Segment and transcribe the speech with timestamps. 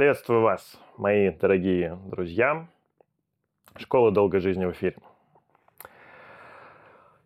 [0.00, 2.66] Приветствую вас, мои дорогие друзья.
[3.76, 4.96] Школа долгой жизни в эфире.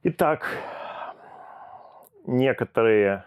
[0.02, 0.44] Итак,
[2.26, 3.26] некоторые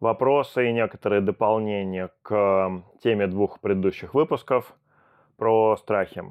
[0.00, 4.74] вопросы и некоторые дополнения к теме двух предыдущих выпусков
[5.36, 6.24] про страхи.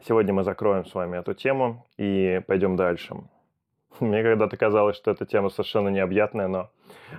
[0.00, 3.14] Сегодня мы закроем с вами эту тему и пойдем дальше.
[4.00, 6.70] Мне когда-то казалось, что эта тема совершенно необъятная, но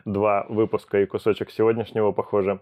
[0.06, 2.60] два выпуска и кусочек сегодняшнего, похоже,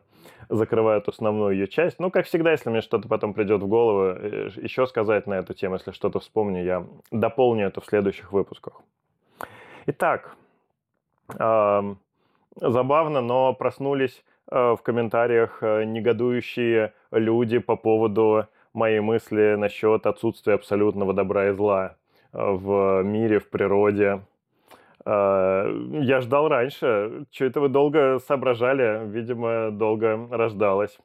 [0.49, 1.99] закрывают основную ее часть.
[1.99, 5.53] Ну, как всегда, если мне что-то потом придет в голову, э, еще сказать на эту
[5.53, 8.81] тему, если что-то вспомню, я дополню это в следующих выпусках.
[9.88, 10.35] Итак,
[12.55, 20.53] забавно, но проснулись э, в комментариях э, негодующие люди по поводу моей мысли насчет отсутствия
[20.55, 21.95] абсолютного добра и зла
[22.34, 24.21] в мире, в природе.
[25.05, 27.26] А, я ждал раньше.
[27.31, 29.08] Что это вы долго соображали?
[29.08, 30.98] Видимо, долго рождалось.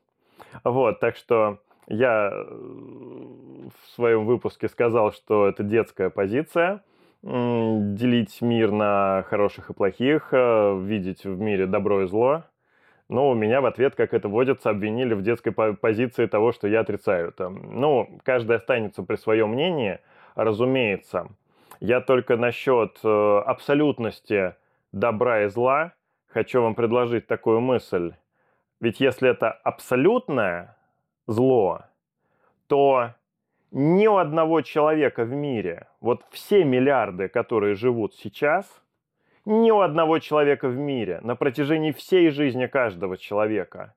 [0.65, 1.59] Вот, так что
[1.89, 6.83] я э, в своем выпуске сказал, что это детская позиция.
[7.23, 12.45] Делить мир на хороших и плохих, э, видеть в мире добро и зло.
[13.09, 16.81] Но у меня в ответ, как это водится, обвинили в детской позиции того, что я
[16.81, 17.49] отрицаю это.
[17.49, 20.01] Ну, каждый останется при своем мнении–
[20.37, 21.29] разумеется.
[21.81, 24.55] Я только насчет э, абсолютности
[24.93, 25.93] добра и зла
[26.29, 28.15] хочу вам предложить такую мысль.
[28.81, 30.77] Ведь если это абсолютное
[31.27, 31.81] зло,
[32.67, 33.15] то
[33.73, 38.83] ни у одного человека в мире, вот все миллиарды, которые живут сейчас,
[39.45, 43.95] ни у одного человека в мире на протяжении всей жизни каждого человека,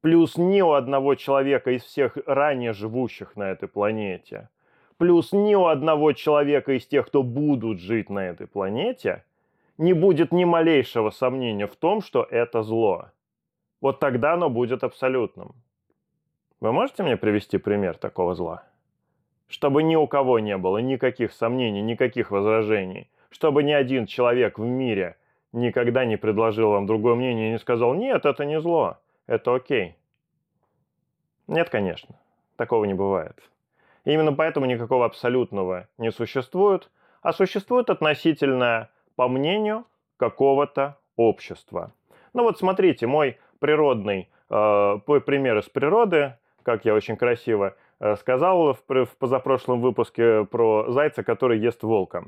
[0.00, 4.50] плюс ни у одного человека из всех ранее живущих на этой планете–
[4.98, 9.24] плюс ни у одного человека из тех, кто будут жить на этой планете,
[9.78, 13.06] не будет ни малейшего сомнения в том, что это зло.
[13.80, 15.54] Вот тогда оно будет абсолютным.
[16.60, 18.64] Вы можете мне привести пример такого зла?
[19.46, 23.08] Чтобы ни у кого не было никаких сомнений, никаких возражений.
[23.30, 25.16] Чтобы ни один человек в мире
[25.52, 29.94] никогда не предложил вам другое мнение и не сказал, нет, это не зло, это окей.
[31.46, 32.16] Нет, конечно,
[32.56, 33.38] такого не бывает.
[34.08, 39.84] Именно поэтому никакого абсолютного не существует, а существует относительное по мнению
[40.16, 41.92] какого-то общества.
[42.32, 48.72] Ну вот смотрите, мой природный э, пример из природы, как я очень красиво э, сказал
[48.72, 52.24] в, в позапрошлом выпуске про зайца, который ест волка.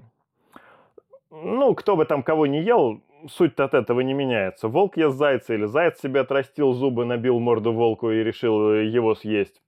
[1.30, 4.68] Ну, кто бы там кого не ел, суть от этого не меняется.
[4.68, 9.62] Волк ест зайца или заяц себе отрастил зубы, набил морду волку и решил его съесть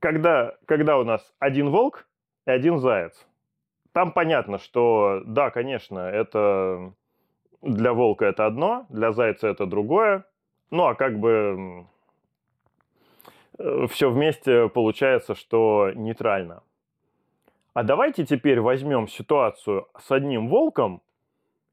[0.00, 2.06] когда, когда у нас один волк
[2.46, 3.26] и один заяц,
[3.92, 6.92] там понятно, что да, конечно, это
[7.62, 10.24] для волка это одно, для зайца это другое.
[10.70, 11.86] Ну а как бы
[13.88, 16.62] все вместе получается, что нейтрально.
[17.74, 21.02] А давайте теперь возьмем ситуацию с одним волком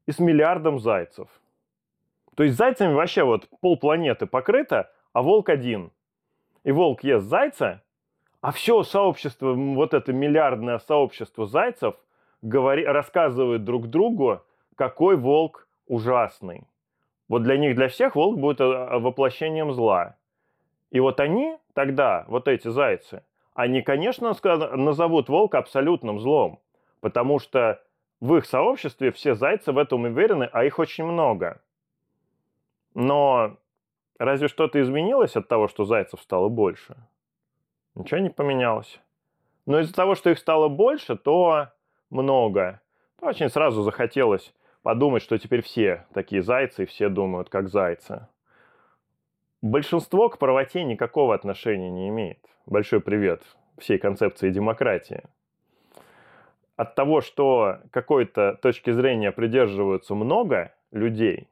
[0.06, 1.28] и с миллиардом зайцев.
[2.34, 5.90] То есть зайцами вообще вот полпланеты покрыто, а волк один.
[6.62, 7.82] И волк ест зайца,
[8.40, 11.94] а все сообщество, вот это миллиардное сообщество зайцев,
[12.42, 14.42] говори, рассказывает друг другу,
[14.76, 16.62] какой волк ужасный.
[17.28, 20.16] Вот для них, для всех волк будет э, воплощением зла.
[20.90, 23.22] И вот они тогда, вот эти зайцы,
[23.54, 24.34] они, конечно,
[24.76, 26.60] назовут волка абсолютным злом,
[27.00, 27.82] потому что
[28.20, 31.60] в их сообществе все зайцы в этом уверены, а их очень много.
[32.94, 33.56] Но
[34.18, 36.96] разве что-то изменилось от того, что зайцев стало больше?
[37.98, 39.00] Ничего не поменялось.
[39.66, 41.68] Но из-за того, что их стало больше, то
[42.10, 42.80] много.
[43.18, 48.28] То очень сразу захотелось подумать, что теперь все такие зайцы, и все думают как зайцы.
[49.62, 52.38] Большинство к правоте никакого отношения не имеет.
[52.66, 53.42] Большой привет
[53.78, 55.24] всей концепции демократии.
[56.76, 61.48] От того, что какой-то точки зрения придерживаются много людей,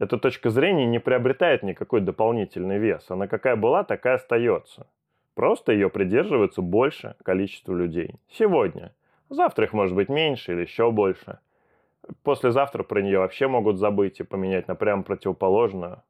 [0.00, 3.08] эта точка зрения не приобретает никакой дополнительный вес.
[3.08, 4.88] Она какая была, такая остается.
[5.34, 8.14] Просто ее придерживается больше количество людей.
[8.30, 8.94] Сегодня.
[9.28, 11.38] Завтра их может быть меньше или еще больше.
[12.22, 16.02] Послезавтра про нее вообще могут забыть и поменять на прямо противоположную.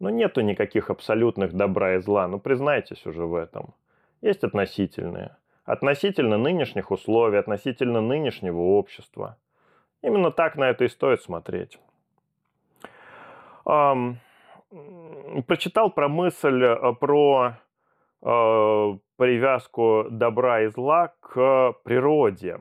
[0.00, 3.74] Но нету никаких абсолютных добра и зла, ну признайтесь уже в этом.
[4.20, 5.36] Есть относительные.
[5.64, 9.36] Относительно нынешних условий, относительно нынешнего общества.
[10.02, 11.78] Именно так на это и стоит смотреть.
[13.66, 14.18] Эм,
[15.46, 17.54] прочитал про мысль э, про
[18.24, 22.58] привязку добра и зла к природе.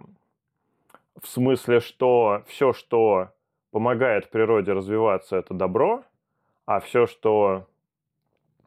[1.21, 3.29] В смысле, что все, что
[3.71, 6.03] помогает природе развиваться, это добро,
[6.65, 7.65] а все, что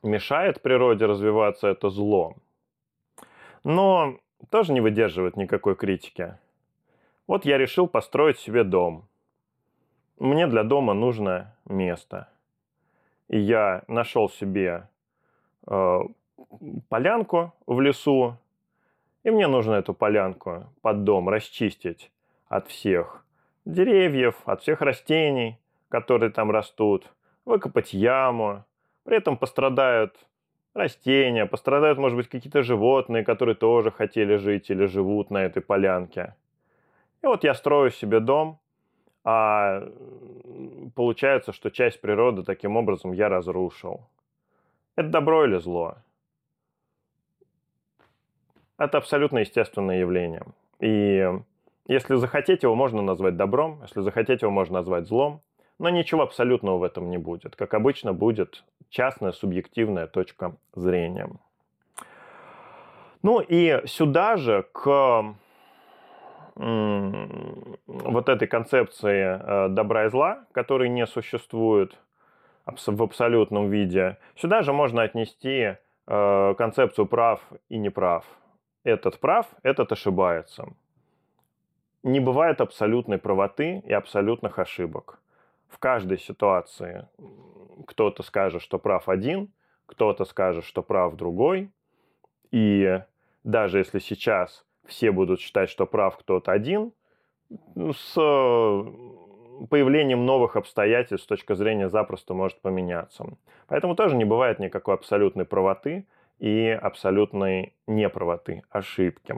[0.02, 2.34] мешает природе развиваться, это зло.
[3.62, 4.19] Но
[4.50, 6.38] тоже не выдерживает никакой критики.
[7.26, 9.06] Вот я решил построить себе дом.
[10.19, 12.28] Мне для дома нужно место.
[13.28, 14.88] И я нашел себе
[15.66, 16.00] э,
[16.88, 18.37] полянку в лесу,
[19.25, 22.11] и мне нужно эту полянку под дом расчистить
[22.49, 23.25] от всех
[23.65, 27.12] деревьев, от всех растений, которые там растут,
[27.44, 28.65] выкопать яму.
[29.05, 30.17] При этом пострадают
[30.75, 36.35] растения, пострадают, может быть, какие-то животные, которые тоже хотели жить или живут на этой полянке.
[37.23, 38.59] И вот я строю себе дом,
[39.25, 39.89] а
[40.94, 44.06] получается, что часть природы таким образом я разрушил.
[44.94, 45.97] Это добро или зло?
[48.78, 50.43] Это абсолютно естественное явление.
[50.81, 51.25] И
[51.87, 55.40] если захотеть, его можно назвать добром, если захотеть, его можно назвать злом,
[55.78, 57.56] но ничего абсолютного в этом не будет.
[57.56, 61.28] Как обычно, будет частная субъективная точка зрения.
[63.23, 65.34] Ну и сюда же к
[66.56, 71.99] вот этой концепции э, добра и зла, который не существует
[72.64, 75.76] в абсолютном виде, сюда же можно отнести
[76.06, 78.25] э, концепцию прав и неправ.
[78.87, 80.69] Этот прав, этот ошибается.
[82.05, 85.19] Не бывает абсолютной правоты и абсолютных ошибок.
[85.69, 87.09] В каждой ситуации
[87.88, 89.49] кто-то скажет, что прав один,
[89.87, 91.73] кто-то скажет, что прав другой.
[92.53, 93.03] И
[93.43, 96.93] даже если сейчас все будут считать, что прав кто-то один,
[97.75, 98.15] ну, с
[99.69, 103.27] появлением новых обстоятельств с точки зрения запросто может поменяться.
[103.67, 106.06] Поэтому тоже не бывает никакой абсолютной правоты
[106.38, 109.35] и абсолютной неправоты, ошибки.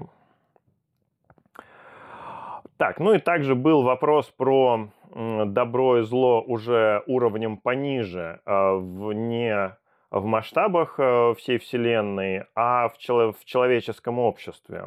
[2.77, 9.13] Так, ну и также был вопрос про добро и зло уже уровнем пониже, э, в
[9.13, 9.77] не
[10.11, 14.87] в масштабах э, всей Вселенной, а в, чело- в человеческом обществе.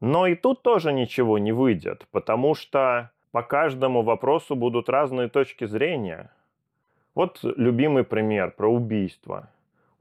[0.00, 5.64] Но и тут тоже ничего не выйдет, потому что по каждому вопросу будут разные точки
[5.64, 6.32] зрения.
[7.14, 9.48] Вот любимый пример про убийство.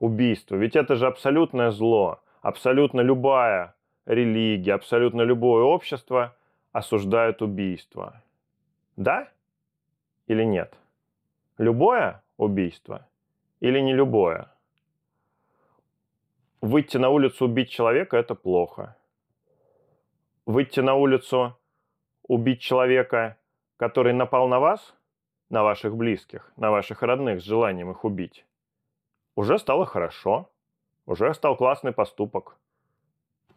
[0.02, 0.56] Убийство.
[0.56, 2.20] Ведь это же абсолютное зло.
[2.42, 3.76] Абсолютно любая
[4.06, 6.36] религия, абсолютно любое общество
[6.72, 8.24] осуждает убийство.
[8.98, 9.30] Да
[10.26, 10.74] или нет?
[11.60, 13.08] Любое убийство
[13.60, 14.48] или не любое?
[16.62, 18.96] Выйти на улицу убить человека– это плохо–
[20.46, 21.58] выйти на улицу,
[22.28, 23.38] убить человека,
[23.78, 24.96] который напал на вас,
[25.50, 28.46] на ваших близких, на ваших родных с желанием их убить,
[29.36, 30.50] уже стало хорошо,
[31.06, 32.58] уже стал классный поступок.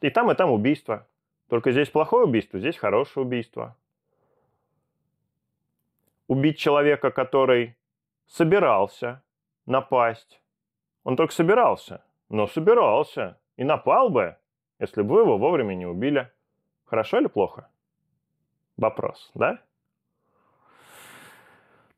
[0.01, 1.07] И там, и там убийство.
[1.49, 3.77] Только здесь плохое убийство, здесь хорошее убийство.
[6.27, 7.77] Убить человека, который
[8.27, 9.23] собирался
[9.67, 10.41] напасть.
[11.05, 13.39] Он только собирался, но собирался.
[13.57, 14.37] И напал бы,
[14.79, 16.31] если бы вы его вовремя не убили.
[16.87, 17.69] Хорошо или плохо?
[18.77, 19.61] Вопрос, да?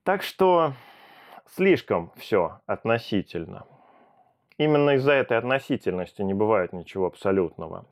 [0.02, 0.74] Так что
[1.54, 3.66] слишком все относительно.
[4.58, 7.84] Именно из-за этой относительности не бывает ничего абсолютного.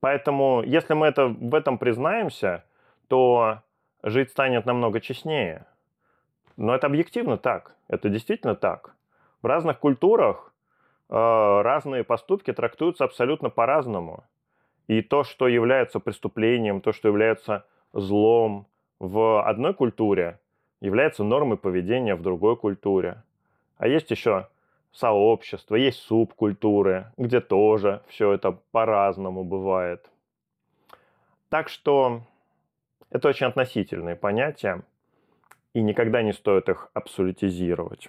[0.00, 2.64] Поэтому, если мы это, в этом признаемся,
[3.08, 3.62] то
[4.02, 5.66] жить станет намного честнее.
[6.56, 7.74] Но это объективно так.
[7.88, 8.94] Это действительно так.
[9.42, 10.52] В разных культурах
[11.08, 14.24] э, разные поступки трактуются абсолютно по-разному.
[14.86, 18.66] И то, что является преступлением, то, что является злом
[19.00, 20.38] в одной культуре,
[20.80, 23.22] является нормой поведения в другой культуре.
[23.78, 24.48] А есть еще
[24.92, 30.10] сообщество, есть субкультуры, где тоже все это по-разному бывает.
[31.48, 32.22] Так что
[33.10, 34.82] это очень относительные понятия,
[35.74, 38.08] и никогда не стоит их абсолютизировать.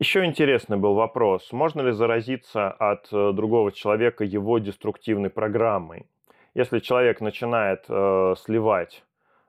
[0.00, 6.06] Еще интересный был вопрос, можно ли заразиться от э, другого человека его деструктивной программой?
[6.54, 9.04] Если человек начинает э, сливать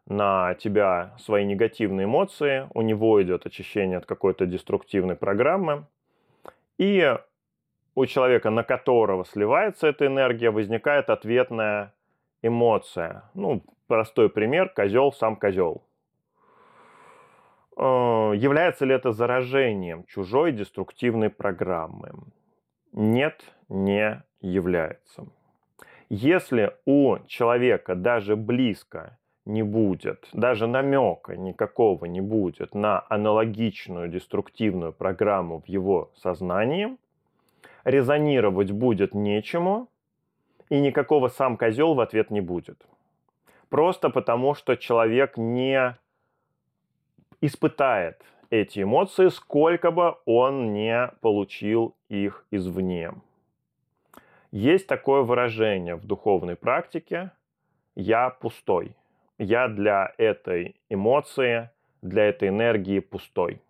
[0.09, 5.85] на тебя свои негативные эмоции, у него идет очищение от какой-то деструктивной программы,
[6.77, 7.15] и
[7.95, 11.93] у человека, на которого сливается эта энергия, возникает ответная
[12.41, 13.29] эмоция.
[13.35, 15.83] Ну, простой пример, козел сам козел.
[17.77, 22.11] Э, является ли это заражением чужой деструктивной программы?
[22.93, 25.27] Нет, не является.
[26.09, 29.18] Если у человека даже близко
[29.49, 36.95] не будет, даже намека никакого не будет на аналогичную деструктивную программу в его сознании,
[37.83, 39.89] резонировать будет нечему,
[40.69, 42.85] и никакого сам козел в ответ не будет.
[43.69, 45.97] Просто потому, что человек не
[47.41, 53.11] испытает эти эмоции, сколько бы он не получил их извне.
[54.51, 57.31] Есть такое выражение в духовной практике
[57.95, 58.95] «я пустой».
[59.39, 63.61] Я для этой эмоции, для этой энергии пустой.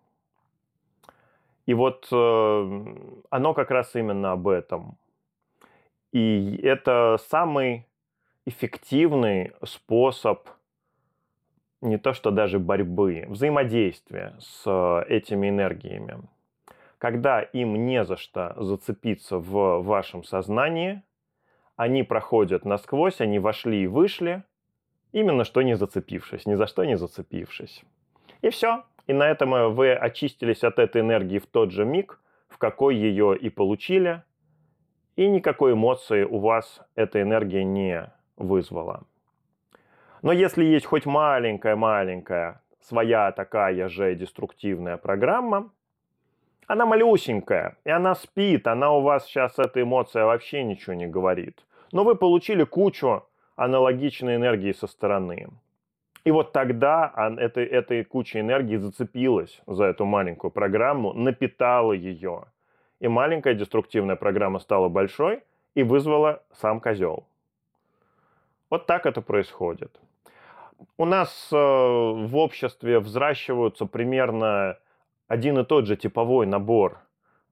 [1.64, 2.94] И вот э,
[3.30, 4.98] оно как раз именно об этом.
[6.12, 7.86] И это самый
[8.44, 10.48] эффективный способ
[11.80, 16.20] не то что даже борьбы, взаимодействия с этими энергиями.
[16.98, 21.02] Когда им не за что зацепиться в вашем сознании,
[21.76, 24.42] они проходят насквозь, они вошли и вышли,
[25.12, 27.84] именно что не зацепившись, ни за что не зацепившись.
[28.42, 28.84] И все.
[29.06, 32.96] И на этом э, вы очистились от этой энергии в тот же миг, в какой
[32.96, 34.22] ее и получили,
[35.16, 39.02] и никакой эмоции у вас эта энергия не вызвала.
[40.22, 45.70] Но если есть хоть маленькая-маленькая своя такая же деструктивная программа,
[46.66, 51.64] она малюсенькая, и она спит, она у вас сейчас, эта эмоция вообще ничего не говорит.
[51.90, 53.24] Но вы получили кучу
[53.64, 55.48] аналогичной энергии со стороны.
[56.24, 62.44] И вот тогда этой, этой куча энергии зацепилась за эту маленькую программу, напитала ее.
[63.00, 65.42] И маленькая деструктивная программа стала большой
[65.74, 67.24] и вызвала сам козел.
[68.68, 69.98] Вот так это происходит
[70.96, 74.78] у нас э, в обществе взращиваются примерно
[75.28, 76.98] один и тот же типовой набор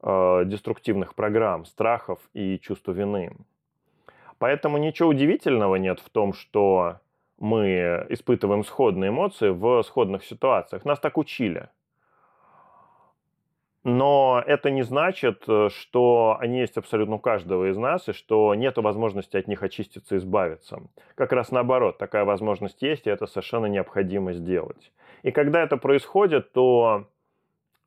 [0.03, 3.33] э, деструктивных программ, страхов и чувства вины.
[4.38, 6.99] Поэтому ничего удивительного нет в том, что
[7.38, 10.85] мы испытываем сходные эмоции в сходных ситуациях.
[10.85, 11.68] Нас так учили.
[13.85, 18.54] Но это не значит, э, что они есть абсолютно у каждого из нас, и что
[18.54, 20.83] нет возможности от них очиститься и избавиться.
[21.14, 24.92] Как раз наоборот, такая возможность есть, и это совершенно необходимо сделать.
[25.23, 27.07] И когда это происходит, то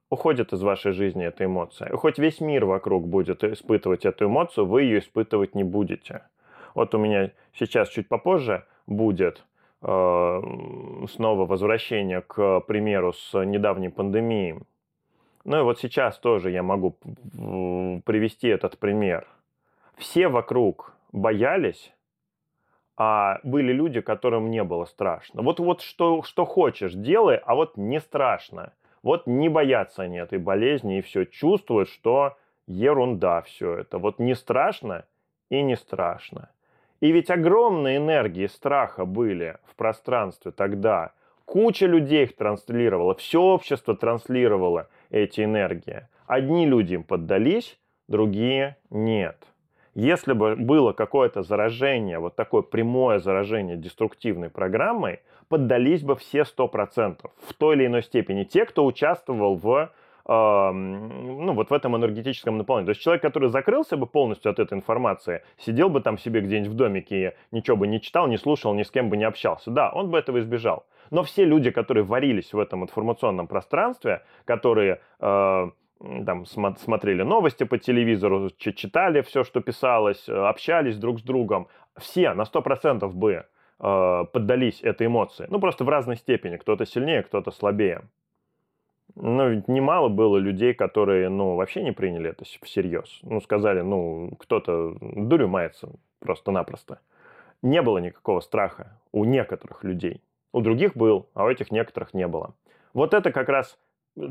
[0.09, 1.89] уходит из вашей жизни эта эмоция.
[1.89, 6.23] И хоть весь мир вокруг будет испытывать эту эмоцию, вы ее испытывать не будете.
[6.75, 9.45] Вот у меня сейчас чуть попозже будет
[9.81, 10.41] э,
[11.09, 14.59] снова возвращение к примеру с недавней пандемией
[15.43, 16.97] ну и вот сейчас тоже я могу
[18.05, 19.27] привести этот пример.
[19.97, 21.93] Все вокруг боялись,
[22.97, 25.41] а были люди, которым не было страшно.
[25.41, 28.73] Вот, вот что, что хочешь, делай, а вот не страшно.
[29.01, 32.37] Вот не боятся они этой болезни и все чувствуют, что
[32.67, 33.97] ерунда все это.
[33.97, 35.05] Вот не страшно
[35.49, 36.49] и не страшно.
[37.01, 41.11] И ведь огромные энергии страха были в пространстве тогда.
[41.45, 46.07] Куча людей их транслировала, все общество транслировало– эти энергии.
[46.25, 47.77] Одни люди им поддались,
[48.07, 49.37] другие нет.
[49.93, 57.29] Если бы было какое-то заражение, вот такое прямое заражение деструктивной программой, поддались бы все 100%
[57.45, 58.45] в той или иной степени.
[58.45, 59.91] Те, кто участвовал в
[60.27, 62.87] ну, вот в этом энергетическом наполнении.
[62.87, 66.71] То есть человек, который закрылся бы полностью от этой информации, сидел бы там себе где-нибудь
[66.71, 69.71] в домике и ничего бы не читал, не слушал, ни с кем бы не общался.
[69.71, 70.85] Да, он бы этого избежал.
[71.09, 75.69] Но все люди, которые варились в этом информационном пространстве, которые э,
[76.25, 82.33] там смотрели новости по телевизору, читали все, что писалось, э, общались друг с другом, все
[82.33, 83.45] на 100% бы
[83.79, 85.47] э, поддались этой эмоции.
[85.49, 86.57] Ну, просто в разной степени.
[86.57, 88.03] Кто-то сильнее, кто-то слабее.
[89.15, 93.19] Но ведь немало было людей, которые, ну, вообще не приняли это всерьез.
[93.23, 95.89] Ну, сказали, ну, кто-то дурью мается
[96.19, 96.99] просто-напросто.
[97.61, 100.21] Не было никакого страха у некоторых людей.
[100.53, 102.55] У других был, а у этих некоторых не было.
[102.93, 103.77] Вот это как раз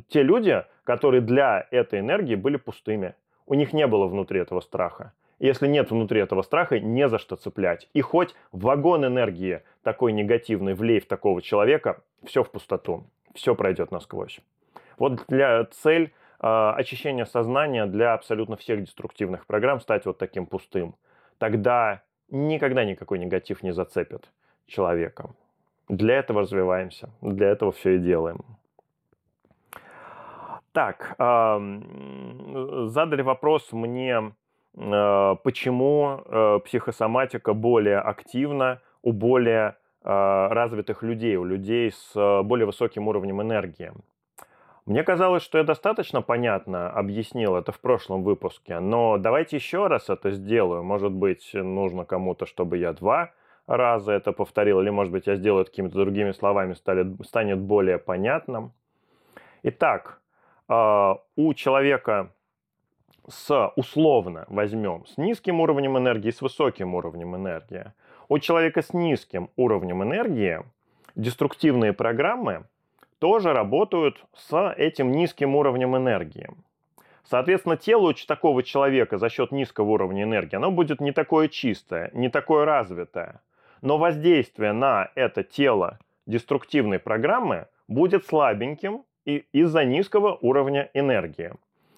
[0.09, 3.15] те люди, которые для этой энергии были пустыми.
[3.47, 5.13] У них не было внутри этого страха.
[5.39, 7.89] Если нет внутри этого страха, не за что цеплять.
[7.95, 13.91] И хоть вагон энергии такой негативный влей в такого человека, все в пустоту, все пройдет
[13.91, 14.41] насквозь.
[15.01, 20.95] Вот для цель э, очищения сознания для абсолютно всех деструктивных программ стать вот таким пустым.
[21.39, 24.31] Тогда никогда никакой негатив не зацепит
[24.67, 25.31] человека.
[25.89, 28.45] Для этого развиваемся, для этого все и делаем.
[30.73, 34.35] Так, задали вопрос мне,
[34.77, 42.67] э, почему э, психосоматика более активна у более э, развитых людей, у людей с более
[42.67, 43.93] высоким уровнем энергии.
[44.91, 50.11] Мне казалось, что я достаточно понятно объяснил это в прошлом выпуске, но давайте еще раз
[50.11, 50.83] это сделаю.
[50.83, 53.31] Может быть, нужно кому-то, чтобы я два
[53.69, 56.75] раза это повторил, или, может быть, я сделаю какими-то другими словами,
[57.23, 58.73] станет более понятным.
[59.63, 60.21] Итак,
[60.67, 62.33] а, у человека
[63.29, 67.93] с, условно возьмем, с низким уровнем энергии, с высоким уровнем энергии.
[68.29, 70.65] У человека с низким уровнем энергии
[71.15, 72.65] деструктивные программы
[73.21, 76.49] тоже работают с этим низким уровнем энергии.
[77.23, 82.29] Соответственно, тело такого человека за счет низкого уровня энергии, оно будет не такое чистое, не
[82.29, 83.41] такое развитое.
[83.83, 91.53] Но воздействие на это тело деструктивной программы будет слабеньким из-за низкого уровня энергии.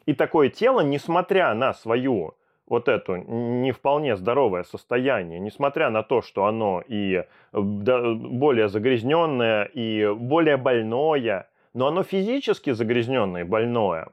[0.07, 2.35] И такое тело, несмотря на свою
[2.73, 10.11] вот это не вполне здоровое состояние, несмотря на то, что оно и более загрязненное, и
[10.15, 14.09] более больное, но оно физически загрязненное и больное,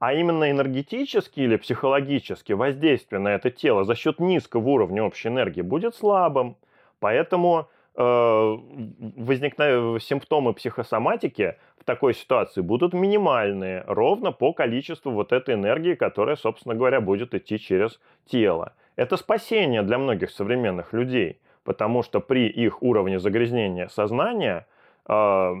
[0.00, 5.62] а именно энергетически или психологически воздействие на это тело за счет низкого уровня общей энергии
[5.62, 6.56] будет слабым.
[6.98, 15.56] Поэтому э, возникновения симптомы психосоматики в такой ситуации будут минимальные, ровно по количеству вот этой
[15.56, 18.74] энергии, которая, собственно говоря, будет идти через тело.
[18.96, 24.66] Это спасение для многих современных людей, потому что при их уровне загрязнения сознания
[25.08, 25.54] э,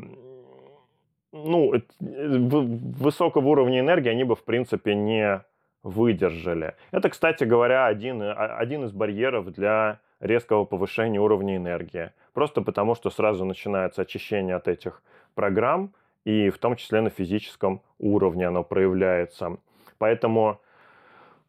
[1.32, 5.42] ну, высокого уровня энергии они бы, в принципе, не
[5.82, 6.74] выдержали.
[6.92, 12.12] Это, кстати говоря, один, один из барьеров для резкого повышения уровня энергии.
[12.32, 15.02] Просто потому, что сразу начинается очищение от этих
[15.34, 15.92] программ,
[16.24, 19.58] и в том числе на физическом уровне оно проявляется.
[19.98, 20.60] Поэтому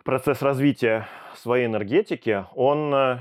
[0.03, 3.19] процесс развития своей энергетики, он э,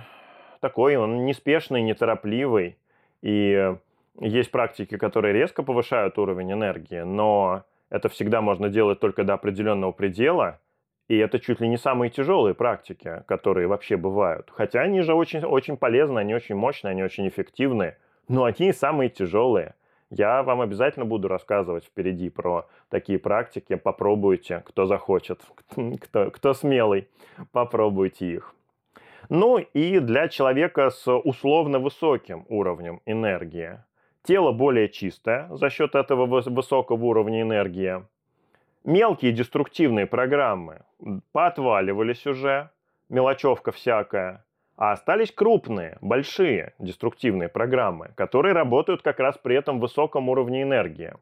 [0.61, 2.79] такой, он неспешный, неторопливый.
[3.21, 3.77] И
[4.21, 9.93] есть практики, которые резко повышают уровень энергии, но это всегда можно делать только до определенного
[9.93, 10.59] предела.
[11.09, 14.51] И это чуть ли не самые тяжелые практики, которые вообще бывают.
[14.51, 17.97] Хотя они же очень, очень полезны, они очень мощные, они очень эффективны.
[18.29, 19.75] Но они самые тяжелые.
[20.11, 23.75] Я вам обязательно буду рассказывать впереди про такие практики.
[23.77, 25.41] Попробуйте, кто захочет,
[26.01, 27.09] кто, кто смелый,
[27.51, 28.55] попробуйте их.
[29.29, 33.79] Ну и для человека с условно высоким уровнем энергии.
[34.23, 38.05] Тело более чистое за счет этого высокого уровня энергии.
[38.85, 40.81] Мелкие деструктивные программы
[41.31, 42.71] поотваливались уже,
[43.09, 44.45] мелочевка всякая.
[44.77, 51.14] А остались крупные, большие деструктивные программы, которые работают как раз при этом высоком уровне энергии.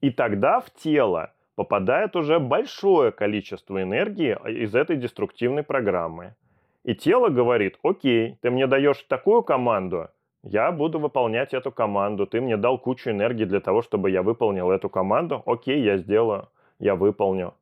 [0.00, 6.36] И тогда в тело попадает уже большое количество энергии из этой деструктивной программы.
[6.84, 10.10] И тело говорит, окей, ты мне даешь такую команду,
[10.42, 14.70] я буду выполнять эту команду, ты мне дал кучу энергии для того, чтобы я выполнил
[14.70, 17.54] эту команду, окей, я сделаю, я выполню.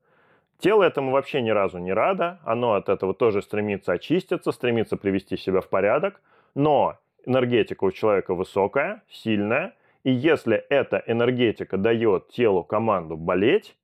[0.58, 5.36] Тело этому вообще ни разу не радо, оно от этого тоже стремится очиститься, стремится привести
[5.36, 6.20] себя в порядок,
[6.54, 13.76] но энергетика у человека высокая, сильная, и если эта энергетика дает телу команду болеть,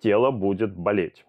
[0.00, 1.24] тело будет болеть.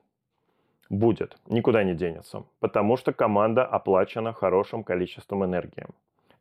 [0.90, 5.86] Будет, никуда не денется, потому что команда оплачена хорошим количеством энергии.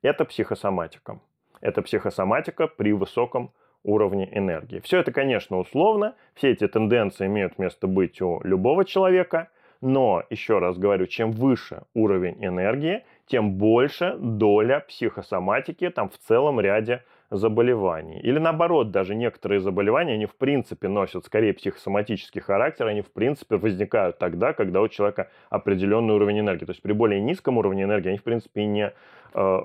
[0.03, 1.21] Это психосоматика.
[1.61, 4.81] Это психосоматика при высоком уровне энергии.
[4.81, 9.49] Все это, конечно, условно, все эти тенденции имеют место быть у любого человека,
[9.81, 16.61] но, еще раз говорю, чем выше уровень энергии, тем больше доля психосоматики там в целом
[16.61, 18.19] ряде заболеваний.
[18.21, 23.57] Или наоборот, даже некоторые заболевания, они в принципе носят скорее психосоматический характер, они в принципе
[23.57, 26.65] возникают тогда, когда у человека определенный уровень энергии.
[26.65, 28.93] То есть при более низком уровне энергии они в принципе и не,
[29.35, 29.59] э,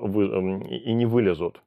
[0.70, 1.62] и не вылезут.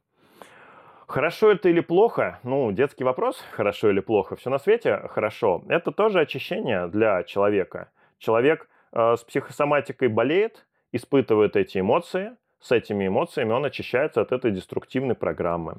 [1.08, 2.38] Хорошо это или плохо?
[2.44, 4.36] Ну, детский вопрос, хорошо или плохо.
[4.36, 5.64] Все на свете хорошо.
[5.68, 7.90] Это тоже очищение для человека.
[8.18, 14.50] Человек э, с психосоматикой болеет, испытывает эти эмоции, с этими эмоциями он очищается от этой
[14.50, 15.76] деструктивной программы.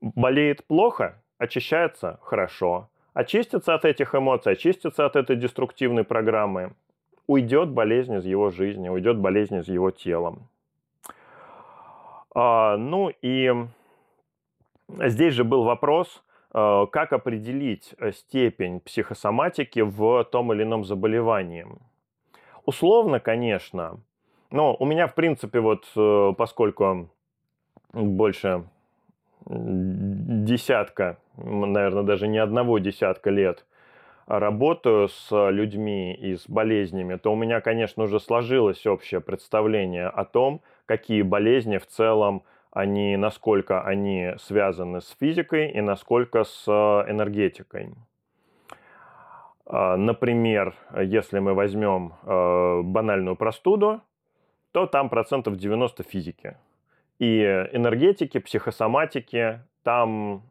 [0.00, 2.88] Болеет плохо, очищается хорошо.
[3.14, 6.72] Очистится от этих эмоций, очистится от этой деструктивной программы.
[7.26, 10.36] Уйдет болезнь из его жизни, уйдет болезнь из его тела.
[12.34, 13.52] А, ну и
[14.88, 16.22] Здесь же был вопрос,
[16.54, 21.66] э, как определить э, степень психосоматики в том или ином заболевании.
[22.64, 24.00] Условно, конечно,
[24.56, 27.10] но у меня, в принципе, вот э, поскольку
[27.92, 28.64] больше
[29.44, 33.66] десятка, наверное, даже не одного десятка лет
[34.26, 40.24] работаю с людьми и с болезнями, то у меня, конечно, уже сложилось общее представление о
[40.24, 47.10] том, какие болезни в целом они, насколько они связаны с физикой и насколько с э,
[47.10, 47.90] энергетикой.
[49.66, 54.00] А, например, если мы возьмем э, банальную простуду,
[54.76, 56.58] то там процентов 90 физики.
[57.18, 57.40] И
[57.72, 60.42] энергетики, психосоматики, там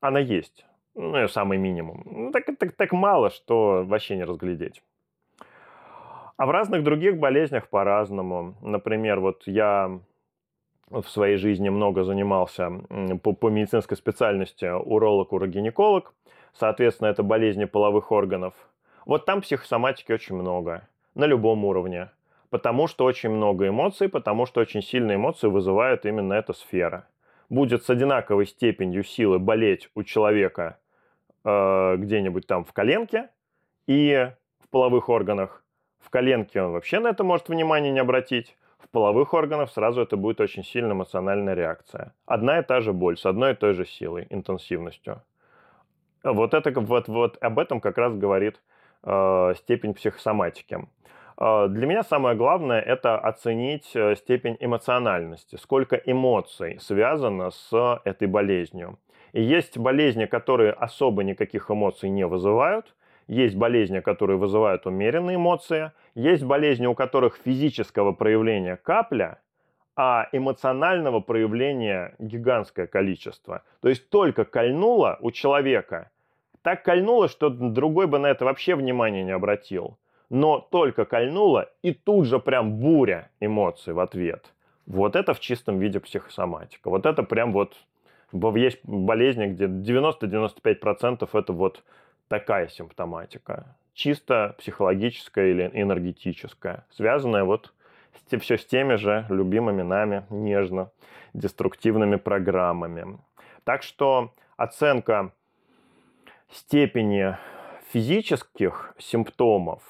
[0.00, 0.64] она есть.
[0.94, 2.04] Ну, самый минимум.
[2.06, 4.84] Ну, так, так, так мало, что вообще не разглядеть.
[6.36, 8.54] А в разных других болезнях по-разному.
[8.60, 9.98] Например, вот я
[10.88, 12.70] в своей жизни много занимался
[13.20, 16.14] по, по медицинской специальности уролог-урогинеколог.
[16.52, 18.54] Соответственно, это болезни половых органов.
[19.06, 22.10] Вот там психосоматики очень много, на любом уровне.
[22.52, 27.08] Потому что очень много эмоций, потому что очень сильные эмоции вызывает именно эта сфера.
[27.48, 30.78] Будет с одинаковой степенью силы болеть у человека
[31.44, 33.30] э, где-нибудь там в коленке
[33.86, 35.64] и в половых органах.
[35.98, 38.58] В коленке он вообще на это может внимание не обратить.
[38.76, 42.12] В половых органах сразу это будет очень сильная эмоциональная реакция.
[42.26, 45.22] Одна и та же боль с одной и той же силой, интенсивностью.
[46.22, 48.60] Вот, это, вот, вот об этом как раз говорит
[49.04, 50.86] э, степень психосоматики.
[51.44, 58.28] А, для меня самое главное– это оценить э, степень эмоциональности, сколько эмоций связано с этой
[58.28, 59.00] болезнью.
[59.32, 62.94] И есть болезни, которые особо никаких эмоций не вызывают,
[63.26, 69.40] есть болезни, которые вызывают умеренные эмоции, есть болезни, у которых физического проявления капля,
[69.96, 73.64] а эмоционального проявления гигантское количество.
[73.80, 76.12] То есть только кольнуло у человека,
[76.62, 79.98] так кольнуло, что другой бы на это вообще внимания не обратил
[80.32, 84.54] но только кольнуло, и тут же прям буря эмоций в ответ.
[84.86, 86.88] Вот это в чистом виде психосоматика.
[86.88, 87.76] Вот это прям вот
[88.32, 91.84] есть болезни, где 90-95% это вот
[92.28, 93.76] такая симптоматика.
[93.92, 97.74] Чисто психологическая или энергетическая, связанная вот
[98.40, 100.90] все с теми же любимыми нами нежно
[101.34, 103.18] деструктивными программами.
[103.64, 105.32] Так что оценка
[106.50, 107.36] степени
[107.92, 109.82] физических симптомов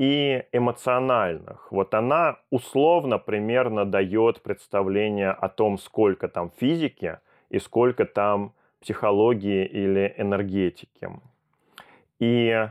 [0.00, 1.70] и эмоциональных.
[1.70, 7.18] Вот она условно примерно дает представление о том, сколько там физики
[7.50, 11.10] и сколько там психологии или энергетики.
[12.18, 12.66] И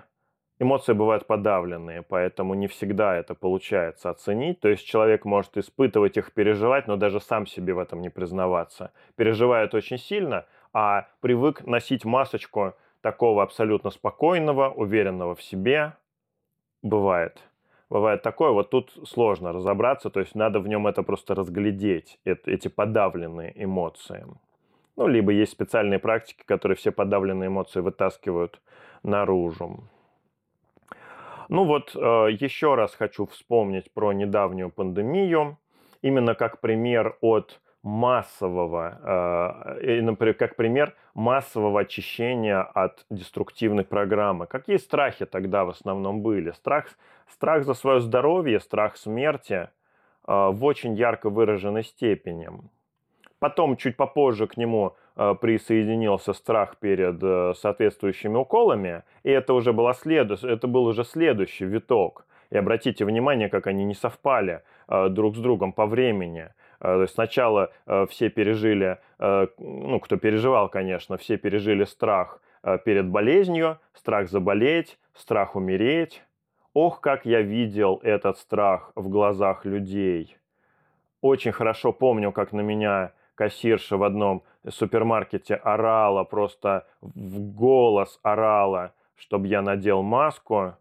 [0.57, 4.59] эмоции бывают подавленные, поэтому не всегда это получается оценить.
[4.59, 8.91] То есть человек может испытывать их, переживать, но даже сам себе в этом не признаваться.
[9.15, 15.93] Переживает очень сильно, а привык носить масочку такого абсолютно спокойного, уверенного в себе,
[16.81, 17.43] Бывает.
[17.89, 22.67] Бывает такое, вот тут сложно разобраться, то есть надо в нем это просто разглядеть, эти
[22.67, 24.25] подавленные эмоции.
[24.95, 28.61] Ну, либо есть специальные практики, которые все подавленные эмоции вытаскивают
[29.01, 29.83] наружу.
[31.47, 31.99] Ну вот, э,
[32.39, 35.57] еще раз хочу вспомнить про недавнюю пандемию,
[36.03, 44.47] именно как пример от массового, э, например, как пример массового очищения от деструктивной программы.
[44.47, 46.51] Какие страхи тогда в основном были?
[46.51, 46.87] Страх,
[47.31, 49.67] страх за свое здоровье, страх смерти э,
[50.27, 52.49] в очень ярко выраженной степени.
[53.39, 59.93] Потом, чуть попозже к нему э, присоединился страх перед соответствующими уколами, и это уже было
[59.93, 60.31] след...
[60.43, 62.25] это был уже следующий виток.
[62.49, 66.49] И обратите внимание, как они не совпали друг с другом по времени.
[66.81, 72.41] Э, то есть сначала э, все пережили, э, ну, кто переживал, конечно, все пережили страх
[72.83, 76.23] перед болезнью, страх заболеть, страх умереть.
[76.73, 80.37] Ох, как я видел этот страх в глазах людей.
[81.21, 88.93] Очень хорошо помню, как на меня кассирша в одном супермаркете орала, просто в голос орала,
[89.15, 90.73] чтобы я надел маску.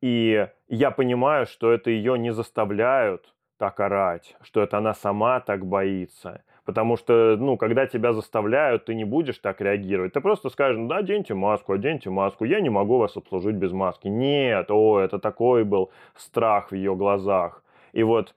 [0.00, 5.64] И я понимаю, что это ее не заставляют, так орать, что это она сама так
[5.64, 6.42] боится.
[6.64, 10.14] Потому что, ну, когда тебя заставляют, ты не будешь так реагировать.
[10.14, 13.70] Ты просто скажешь, ну, да, оденьте маску, оденьте маску, я не могу вас обслужить без
[13.70, 14.08] маски.
[14.08, 17.62] Нет, о, это такой был страх в ее глазах.
[17.92, 18.34] И вот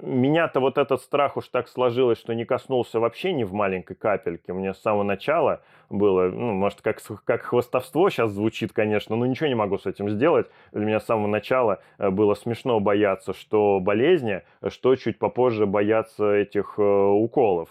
[0.00, 4.52] меня-то вот этот страх уж так сложилось, что не коснулся вообще ни в маленькой капельке.
[4.52, 9.48] Мне с самого начала было, ну, может, как, как хвостовство сейчас звучит, конечно, но ничего
[9.48, 10.48] не могу с этим сделать.
[10.72, 16.32] Для меня с самого начала э, было смешно бояться, что болезни, что чуть попозже бояться
[16.32, 17.68] этих э, уколов.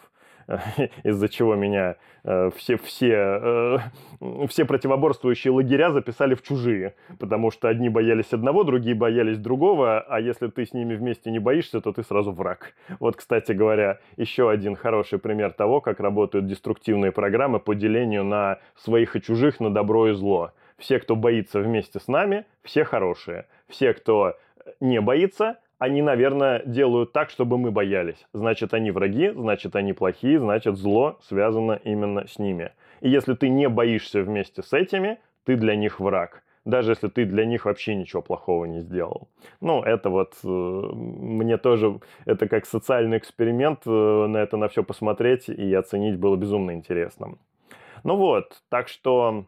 [1.04, 3.78] из-за чего меня э, все, все, э,
[4.48, 10.20] все противоборствующие лагеря записали в чужие, потому что одни боялись одного, другие боялись другого, а
[10.20, 12.74] если ты с ними вместе не боишься, то ты сразу враг.
[13.00, 18.60] Вот, кстати говоря, еще один хороший пример того, как работают деструктивные программы по делению на
[18.76, 20.52] своих и чужих, на добро и зло.
[20.78, 23.46] Все, кто боится вместе с нами, все хорошие.
[23.70, 24.36] Все, кто
[24.80, 28.26] не боится, они, наверное, делают так, чтобы мы боялись.
[28.34, 32.72] Значит, они враги, значит, они плохие, значит, зло связано именно с ними.
[33.02, 36.44] И если ты не боишься вместе с этими, ты для них враг.
[36.64, 39.28] Даже если ты для них вообще ничего плохого не сделал.
[39.62, 44.84] Ну, это вот э, мне тоже, это как социальный эксперимент, э, на это на все
[44.84, 47.38] посмотреть и оценить было безумно интересно.
[48.04, 49.46] Ну вот, так что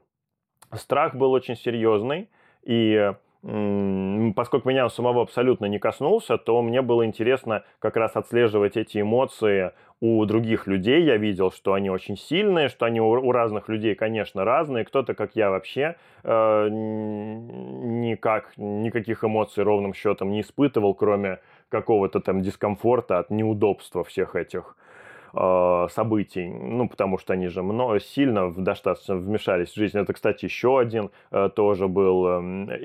[0.73, 2.29] страх был очень серьезный.
[2.63, 9.01] И поскольку меня самого абсолютно не коснулся, то мне было интересно как раз отслеживать эти
[9.01, 11.03] эмоции у других людей.
[11.03, 14.85] Я видел, что они очень сильные, что они у, разных людей, конечно, разные.
[14.85, 22.41] Кто-то, как я, вообще э, никак, никаких эмоций ровным счетом не испытывал, кроме какого-то там
[22.41, 24.75] дискомфорта от неудобства всех этих
[25.33, 29.97] э, событий, ну, потому что они же много, сильно достаточно вмешались в жизнь.
[29.97, 32.39] Это, кстати, еще один э, тоже был э,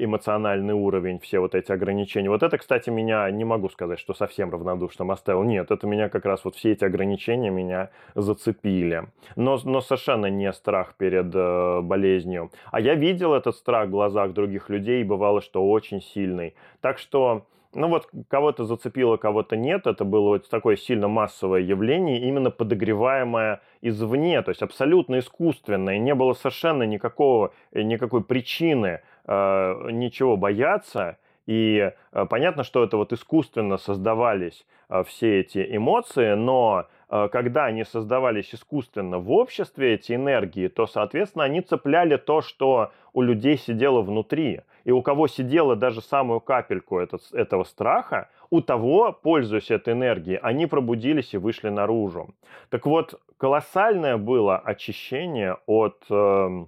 [0.04, 2.28] эмоциональный уровень, все вот эти ограничения.
[2.28, 5.42] Вот это, кстати, меня, не могу сказать, что совсем равнодушным оставил.
[5.42, 9.04] Нет, это меня как раз вот все эти ограничения меня зацепили.
[9.36, 12.50] Но, но совершенно не страх перед э, болезнью.
[12.70, 16.54] А я видел этот страх в глазах других людей, и бывало, что очень сильный.
[16.80, 19.86] Так что ну вот кого-то зацепило, кого-то нет.
[19.86, 25.98] Это было вот такое сильно массовое явление, именно подогреваемое извне, то есть абсолютно искусственное.
[25.98, 31.18] Не было совершенно никакого, э, никакой причины э, ничего бояться.
[31.46, 37.64] И э, понятно, что это вот искусственно создавались э, все эти эмоции, но э, когда
[37.64, 43.58] они создавались искусственно в обществе, эти энергии, то, соответственно, они цепляли то, что у людей
[43.58, 49.70] сидело внутри и у кого сидела даже самую капельку этот, этого страха, у того, пользуясь
[49.70, 52.34] этой энергией, они пробудились и вышли наружу.
[52.68, 56.66] Так вот, колоссальное было очищение от э,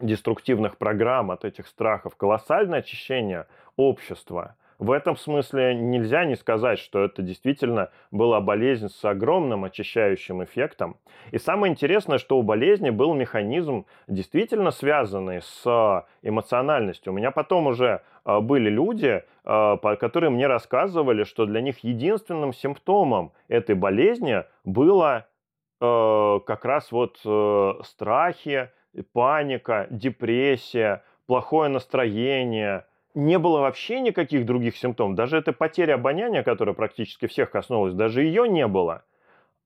[0.00, 7.04] деструктивных программ, от этих страхов, колоссальное очищение общества– в этом смысле нельзя не сказать, что
[7.04, 10.96] это действительно была болезнь с огромным очищающим эффектом.
[11.30, 17.12] И самое интересное, что у болезни был механизм, действительно связанный с эмоциональностью.
[17.12, 22.52] У меня потом уже а, были люди, а, которые мне рассказывали, что для них единственным
[22.52, 25.26] симптомом этой болезни было
[25.80, 28.70] как раз вот э, страхи,
[29.12, 35.16] паника, депрессия, плохое настроение– не было вообще никаких других симптомов.
[35.16, 39.02] Даже эта потеря обоняния, которая практически всех коснулась, даже ее не было.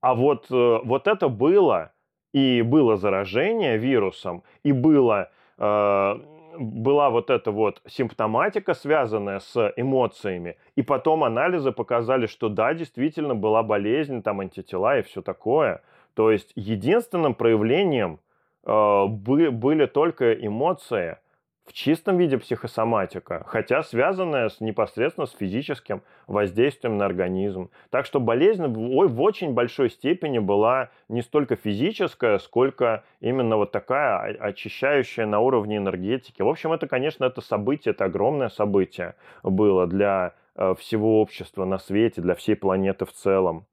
[0.00, 1.92] А вот, э, вот это было.
[2.32, 6.14] И было заражение вирусом, и было, э,
[6.58, 10.56] была вот эта вот симптоматика, связанная с эмоциями.
[10.74, 15.82] И потом анализы показали, что да, действительно была болезнь, там антитела и все такое.
[16.14, 18.18] То есть единственным проявлением
[18.64, 21.18] э, были только эмоции–
[21.66, 27.70] в чистом виде психосоматика, хотя связанная с, непосредственно с физическим воздействием на организм.
[27.90, 33.72] Так что болезнь в, в очень большой степени была не столько физическая, сколько именно вот
[33.72, 36.40] такая очищающая на уровне энергетики.
[36.40, 41.78] В общем, это, конечно, это событие, это огромное событие было для э, всего общества на
[41.78, 43.66] свете, для всей планеты в целом.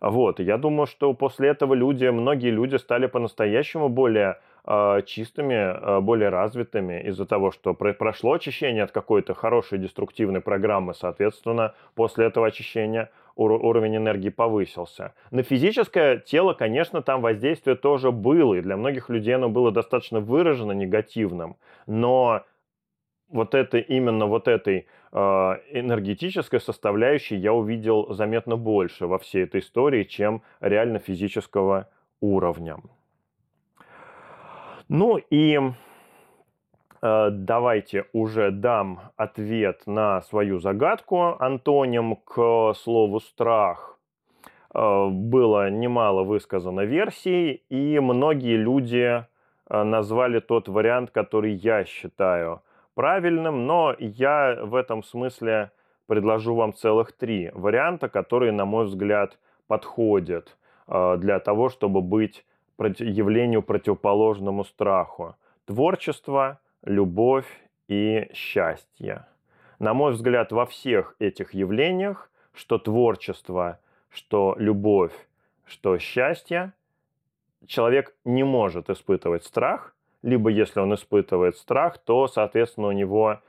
[0.00, 4.38] Вот, я думаю, что после этого люди, многие люди стали по-настоящему более
[5.06, 11.74] чистыми, э, более развитыми из-за того, что прошло очищение от какой-то хорошей деструктивной программы, соответственно,
[11.94, 15.14] после этого очищения уровень энергии повысился.
[15.30, 20.20] На физическое тело, конечно, там воздействие тоже было, и для многих людей оно было достаточно
[20.20, 22.42] выражено негативным, но
[23.28, 29.60] вот это именно вот этой э, энергетической составляющей я увидел заметно больше во всей этой
[29.60, 31.88] истории, чем реально физического
[32.20, 32.78] уровня.
[34.88, 35.58] Ну и
[37.02, 43.98] э, давайте уже дам ответ на свою загадку антоним к слову страх.
[44.72, 49.24] Э, было немало высказано версий, и многие люди
[49.68, 52.62] э, назвали тот вариант, который я считаю
[52.94, 55.72] правильным, но я в этом смысле
[56.06, 62.44] предложу вам целых три варианта, которые, на мой взгляд, подходят для того, чтобы быть
[62.78, 65.36] явлению противоположному страху.
[65.66, 67.46] Творчество, любовь
[67.88, 69.26] и счастье.
[69.78, 73.78] На мой взгляд, во всех этих явлениях, что творчество,
[74.10, 75.12] что любовь,
[75.66, 76.72] что счастье,
[77.66, 83.40] человек не может испытывать страх, либо если он испытывает страх, то, соответственно, у него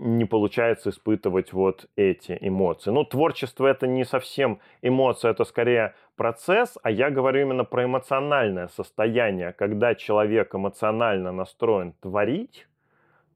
[0.00, 2.90] не получается испытывать вот эти эмоции.
[2.90, 8.68] Ну, творчество это не совсем эмоция, это скорее процесс, а я говорю именно про эмоциональное
[8.68, 9.52] состояние.
[9.52, 12.66] Когда человек эмоционально настроен творить,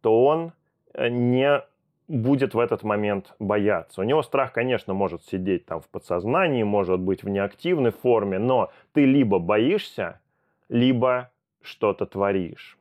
[0.01, 0.53] то он
[0.95, 1.63] э, не
[2.09, 4.01] будет в этот момент бояться.
[4.01, 8.71] У него страх, конечно, может сидеть там в подсознании, может быть в неактивной форме, но
[8.93, 10.21] ты либо боишься,
[10.69, 11.31] либо
[11.63, 12.79] что-то творишь.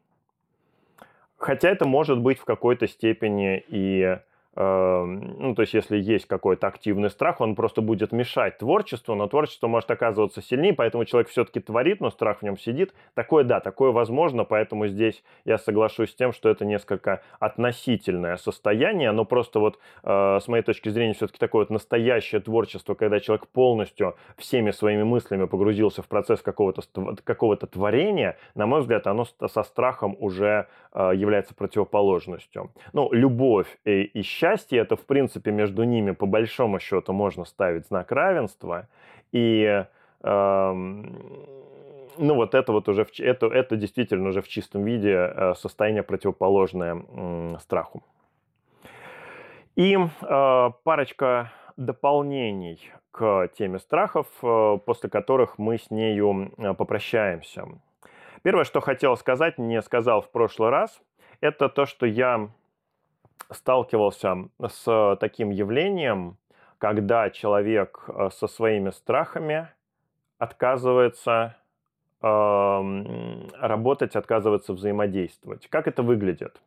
[1.44, 4.18] Хотя это может быть в какой-то степени и
[4.56, 9.68] ну, то есть, если есть какой-то активный страх, он просто будет мешать творчеству, но творчество
[9.68, 12.94] может оказываться сильнее, поэтому человек все-таки творит, но страх в нем сидит.
[13.16, 19.12] Такое, да, такое возможно, поэтому здесь я соглашусь с тем, что это несколько относительное состояние,
[19.12, 23.48] но просто вот э, с моей точки зрения все-таки такое вот настоящее творчество, когда человек
[23.48, 26.82] полностью всеми своими мыслями погрузился в процесс какого-то
[27.24, 32.72] какого творения, на мой взгляд, оно со страхом уже э, является противоположностью.
[32.94, 37.88] Ну, любовь и, и счастье, это, в принципе, между ними, по большому счету, можно ставить
[37.88, 38.88] знак равенства.
[39.32, 39.86] И
[40.22, 40.74] э,
[42.18, 46.04] ну вот это вот уже, в, это, это действительно уже в чистом виде э, состояние
[46.04, 47.06] противоположное
[47.60, 48.04] страху.
[49.78, 57.66] И э, парочка дополнений к теме страхов, э, после которых мы с нею э, попрощаемся.
[58.42, 61.02] Первое, что хотел сказать, не сказал в прошлый раз,
[61.40, 62.50] это то, что я
[63.54, 66.38] сталкивался с таким явлением,
[66.78, 69.70] когда человек э, со своими страхами
[70.38, 71.56] отказывается
[72.22, 72.28] э,
[73.60, 75.68] работать, отказывается взаимодействовать.
[75.70, 76.62] Как это выглядит?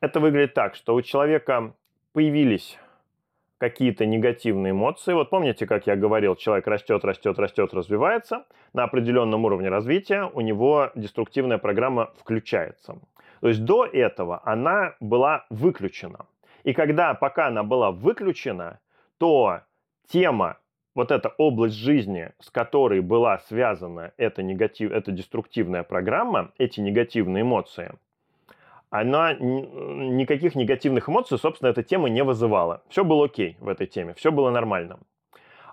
[0.00, 1.72] Это выглядит так, что у человека
[2.12, 2.78] появились
[3.58, 5.14] какие-то негативные эмоции.
[5.14, 8.44] Вот помните, как я говорил, человек растет, растет, растет, развивается.
[8.72, 12.98] На определенном уровне развития у него деструктивная программа включается.
[13.44, 16.24] То есть до этого она была выключена.
[16.62, 18.80] И когда, пока она была выключена,
[19.18, 19.60] то
[20.08, 20.56] тема,
[20.94, 27.42] вот эта область жизни, с которой была связана эта, негатив, эта деструктивная программа, эти негативные
[27.42, 27.92] эмоции,
[28.88, 32.82] она никаких негативных эмоций, собственно, эта тема не вызывала.
[32.88, 35.00] Все было окей в этой теме, все было нормально.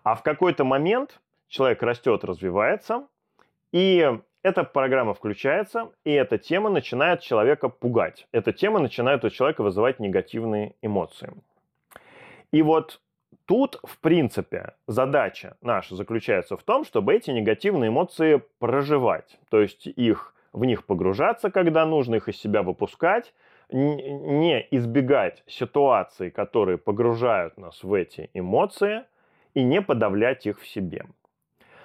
[0.03, 3.07] А в какой-то момент человек растет, развивается,
[3.71, 8.27] и эта программа включается, и эта тема начинает человека пугать.
[8.31, 11.31] Эта тема начинает у человека вызывать негативные эмоции.
[12.51, 12.99] И вот
[13.45, 19.39] тут, в принципе, задача наша заключается в том, чтобы эти негативные эмоции проживать.
[19.49, 23.33] То есть их, в них погружаться, когда нужно, их из себя выпускать,
[23.69, 29.03] не избегать ситуаций, которые погружают нас в эти эмоции,
[29.53, 31.05] и не подавлять их в себе.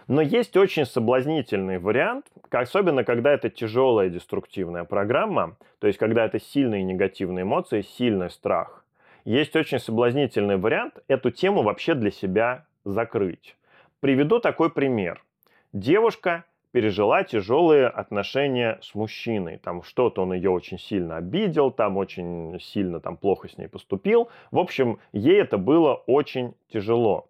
[0.09, 6.39] Но есть очень соблазнительный вариант, особенно когда это тяжелая деструктивная программа, то есть когда это
[6.39, 8.85] сильные негативные эмоции, сильный страх.
[9.25, 13.57] Есть очень соблазнительный вариант эту тему вообще для себя закрыть.
[13.99, 15.25] Приведу такой пример.
[15.73, 19.59] Девушка пережила тяжелые отношения с мужчиной.
[19.59, 24.29] Там что-то он ее очень сильно обидел, там очень сильно там плохо с ней поступил.
[24.53, 27.29] В общем, ей это было очень тяжело.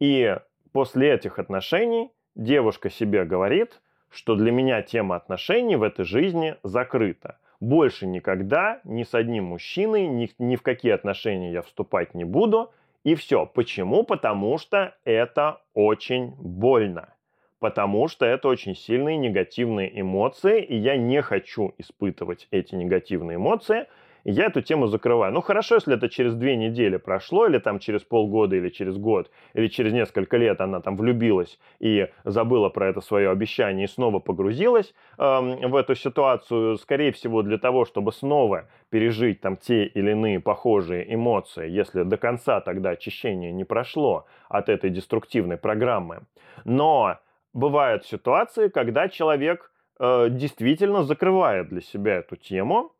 [0.00, 0.36] И
[0.76, 7.38] После этих отношений девушка себе говорит, что для меня тема отношений в этой жизни закрыта.
[7.60, 12.72] Больше никогда ни с одним мужчиной, ни, ни в какие отношения я вступать не буду.
[13.04, 13.46] И все.
[13.46, 14.02] Почему?
[14.02, 17.08] Потому что это очень больно.
[17.58, 23.86] Потому что это очень сильные негативные эмоции, и я не хочу испытывать эти негативные эмоции–
[24.32, 25.32] я эту тему закрываю.
[25.32, 29.30] Ну хорошо, если это через две недели прошло, или там через полгода, или через год,
[29.54, 34.18] или через несколько лет она там влюбилась и забыла про это свое обещание и снова
[34.18, 40.10] погрузилась эм, в эту ситуацию, скорее всего, для того, чтобы снова пережить там те или
[40.10, 46.22] иные похожие эмоции, если до конца тогда очищение не прошло от этой деструктивной программы.
[46.64, 47.18] Но
[47.52, 52.92] бывают ситуации, когда человек э, действительно закрывает для себя эту тему,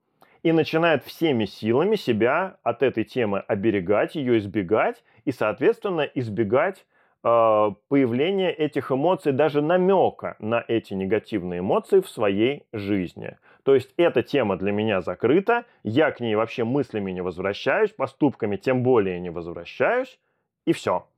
[0.46, 6.86] и начинает всеми силами себя от этой темы оберегать, ее избегать и, соответственно, избегать
[7.24, 13.38] э, появления этих эмоций, даже намека на эти негативные эмоции в своей жизни.
[13.64, 18.54] То есть эта тема для меня закрыта, я к ней вообще мыслями не возвращаюсь, поступками
[18.54, 20.16] тем более не возвращаюсь,
[20.64, 21.08] и все.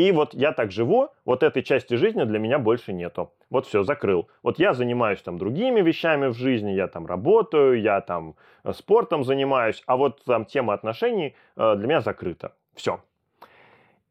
[0.00, 3.34] И вот я так живу, вот этой части жизни для меня больше нету.
[3.50, 4.28] Вот все, закрыл.
[4.42, 8.34] Вот я занимаюсь там другими вещами в жизни, я там работаю, я там
[8.64, 12.54] э, спортом занимаюсь, а вот там тема отношений э, для меня закрыта.
[12.74, 13.02] Все.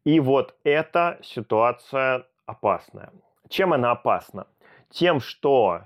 [0.06, 3.10] И вот эта ситуация опасная.
[3.47, 4.45] Чем она опасна?
[4.91, 5.82] Тем, что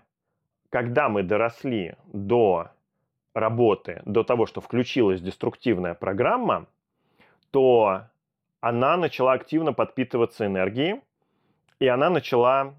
[0.69, 2.67] когда мы доросли до
[3.33, 6.65] работы, до того, что включилась деструктивная программа,
[7.51, 8.07] то
[8.63, 11.01] она начала активно подпитываться энергией,
[11.79, 12.75] и она начала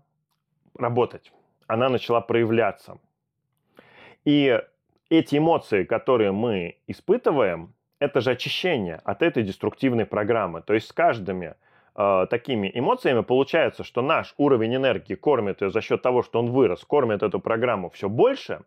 [0.79, 1.31] работать,
[1.67, 2.97] она начала проявляться.
[4.25, 4.59] И
[5.11, 10.63] эти эмоции, которые мы испытываем, это же очищение от этой деструктивной программы.
[10.63, 11.55] То есть с каждыми
[11.95, 16.51] э, такими эмоциями получается, что наш уровень энергии кормит ее за счет того, что он
[16.51, 18.61] вырос, кормит эту программу все больше,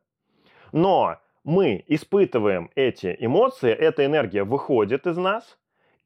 [0.71, 5.57] но мы испытываем эти эмоции, эта энергия выходит из нас,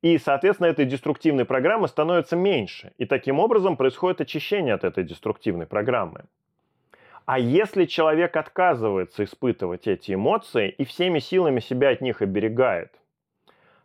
[0.01, 2.91] и, соответственно, этой деструктивной программы становится меньше.
[2.97, 6.25] И таким образом происходит очищение от этой деструктивной программы.
[7.25, 12.91] А если человек отказывается испытывать эти эмоции и всеми силами себя от них оберегает,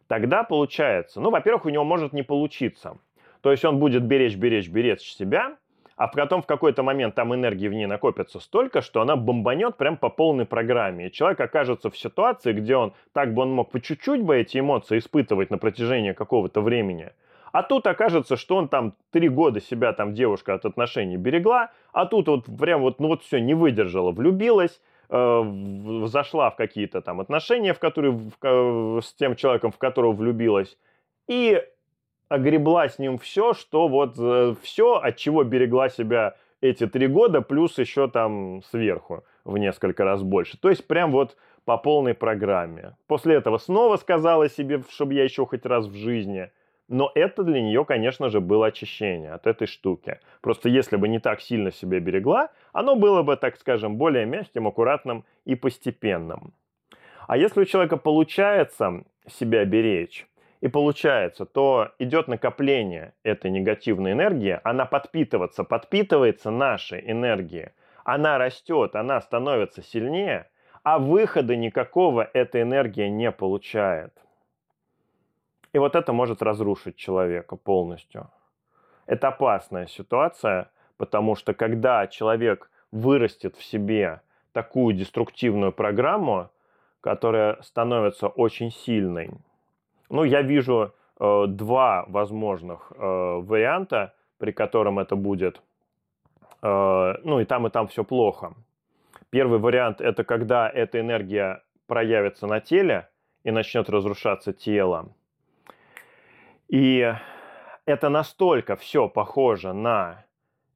[0.09, 2.97] тогда получается, ну, во-первых, у него может не получиться.
[3.43, 5.59] То есть он будет беречь, беречь, беречь себя,
[5.97, 9.97] а потом в какой-то момент там энергии в ней накопится столько, что она бомбанет прям
[9.97, 11.07] по полной программе.
[11.07, 14.59] И человек окажется в ситуации, где он, так бы он мог по чуть-чуть бы эти
[14.59, 17.13] эмоции испытывать на протяжении какого-то времени,
[17.53, 22.05] а тут окажется, что он там три года себя там девушка от отношений берегла, а
[22.05, 24.79] тут вот прям вот, ну вот все, не выдержала, влюбилась,
[25.09, 30.77] э, зашла в какие-то там отношения, в которые, в, с тем человеком, в которого влюбилась,
[31.29, 31.63] и
[32.29, 37.43] огребла с ним все, что вот э, все, от чего берегла себя эти три года,
[37.43, 40.59] плюс еще там сверху в несколько раз больше.
[40.59, 42.97] То есть прям вот по полной программе.
[43.07, 46.51] После этого снова сказала себе, чтобы я еще хоть раз в жизни.
[46.89, 50.21] Но это для нее, конечно же, было очищение от этой штуки.
[50.41, 54.69] Просто если бы не так сильно себя берегла, оно было бы, так скажем, более мягким,
[54.69, 56.55] аккуратным и постепенным.
[57.27, 60.29] А если у человека получается себя беречь,
[60.67, 67.69] и получается, то идет накопление этой негативной энергии, она подпитываться, подпитывается нашей энергией,
[68.03, 70.51] она растет, она становится сильнее,
[70.83, 74.13] а выхода никакого эта энергия не получает.
[75.73, 78.29] И вот это может разрушить человека полностью.
[79.07, 86.51] Это опасная ситуация, потому что когда человек вырастет в себе такую деструктивную программу,
[87.03, 89.31] которая становится очень сильной,
[90.09, 95.63] ну, я вижу э, два возможных э, варианта, при котором это будет,
[96.63, 98.55] э, ну, и там, и там все плохо.
[99.31, 103.09] Первый вариант– это когда эта энергия проявится на теле
[103.45, 105.09] и начнет разрушаться тело.
[106.69, 107.13] И
[107.85, 110.25] это настолько все похоже на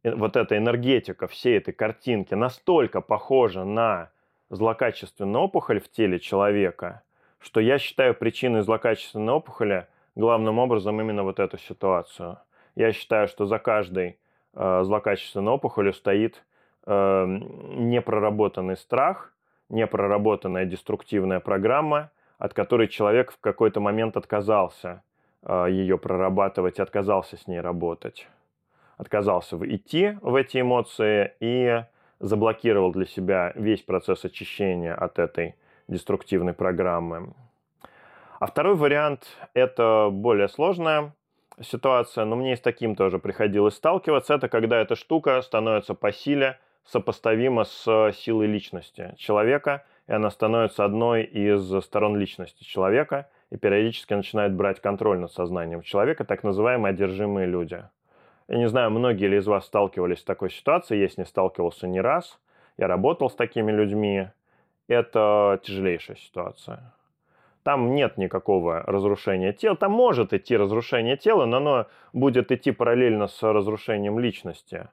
[0.02, 4.10] э, вот эта энергетика всей этой картинки, настолько похожа на
[4.48, 7.02] злокачественную опухоль в теле человека–
[7.40, 12.38] что я считаю причиной злокачественной опухоли главным образом именно вот эту ситуацию.
[12.76, 14.18] Я считаю, что за каждой
[14.54, 16.42] э, злокачественной опухолью стоит
[16.86, 19.32] э, непроработанный страх,
[19.68, 25.02] непроработанная деструктивная программа, от которой человек в какой-то момент отказался
[25.42, 28.28] э, ее прорабатывать, отказался с ней работать.
[28.98, 31.84] Отказался идти в эти эмоции и
[32.18, 35.54] заблокировал для себя весь процесс очищения от этой
[35.90, 37.34] деструктивной программы.
[38.38, 41.12] А второй вариант– это более сложная
[41.60, 44.34] ситуация, но мне и с таким тоже приходилось сталкиваться.
[44.34, 50.84] Это когда эта штука становится по силе сопоставима с силой личности человека, и она становится
[50.84, 56.90] одной из сторон личности человека и периодически начинает брать контроль над сознанием человека, так называемые
[56.90, 57.84] одержимые люди.
[58.48, 61.86] Я не знаю, многие ли из вас сталкивались с такой ситуацией, я с ней сталкивался
[61.86, 62.40] не раз,
[62.78, 64.30] я работал с такими людьми,
[64.90, 66.92] это тяжелейшая ситуация.
[67.62, 69.76] Там нет никакого разрушения тела.
[69.76, 74.88] Там может идти разрушение тела, но оно будет идти параллельно с разрушением личности.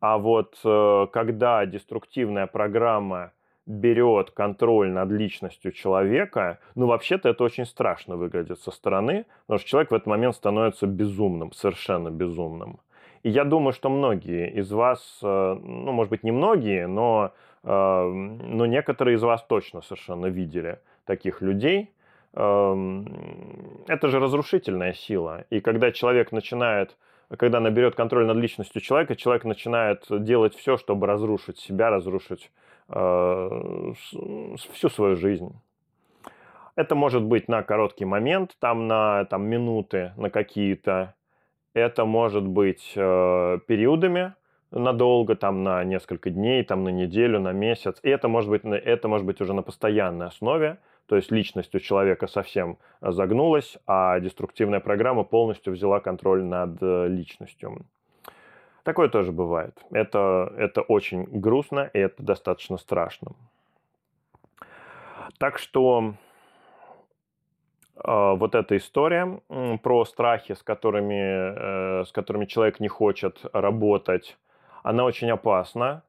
[0.00, 3.32] А вот э, когда деструктивная программа
[3.66, 9.68] берет контроль над личностью человека, ну, вообще-то это очень страшно выглядит со стороны, потому что
[9.68, 12.80] человек в этот момент становится безумным, совершенно безумным.
[13.22, 17.32] И я думаю, что многие из вас, э, ну, может быть, не многие, но
[17.68, 21.92] но некоторые из вас точно совершенно видели таких людей.
[22.32, 25.44] Это же разрушительная сила.
[25.50, 26.96] И когда человек начинает,
[27.36, 32.50] когда наберет контроль над личностью человека, человек начинает делать все, чтобы разрушить себя, разрушить
[32.88, 33.92] э,
[34.72, 35.52] всю свою жизнь.
[36.74, 41.14] Это может быть на короткий момент, там на там, минуты, на какие-то.
[41.74, 44.32] Это может быть э, периодами,
[44.70, 47.98] надолго, там на несколько дней, там на неделю, на месяц.
[48.02, 51.78] И это может быть, это может быть уже на постоянной основе, то есть личность у
[51.78, 57.86] человека совсем загнулась, а деструктивная программа полностью взяла контроль над э, личностью.
[58.82, 59.74] Такое тоже бывает.
[59.90, 63.32] Это, это очень грустно и это достаточно страшно.
[65.38, 66.14] Так что
[67.96, 69.40] э, вот эта история
[69.82, 74.36] про страхи, с которыми, э, с которыми человек не хочет работать,
[74.82, 76.02] она очень опасна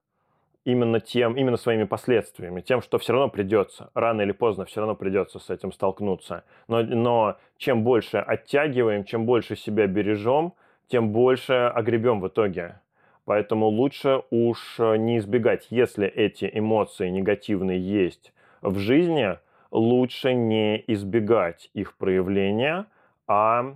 [0.66, 4.96] именно тем, именно своими последствиями, тем, что все равно придется, рано или поздно все равно
[4.96, 6.44] придется с этим столкнуться.
[6.68, 10.54] Но, но чем больше оттягиваем, чем больше себя бережем,
[10.88, 12.80] тем больше огребем в итоге.
[13.26, 19.38] Поэтому лучше уж не избегать, если эти эмоции негативные есть в жизни
[19.72, 22.88] лучше не избегать их проявления,
[23.28, 23.76] а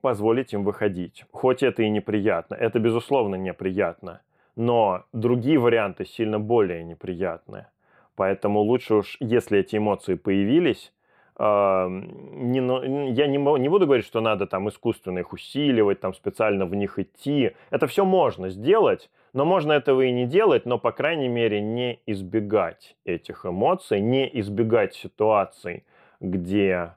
[0.00, 1.24] позволить им выходить.
[1.32, 4.20] Хоть это и неприятно, это безусловно неприятно,
[4.56, 7.68] но другие варианты сильно более неприятные.
[8.16, 10.92] Поэтому лучше уж, если эти эмоции появились,
[11.38, 16.74] не, я не, не буду говорить, что надо там искусственно их усиливать, там специально в
[16.74, 17.52] них идти.
[17.70, 22.00] Это все можно сделать, но можно этого и не делать, но, по крайней мере, не
[22.06, 25.84] избегать этих эмоций, не избегать ситуаций,
[26.18, 26.94] где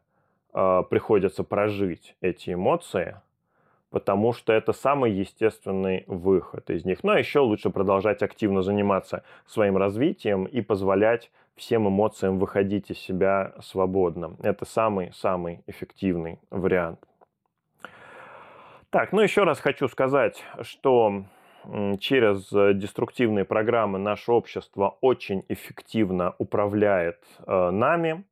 [0.53, 3.15] э, приходится прожить эти эмоции,
[3.89, 7.03] потому что это самый естественный выход из них.
[7.03, 13.53] Но еще лучше продолжать активно заниматься своим развитием и позволять всем эмоциям выходить из себя
[13.61, 14.35] свободно.
[14.41, 16.99] Это самый-самый эффективный вариант.
[18.89, 21.23] Так, ну еще раз хочу сказать, что
[21.99, 28.23] через деструктивные программы наше общество очень эффективно управляет э, нами.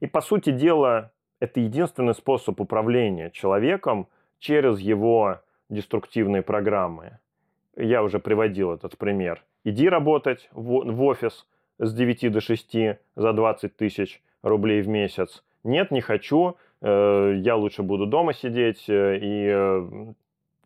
[0.00, 1.10] И, по сути дела,
[1.40, 4.08] это единственный способ управления человеком
[4.38, 7.18] через его деструктивные программы.
[7.76, 9.42] Я уже приводил этот пример.
[9.64, 11.46] Иди работать в офис
[11.78, 12.76] с 9 до 6
[13.16, 15.42] за 20 тысяч рублей в месяц.
[15.64, 16.56] Нет, не хочу.
[16.82, 20.12] Э, я лучше буду дома сидеть э, и Э,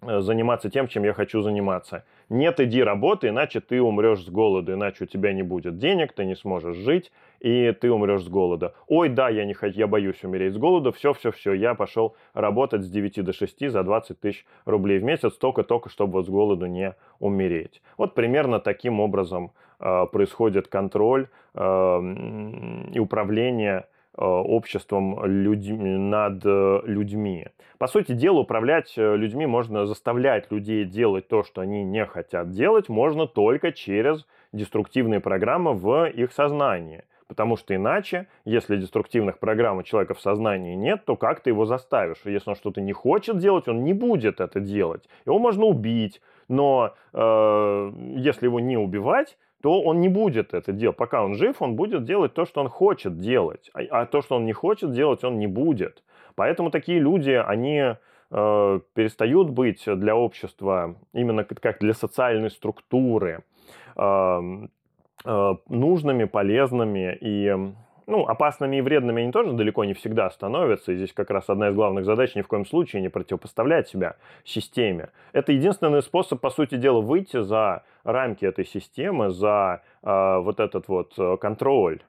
[0.03, 2.05] заниматься тем, чем я хочу заниматься.
[2.29, 6.25] Нет, иди работай, иначе ты умрешь с голода, иначе у тебя не будет денег, ты
[6.25, 8.75] не сможешь жить, и ты умрешь с голода.
[8.87, 12.91] Ой, да, я не хочу, я боюсь умереть с голода, все-все-все, я пошел работать с
[12.91, 16.95] 9 до 6 за 20 тысяч рублей в месяц, только-только, чтобы вот с голоду не
[17.19, 17.83] умереть.
[17.97, 21.61] Вот примерно таким образом э, происходит контроль э,
[22.93, 25.69] и управление Э, обществом людь...
[25.69, 27.47] над э, людьми.
[27.79, 32.51] По сути дела, управлять э, людьми можно заставлять людей делать то, что они не хотят
[32.51, 37.05] делать, можно только через деструктивные программы в их сознании.
[37.29, 41.67] Потому что иначе, если деструктивных программ у человека в сознании нет, то как ты его
[41.67, 42.19] заставишь?
[42.25, 45.07] Если он что-то не хочет делать, он не будет это делать.
[45.27, 50.97] Его можно убить, но э, если его не убивать, то он не будет это делать.
[50.97, 53.71] Пока он жив, он будет делать то, что он хочет делать.
[53.75, 56.03] А, а то, что он не хочет делать, он не будет.
[56.35, 57.95] Поэтому такие люди, они
[58.31, 63.43] э, перестают быть для общества, именно как для социальной структуры,
[63.97, 64.41] э,
[65.25, 67.73] э, нужными, полезными и
[68.09, 70.93] ну, опасными и вредными они тоже далеко не всегда становятся.
[70.93, 74.17] И здесь как раз одна из главных задач ни в коем случае не противопоставлять себя
[74.45, 75.11] системе.
[75.33, 80.89] Это единственный способ, по сути дела, выйти за рамки этой системы, за э, вот этот
[80.89, 82.01] вот э, контроль.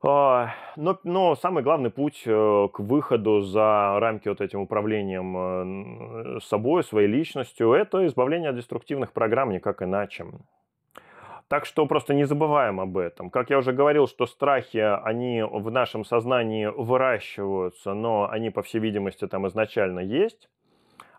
[0.00, 6.40] А, но, но самый главный путь э, к выходу за рамки вот этим управлением э,
[6.40, 10.26] собой, своей личностью, это избавление от деструктивных программ, никак иначе.
[11.48, 13.30] Так что просто не забываем об этом.
[13.30, 18.80] Как я уже говорил, что страхи, они в нашем сознании выращиваются, но они, по всей
[18.80, 20.50] видимости, там изначально есть.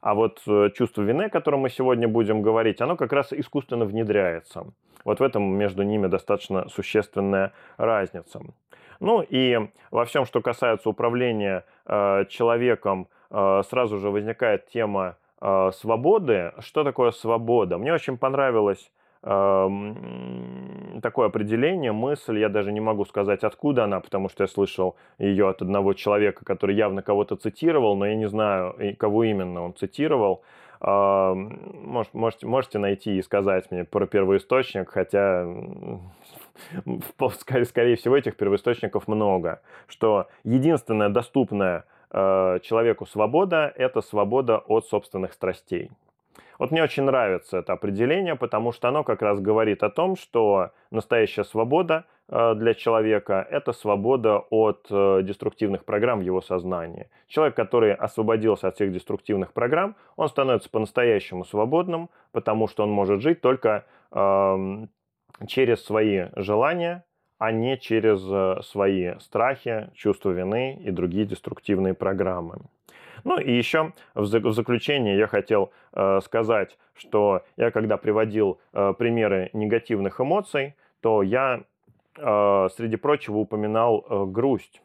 [0.01, 3.85] А вот э, чувство вины, о котором мы сегодня будем говорить, оно как раз искусственно
[3.85, 4.67] внедряется.
[5.03, 8.39] Вот в этом между ними достаточно существенная разница.
[8.99, 9.57] Ну и
[9.91, 16.53] во всем, что касается управления э, человеком, э, сразу же возникает тема э, свободы.
[16.59, 17.77] Что такое свобода?
[17.77, 18.91] Мне очень понравилось
[19.21, 25.49] такое определение, мысль, я даже не могу сказать, откуда она, потому что я слышал ее
[25.49, 30.41] от одного человека, который явно кого-то цитировал, но я не знаю, кого именно он цитировал.
[30.81, 35.45] Может, можете, можете найти и сказать мне про первоисточник, хотя,
[37.65, 39.61] скорее, всего, этих первоисточников много.
[39.87, 45.91] Что единственная доступная э, человеку свобода– это свобода от собственных страстей.
[46.59, 50.71] Вот мне очень нравится это определение, потому что оно как раз говорит о том, что
[50.91, 57.09] настоящая свобода э, для человека– это свобода от э, деструктивных программ в его сознании.
[57.27, 63.21] Человек, который освободился от всех деструктивных программ, он становится по-настоящему свободным, потому что он может
[63.21, 64.87] жить только э,
[65.47, 67.05] через свои желания,
[67.37, 72.59] а не через э, свои страхи, чувство вины и другие деструктивные программы.
[73.23, 79.49] Ну и еще в заключение я хотел э, сказать, что я когда приводил э, примеры
[79.53, 81.61] негативных эмоций, то я,
[82.17, 84.81] э, среди прочего, упоминал грусть.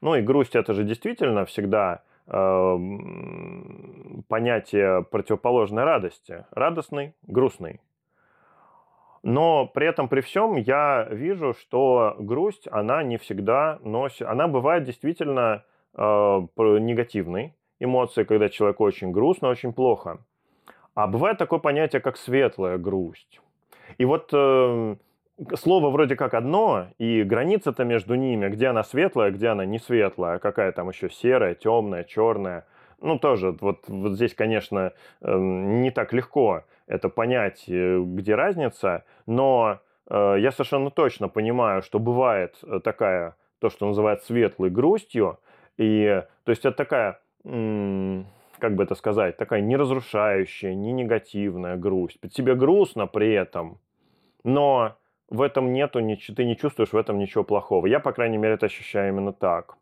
[0.00, 2.78] Ну и грусть это же действительно всегда э,
[4.28, 6.44] понятие противоположной радости.
[6.50, 7.80] Радостный, грустный.
[9.22, 14.26] Но при этом, при всем, я вижу, что грусть, она не всегда носит...
[14.26, 15.64] Она бывает действительно
[15.94, 20.18] э, негативной эмоции, когда человеку очень грустно, очень плохо.
[20.94, 23.40] А бывает такое понятие, как светлая грусть.
[23.98, 24.96] И вот э,
[25.56, 30.38] слово вроде как одно, и граница-то между ними, где она светлая, где она не светлая,
[30.38, 32.66] какая там еще серая, темная, черная.
[33.00, 39.04] Ну, тоже, вот, вот здесь, конечно, эм, не так легко это понять, э, где разница,
[39.26, 45.38] но э, я совершенно точно понимаю, что бывает э, такая, то, что называют светлой грустью,
[45.78, 52.18] и, то есть это такая, как бы это сказать, такая не разрушающая, не негативная грусть.
[52.32, 53.78] Тебе грустно при этом,
[54.44, 54.96] но
[55.28, 56.00] в этом нету,
[56.36, 57.86] ты не чувствуешь в этом ничего плохого.
[57.86, 59.76] Я, по крайней мере, это ощущаю именно так.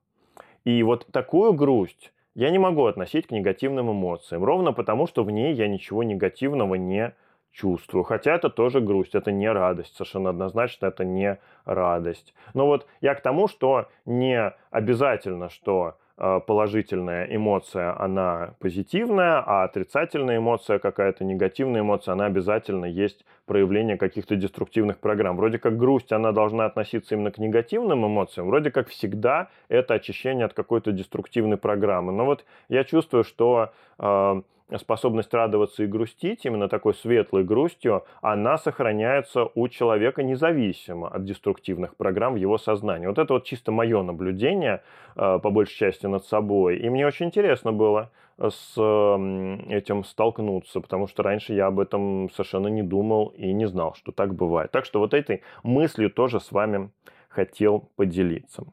[0.64, 5.30] И вот такую грусть я не могу относить к негативным эмоциям, ровно потому, что в
[5.30, 7.14] ней я ничего негативного не
[7.52, 8.04] чувствую.
[8.04, 12.34] Хотя это тоже грусть, это не радость, совершенно однозначно это не радость.
[12.54, 15.98] Но вот я к тому, что не обязательно, что
[16.46, 24.36] положительная эмоция, она позитивная, а отрицательная эмоция, какая-то негативная эмоция, она обязательно есть проявление каких-то
[24.36, 25.36] деструктивных программ.
[25.36, 30.44] Вроде как грусть, она должна относиться именно к негативным эмоциям, вроде как всегда это очищение
[30.44, 32.12] от какой-то деструктивной программы.
[32.12, 34.42] Но вот я чувствую, что э,
[34.78, 41.96] способность радоваться и грустить, именно такой светлой грустью, она сохраняется у человека независимо от деструктивных
[41.96, 43.06] программ в его сознании.
[43.06, 44.82] Вот это вот чисто мое наблюдение,
[45.16, 46.78] э, по большей части, над собой.
[46.78, 48.10] И мне очень интересно было
[48.40, 53.94] с этим столкнуться, потому что раньше я об этом совершенно не думал и не знал,
[53.94, 54.70] что так бывает.
[54.70, 56.90] Так что вот этой мыслью тоже с вами
[57.30, 58.64] хотел поделиться.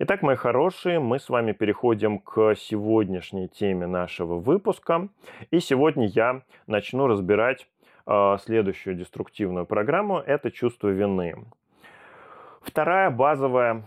[0.00, 5.08] Итак, мои хорошие, мы с вами переходим к сегодняшней теме нашего выпуска.
[5.50, 7.68] И сегодня я начну разбирать
[8.06, 10.18] э, следующую деструктивную программу.
[10.18, 11.36] Это чувство вины.
[12.62, 13.84] Вторая базовая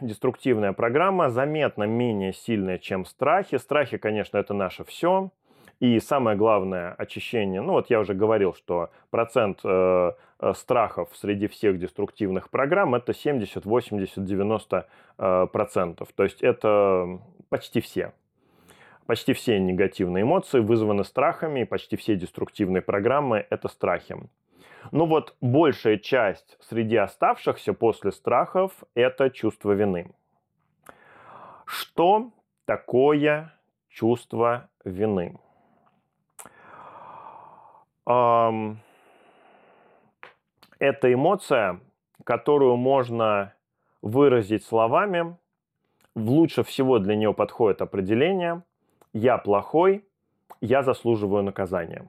[0.00, 3.56] деструктивная программа заметно менее сильная, чем страхи.
[3.56, 5.30] Страхи, конечно, это наше все.
[5.80, 11.48] И самое главное очищение, ну вот я уже говорил, что процент э, э страхов среди
[11.48, 14.86] всех деструктивных программ это 70, 80, 90
[15.18, 16.08] э, процентов.
[16.14, 17.18] То есть это
[17.48, 18.12] почти все.
[19.06, 24.16] Почти все негативные эмоции вызваны страхами, и почти все деструктивные программы это страхи.
[24.92, 30.12] Но вот большая часть среди оставшихся после страхов это чувство вины.
[31.64, 32.32] Что
[32.66, 33.54] такое
[33.88, 35.38] чувство вины?
[40.78, 41.80] Это эмоция,
[42.24, 43.54] которую можно
[44.02, 45.36] выразить словами.
[46.16, 48.62] Лучше всего для нее подходит определение
[49.12, 50.04] «я плохой,
[50.60, 52.08] я заслуживаю наказания».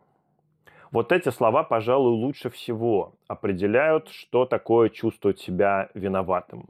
[0.91, 6.65] Вот эти слова, пожалуй, лучше всего определяют, что такое чувствовать себя виноватым.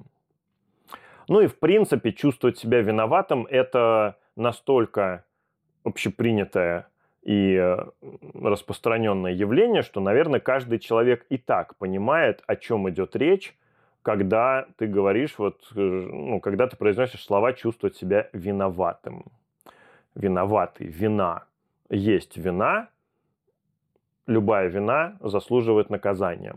[1.28, 5.26] Ну и в принципе чувствовать себя виноватым– это настолько
[5.84, 6.91] общепринятое
[7.24, 7.78] и э,
[8.34, 13.56] распространенное явление, что, наверное, каждый человек и так понимает, о чем идет речь,
[14.02, 19.26] когда ты говоришь, вот, э, ну, когда ты произносишь слова «чувствовать себя виноватым».
[20.16, 21.46] Виноватый, вина.
[21.90, 22.90] Есть вина,
[24.28, 26.56] любая вина заслуживает наказания.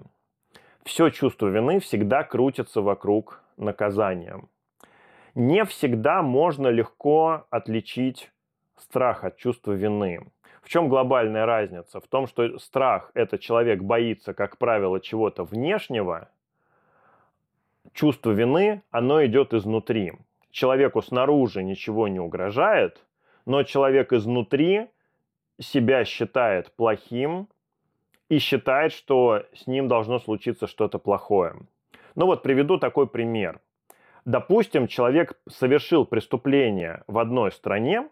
[0.85, 4.43] Все чувство вины всегда крутится вокруг наказания.
[5.35, 8.31] Не всегда можно легко отличить
[8.77, 10.21] страх от чувства вины.
[10.65, 12.01] В чем глобальная разница?
[12.01, 16.31] В том, что страх– это человек боится, как правило, чего-то внешнего.
[17.93, 20.15] Чувство вины, оно идет изнутри.
[20.51, 23.05] Человеку снаружи ничего не угрожает,
[23.45, 24.87] но человек изнутри
[25.61, 27.47] себя считает плохим
[28.31, 31.57] и считает, что с ним должно случиться что-то плохое.
[32.15, 33.61] Ну вот приведу такой пример.
[34.25, 38.09] Допустим, человек совершил преступление в одной стране,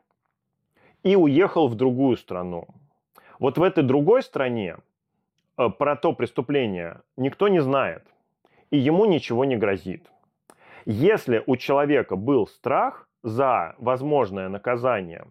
[1.02, 2.66] и уехал в другую страну.
[3.38, 4.76] Вот в этой другой стране
[5.58, 8.04] э, про то преступление никто не знает,
[8.70, 10.06] и ему ничего не грозит.
[10.84, 15.26] Если у человека был страх за возможное наказание,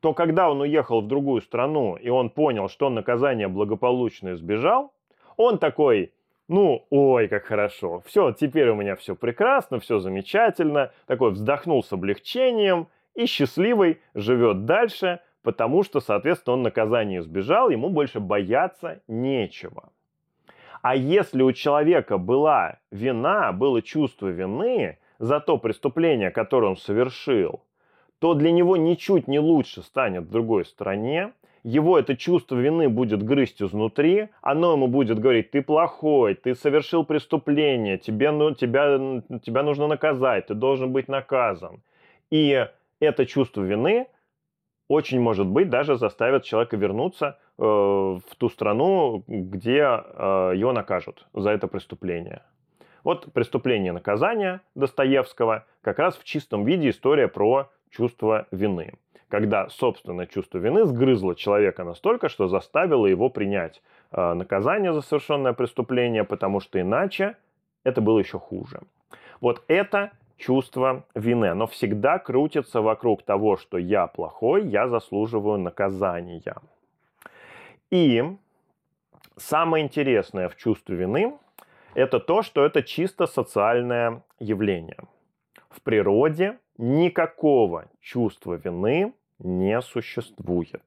[0.00, 4.92] то когда он уехал в другую страну, и он понял, что наказание благополучно избежал,
[5.36, 6.12] он такой,
[6.48, 11.92] ну, ой, как хорошо, все, теперь у меня все прекрасно, все замечательно, такой вздохнул с
[11.92, 12.88] облегчением–
[13.20, 19.90] и счастливый живет дальше, потому что, соответственно, он наказание избежал, ему больше бояться нечего.
[20.82, 27.60] А если у человека была вина, было чувство вины за то преступление, которое он совершил,
[28.20, 33.22] то для него ничуть не лучше станет в другой стране, его это чувство вины будет
[33.22, 39.62] грызть изнутри, оно ему будет говорить, ты плохой, ты совершил преступление, тебе, ну, тебя, тебя
[39.62, 41.82] нужно наказать, ты должен быть наказан.
[42.30, 42.66] И
[43.00, 44.06] это чувство вины
[44.88, 51.26] очень может быть даже заставит человека вернуться э, в ту страну, где э, его накажут
[51.32, 52.42] за это преступление.
[53.04, 58.94] Вот «Преступление и наказание» Достоевского как раз в чистом виде история про чувство вины.
[59.28, 63.80] Когда собственное чувство вины сгрызло человека настолько, что заставило его принять
[64.10, 67.36] э, наказание за совершенное преступление, потому что иначе
[67.84, 68.80] это было еще хуже.
[69.40, 70.10] Вот это
[70.40, 71.46] чувство вины.
[71.46, 76.56] Оно всегда крутится вокруг того, что я плохой, я заслуживаю наказания.
[77.90, 78.24] И
[79.36, 81.38] самое интересное в чувстве вины–
[81.94, 84.98] это то, что это чисто социальное явление.
[85.68, 90.82] В природе никакого чувства вины не существует.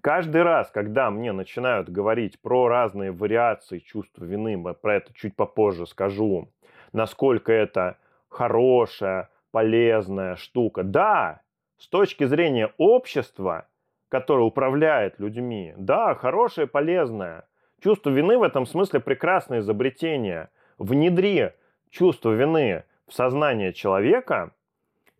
[0.00, 5.86] Каждый раз, когда мне начинают говорить про разные вариации чувства вины, про это чуть попозже
[5.86, 6.48] скажу,
[6.92, 7.96] насколько это
[8.36, 10.82] хорошая, полезная штука.
[10.82, 11.40] Да,
[11.78, 13.66] с точки зрения общества,
[14.08, 17.48] которое управляет людьми, да, хорошее, полезное.
[17.82, 20.50] Чувство вины в этом смысле прекрасное изобретение.
[20.78, 21.50] Внедри
[21.90, 24.52] чувство вины в сознание человека,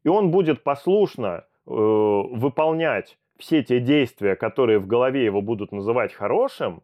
[0.05, 6.13] и он будет послушно э, выполнять все те действия, которые в голове его будут называть
[6.13, 6.83] хорошим,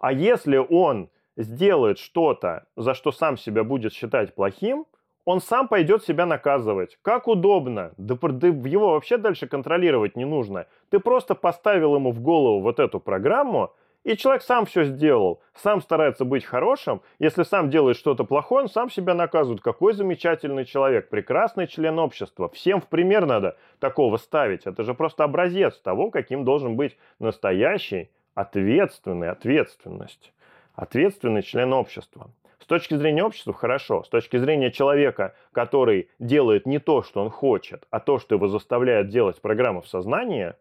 [0.00, 4.86] а если он сделает что-то, за что сам себя будет считать плохим,
[5.30, 6.98] он сам пойдет себя наказывать.
[7.02, 7.92] Как удобно.
[7.96, 10.66] Да, да его вообще дальше контролировать не нужно.
[10.90, 13.72] Ты просто поставил ему в голову вот эту программу,
[14.02, 17.02] и человек сам все сделал, сам старается быть хорошим.
[17.18, 19.60] Если сам делает что-то плохое, он сам себя наказывает.
[19.60, 22.48] Какой замечательный человек, прекрасный член общества.
[22.48, 24.66] Всем в пример надо такого ставить.
[24.66, 30.32] Это же просто образец того, каким должен быть настоящий, ответственный, ответственность.
[30.74, 32.30] Ответственный член общества.
[32.70, 34.04] Точки зрения общества хорошо.
[34.04, 38.46] С точки зрения человека, который делает не то, что он хочет, а то, что его
[38.46, 40.54] заставляет делать программа в сознании,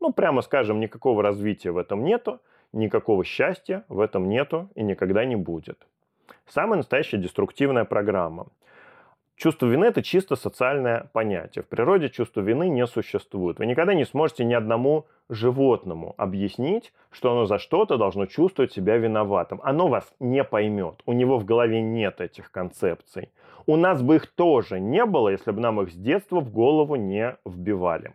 [0.00, 2.40] ну, прямо скажем, никакого развития в этом нету
[2.72, 5.86] никакого счастья в этом нету и никогда не будет.
[6.48, 8.46] Самая настоящая деструктивная программа.
[9.42, 11.64] Чувство вины– это чисто социальное понятие.
[11.64, 13.58] В природе чувство вины не существует.
[13.58, 18.98] Вы никогда не сможете ни одному животному объяснить, что оно за что-то должно чувствовать себя
[18.98, 19.60] виноватым.
[19.64, 21.02] Оно вас не поймет.
[21.06, 23.32] У него в голове нет этих концепций.
[23.66, 26.94] У нас бы их тоже не было, если бы нам их с детства в голову
[26.94, 28.14] не вбивали.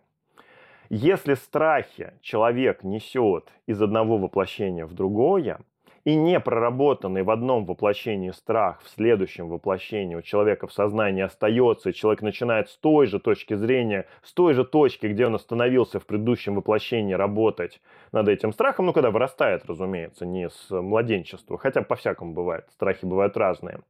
[0.89, 5.59] Если страхи человек несет из одного воплощения в другое,
[6.07, 11.89] и не проработанный в одном воплощении страх в следующем воплощении у человека в сознании остается,
[11.89, 15.99] и человек начинает с той же точки зрения, с той же точки, где он остановился
[15.99, 17.81] в предыдущем воплощении, работать
[18.13, 23.35] над этим страхом, ну, когда вырастает, разумеется, не с младенчества, хотя по-всякому бывает, страхи бывают
[23.35, 23.81] разные,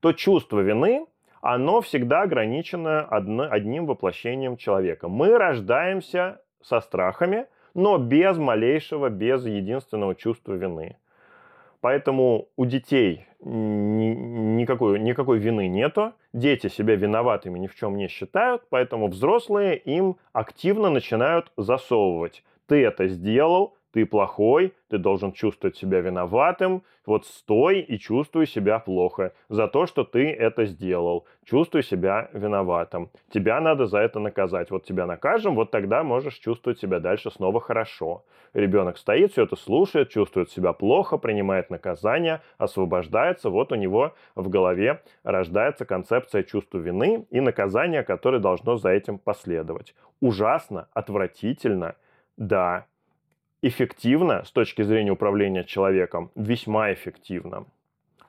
[0.00, 1.06] то чувство вины
[1.42, 5.06] оно всегда ограничено одним воплощением человека.
[5.06, 10.96] Мы рождаемся со страхами, но без малейшего, без единственного чувства вины.
[11.82, 18.62] Поэтому у детей никакой, никакой вины нету, дети себя виноватыми ни в чем не считают,
[18.70, 22.44] поэтому взрослые им активно начинают засовывать.
[22.68, 28.78] Ты это сделал, ты плохой, ты должен чувствовать себя виноватым, вот стой и чувствуй себя
[28.78, 31.26] плохо за то, что ты это сделал.
[31.44, 33.10] Чувствуй себя виноватым.
[33.32, 34.70] Тебя надо за это наказать.
[34.70, 38.24] Вот тебя накажем, вот тогда можешь чувствовать себя дальше снова хорошо.
[38.54, 43.50] Ребенок стоит, все это слушает, чувствует себя плохо, принимает наказание, освобождается.
[43.50, 49.18] Вот у него в голове рождается концепция чувства вины и наказания, которое должно за этим
[49.18, 49.94] последовать.
[50.20, 51.96] Ужасно, отвратительно,
[52.36, 52.86] да,
[53.62, 57.66] эффективно с точки зрения управления человеком, весьма эффективно.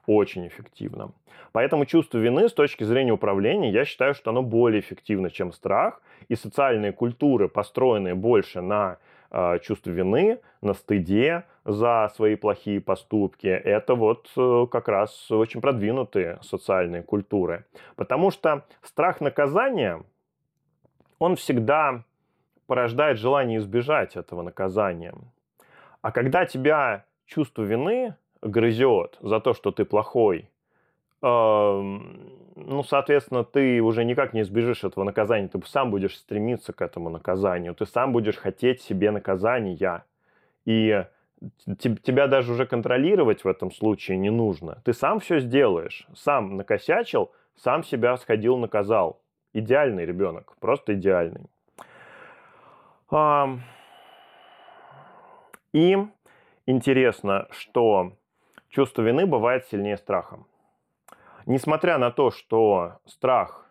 [0.06, 1.12] Очень эффективно.
[1.54, 6.02] Поэтому чувство вины с точки зрения управления, я считаю, что оно более эффективно, чем страх.
[6.30, 8.98] И социальные культуры, построенные больше на
[9.32, 15.62] э, чувстве вины, на стыде за свои плохие поступки, это вот э, как раз очень
[15.62, 17.66] продвинутые социальные культуры.
[17.96, 20.04] Потому что страх наказания,
[21.20, 22.04] он всегда
[22.74, 25.14] порождает желание избежать этого наказания.
[26.02, 30.50] А когда тебя чувство вины грызет за то, что ты плохой,
[31.22, 31.28] э,
[32.56, 35.50] ну, соответственно, ты уже никак не избежишь этого наказания.
[35.50, 37.76] Ты сам будешь стремиться к этому наказанию.
[37.76, 40.04] Ты сам будешь хотеть себе наказания.
[40.66, 41.06] И
[41.78, 44.82] тебя даже уже контролировать в этом случае не нужно.
[44.84, 46.08] Ты сам все сделаешь.
[46.16, 49.22] Сам накосячил, сам себя сходил, наказал.
[49.54, 50.56] Идеальный ребенок.
[50.60, 51.46] Просто идеальный.
[55.72, 55.98] И
[56.66, 58.14] интересно, что
[58.70, 60.40] чувство вины бывает сильнее страха.
[61.46, 63.70] Несмотря на то, что страх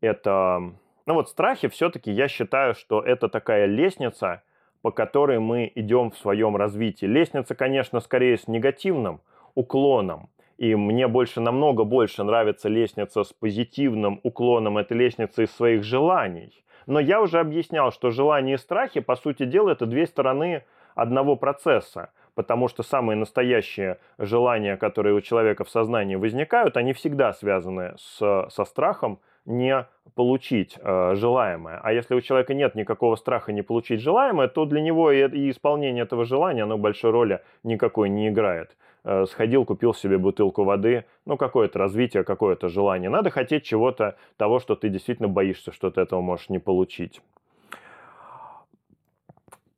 [0.00, 0.72] это...
[1.06, 4.42] Ну вот страхи все-таки я считаю, что это такая лестница,
[4.82, 7.06] по которой мы идем в своем развитии.
[7.06, 9.20] Лестница, конечно, скорее с негативным
[9.54, 10.28] уклоном.
[10.58, 16.52] и мне больше, намного больше нравится лестница с позитивным уклоном, это лестница из своих желаний.
[16.88, 20.64] Но я уже объяснял, что желания и страхи, по сути дела, это две стороны
[20.94, 27.32] одного процесса потому что самые настоящие желания, которые у человека в сознании возникают, они всегда
[27.32, 31.80] связаны с, со страхом не получить э, желаемое.
[31.82, 35.50] А если у человека нет никакого страха не получить желаемое, то для него и, и
[35.50, 38.76] исполнение этого желания, оно большой роли никакой не играет.
[39.10, 43.08] Э, сходил, купил себе бутылку воды, ну какое-то развитие, какое-то желание.
[43.08, 47.22] Надо хотеть чего-то, того, что ты действительно боишься, что ты этого можешь не получить.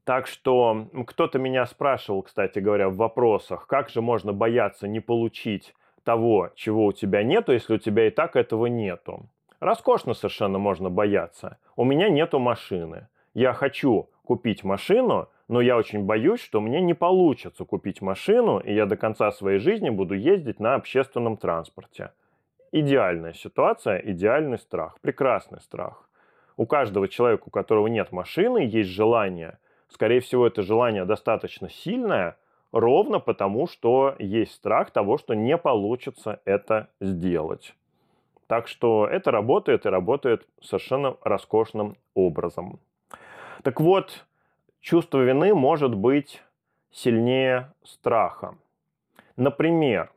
[0.03, 5.77] Так что кто-то меня спрашивал, кстати говоря, в вопросах, как же можно бояться не получить
[6.03, 9.27] того, чего у тебя нету, если у тебя и так этого нету.
[9.61, 11.59] Роскошно совершенно можно бояться.
[11.77, 13.07] У меня нету машины.
[13.35, 18.73] Я хочу купить машину, но я очень боюсь, что мне не получится купить машину, и
[18.73, 22.13] я до конца своей жизни буду ездить на общественном транспорте.
[22.73, 26.09] Идеальная ситуация, идеальный страх, прекрасный страх.
[26.57, 29.59] У каждого человека, у которого нет машины, есть желание–
[29.91, 32.37] Скорее всего, это желание достаточно сильное,
[32.73, 37.75] ровно потому, что есть страх того, что не получится это сделать.
[38.47, 42.81] Так что это работает и работает совершенно роскошным образом.
[43.63, 44.27] Так вот,
[44.81, 46.43] чувство вины может быть
[46.91, 48.57] сильнее страха.
[49.37, 50.11] Например,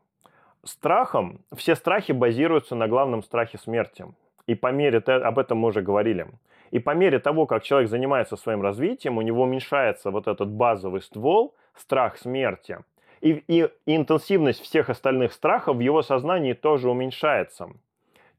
[0.63, 4.05] страхом, все страхи базируются на главном страхе смерти.
[4.47, 6.27] И по мере, об этом мы уже говорили,
[6.71, 11.01] и по мере того, как человек занимается своим развитием, у него уменьшается вот этот базовый
[11.01, 12.79] ствол, страх смерти.
[13.21, 17.69] И, и, и интенсивность всех остальных страхов в его сознании тоже уменьшается.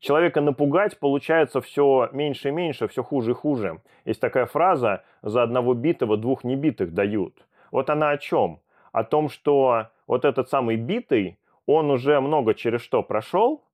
[0.04, 3.80] Человека напугать получается все меньше и меньше, все хуже и хуже.
[4.04, 7.46] Есть такая фраза «за одного битого двух небитых дают».
[7.70, 8.60] Вот она о чем?
[8.92, 13.64] О том, что вот этот самый битый, он уже много через что прошел,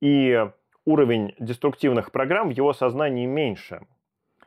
[0.00, 0.48] и
[0.86, 3.82] уровень деструктивных программ в его сознании меньше.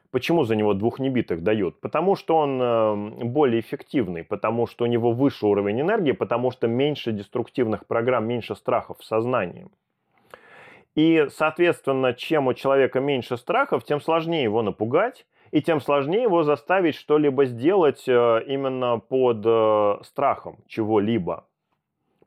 [0.09, 1.79] Почему за него двух небитых дают?
[1.81, 6.67] Потому что он э, более эффективный, потому что у него выше уровень энергии, потому что
[6.67, 9.67] меньше деструктивных программ, меньше страхов в сознании.
[10.97, 16.41] И, соответственно, чем у человека меньше страхов, тем сложнее его напугать, и тем сложнее его
[16.41, 21.45] заставить что-либо сделать э, именно под э, страхом чего-либо.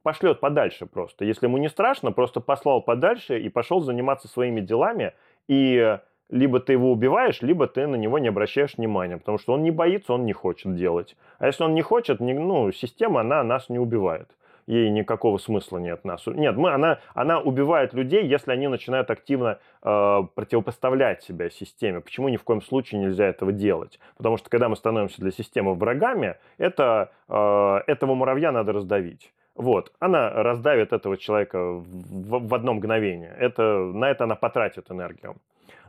[0.05, 1.25] Пошлет подальше просто.
[1.25, 5.15] Если ему не страшно, просто послал подальше и пошел заниматься своими делами,
[5.49, 5.99] и
[6.31, 9.73] либо ты его убиваешь, либо ты на него не обращаешь внимания, потому что он не
[9.73, 11.17] боится, он не хочет делать.
[11.41, 14.31] А если он не хочет, ну, система, она нас не убивает.
[14.71, 16.25] Ей никакого смысла нет нас.
[16.27, 22.01] Нет, мы, она, она убивает людей, если они начинают активно э, противопоставлять себя системе.
[22.01, 23.99] Почему ни в коем случае нельзя этого делать?
[24.17, 29.33] Потому что когда мы становимся для системы врагами, это, э, этого муравья надо раздавить.
[29.57, 33.35] Вот, она раздавит этого человека в, в одно мгновение.
[33.41, 33.63] Это,
[33.93, 35.35] на это она потратит энергию.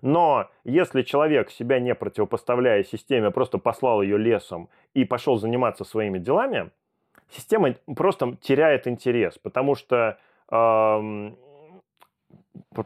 [0.02, 6.18] Но если человек себя не противопоставляя системе, просто послал ее лесом и пошел заниматься своими
[6.18, 6.72] делами,
[7.32, 10.18] система просто теряет интерес, потому что
[10.52, 11.38] эм,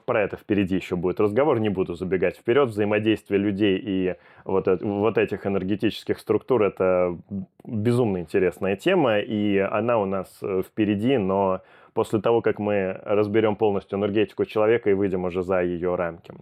[0.05, 2.69] про это впереди еще будет разговор, не буду забегать вперед.
[2.69, 7.17] Взаимодействие людей и вот, вот этих энергетических структур– это
[7.63, 11.61] безумно интересная тема, и она у нас э, впереди, но
[11.93, 16.33] после того, как мы разберем полностью энергетику человека и выйдем уже за ее рамки.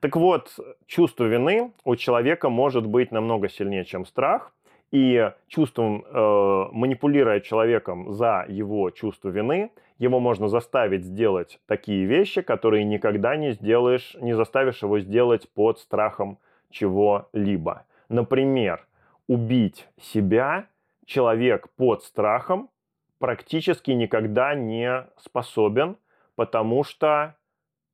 [0.00, 4.52] Так вот, чувство вины у человека может быть намного сильнее, чем страх.
[4.90, 12.42] И чувством, э, манипулируя человеком за его чувство вины, его можно заставить сделать такие вещи,
[12.42, 16.38] которые никогда не сделаешь, не заставишь его сделать под страхом
[16.70, 17.84] чего-либо.
[18.08, 18.86] Например,
[19.28, 20.66] убить себя
[21.04, 22.70] человек под страхом
[23.18, 25.96] практически никогда не способен,
[26.34, 27.36] потому что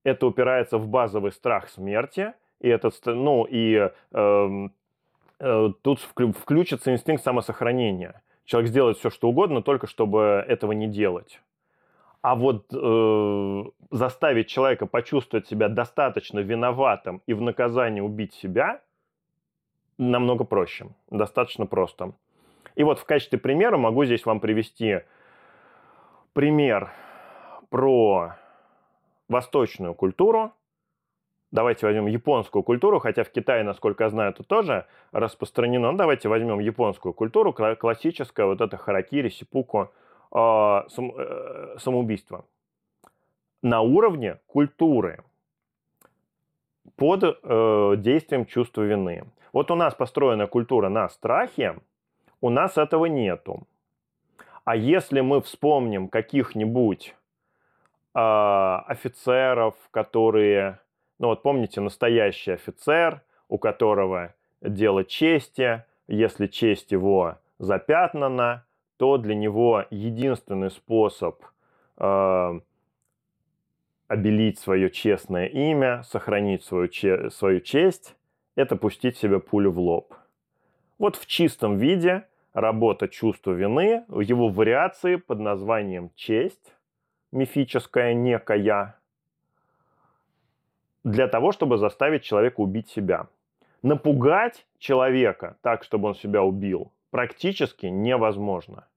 [0.04, 4.68] это упирается в базовый страх смерти, и этот, ну, и э,
[5.38, 8.22] тут включится инстинкт самосохранения.
[8.44, 11.40] Человек сделает все, что угодно, только чтобы этого не делать.
[12.22, 18.80] А вот э, заставить человека почувствовать себя достаточно виноватым и в наказание убить себя
[19.98, 22.12] намного проще, достаточно просто.
[22.74, 25.00] И вот в качестве примера могу здесь вам привести
[26.32, 26.92] пример
[27.70, 28.36] про
[29.28, 30.52] восточную культуру,
[31.56, 35.90] давайте возьмем японскую культуру, хотя в Китае, насколько я знаю, это тоже распространено.
[35.90, 39.90] Но давайте возьмем японскую культуру, классическое вот это харакири, сипуку,
[40.32, 42.44] э, сам, э, самоубийство.
[43.62, 45.18] На уровне культуры
[46.96, 49.24] под э, действием чувства вины.
[49.52, 51.76] Вот у нас построена культура на страхе,
[52.42, 53.66] у нас этого нету.
[54.64, 57.14] А если мы вспомним каких-нибудь
[58.14, 58.18] э,
[58.88, 60.78] офицеров, которые,
[61.18, 68.64] ну вот помните, настоящий офицер, у которого дело чести, если честь его запятнана,
[68.96, 71.42] то для него единственный способ
[71.98, 72.60] э,
[74.08, 78.16] обелить свое честное имя, сохранить свою, че- свою честь,
[78.54, 80.14] это пустить себе пулю в лоб.
[80.98, 86.74] Вот в чистом виде работа чувства вины, его вариации под названием честь,
[87.32, 88.98] мифическая некая,
[91.06, 93.28] для того, чтобы заставить человека убить себя.
[93.82, 98.88] Напугать человека так, чтобы он себя убил, практически невозможно.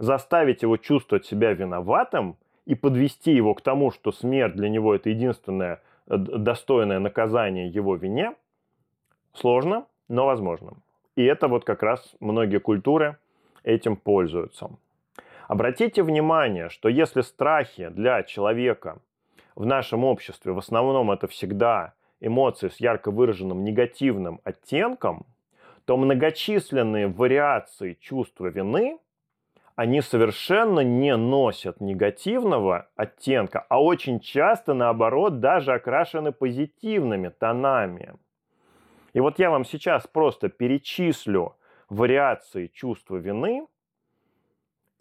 [0.00, 2.36] Заставить его чувствовать себя виноватым
[2.66, 7.94] и подвести его к тому, что смерть для него это единственное э, достойное наказание его
[7.94, 8.34] вине,
[9.32, 10.72] сложно, но возможно.
[11.14, 13.18] И это вот как раз многие культуры
[13.62, 14.68] этим пользуются.
[15.46, 18.98] Обратите внимание, что если страхи для человека
[19.54, 25.26] в нашем обществе в основном это всегда эмоции с ярко выраженным негативным оттенком,
[25.84, 28.98] то многочисленные вариации чувства вины
[29.74, 38.14] они совершенно не носят негативного оттенка, а очень часто, наоборот, даже окрашены позитивными тонами.
[39.14, 41.56] И вот я вам сейчас просто перечислю
[41.88, 43.66] вариации чувства вины,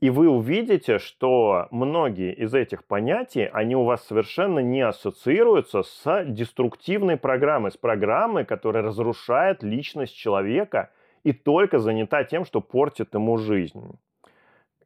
[0.02, 6.26] и вы увидите, что многие из этих понятий, они у вас совершенно не ассоциируются с
[6.26, 10.91] деструктивной программой, с программой, которая разрушает личность человека
[11.24, 13.97] и только занята тем, что портит ему жизнь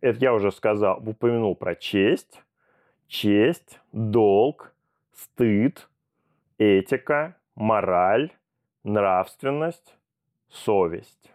[0.06, 2.44] это я уже сказал, упомянул про честь,
[3.08, 4.72] честь, долг,
[5.14, 5.90] стыд,
[6.60, 8.32] этика, мораль,
[8.84, 9.98] нравственность,
[10.50, 11.32] совесть,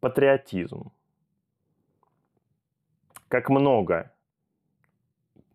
[0.00, 0.92] патриотизм.
[3.28, 4.12] Как много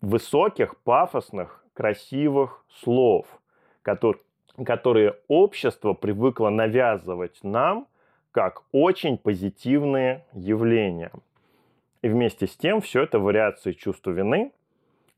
[0.01, 3.27] высоких, пафосных, красивых слов,
[3.81, 4.21] которые,
[4.65, 7.87] которые общество привыкло навязывать нам
[8.31, 11.11] как очень позитивные явления–
[12.01, 14.51] и вместе с тем все это вариации чувства вины,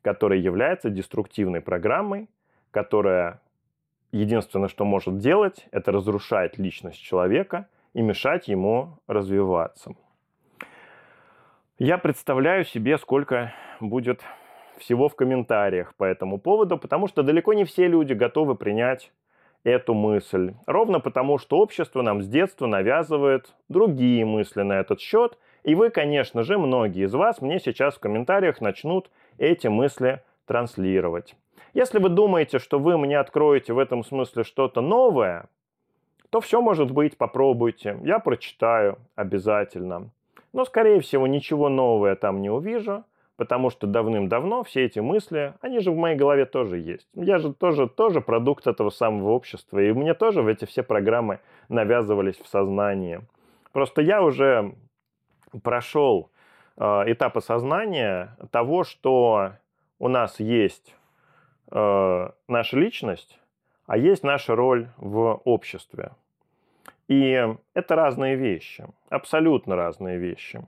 [0.01, 2.29] которая является деструктивной программой,
[2.71, 3.41] которая
[4.11, 9.95] единственное, что может делать, это разрушать личность человека и мешать ему развиваться.
[11.77, 14.21] Я представляю себе, сколько будет
[14.77, 19.11] всего в комментариях по этому поводу, потому что далеко не все люди готовы принять
[19.63, 20.53] эту мысль.
[20.65, 25.89] Ровно потому, что общество нам с детства навязывает другие мысли на этот счет– и вы,
[25.89, 31.35] конечно же, многие из вас мне сейчас в комментариях начнут эти мысли транслировать.
[31.73, 35.45] Если вы думаете, что вы мне откроете в этом смысле что-то новое,
[36.29, 37.97] то все может быть, попробуйте.
[38.03, 40.09] Я прочитаю обязательно.
[40.53, 43.03] Но, скорее всего, ничего нового я там не увижу,
[43.35, 47.07] потому что давным-давно все эти мысли, они же в моей голове тоже есть.
[47.15, 51.39] Я же тоже, тоже продукт этого самого общества, и мне тоже в эти все программы
[51.69, 53.21] навязывались в сознании.
[53.71, 54.75] Просто я уже
[55.63, 56.29] прошел
[56.77, 59.53] э, этап осознания того, что
[59.97, 60.95] у нас есть
[61.71, 63.39] э, наша личность,
[63.87, 66.11] а есть наша роль в обществе.
[67.07, 70.65] И это разные вещи, абсолютно разные вещи.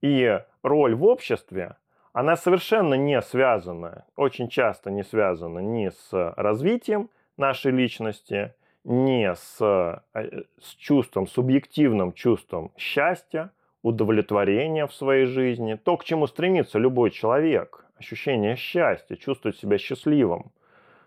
[0.00, 1.76] И роль в обществе,
[2.12, 8.54] она совершенно не связана, очень часто не связана ни с развитием нашей личности,
[8.84, 13.50] ни с, э, с чувством, субъективным чувством счастья,
[13.82, 20.50] удовлетворение в своей жизни, то, к чему стремится любой человек, ощущение счастья, чувствовать себя счастливым.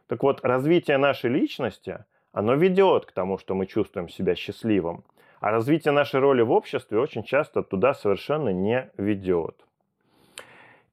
[0.08, 5.04] Так вот, развитие нашей личности, оно ведет к тому, что мы чувствуем себя счастливым.
[5.40, 9.56] А развитие нашей роли в обществе очень часто туда совершенно не ведет.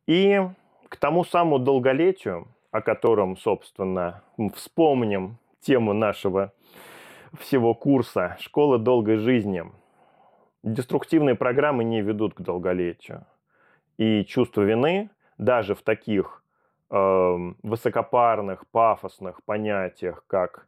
[0.07, 0.41] И
[0.89, 4.23] к тому самому долголетию, о котором, собственно,
[4.55, 6.53] вспомним тему нашего
[7.39, 9.65] всего курса «Школа долгой жизни»,
[10.65, 13.25] Деструктивные программы не ведут к долголетию.
[13.97, 15.09] И чувство вины
[15.39, 16.43] даже в таких
[16.91, 20.67] э, высокопарных, пафосных понятиях, как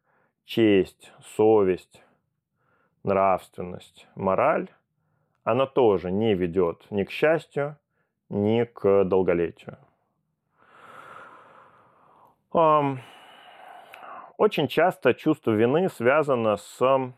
[0.50, 2.02] честь, совесть,
[3.04, 4.68] нравственность, мораль,
[5.44, 7.76] оно тоже не ведет ни к счастью,
[8.28, 9.78] ни к долголетию.
[12.52, 17.12] Очень часто чувство вины связано с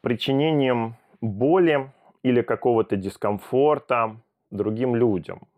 [0.00, 1.90] причинением боли
[2.22, 4.20] или какого-то дискомфорта
[4.52, 5.48] другим людям.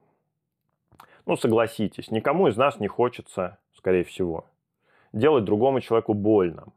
[1.27, 4.47] Ну, согласитесь, никому из нас не хочется, скорее всего,
[5.13, 6.69] делать другому человеку больно.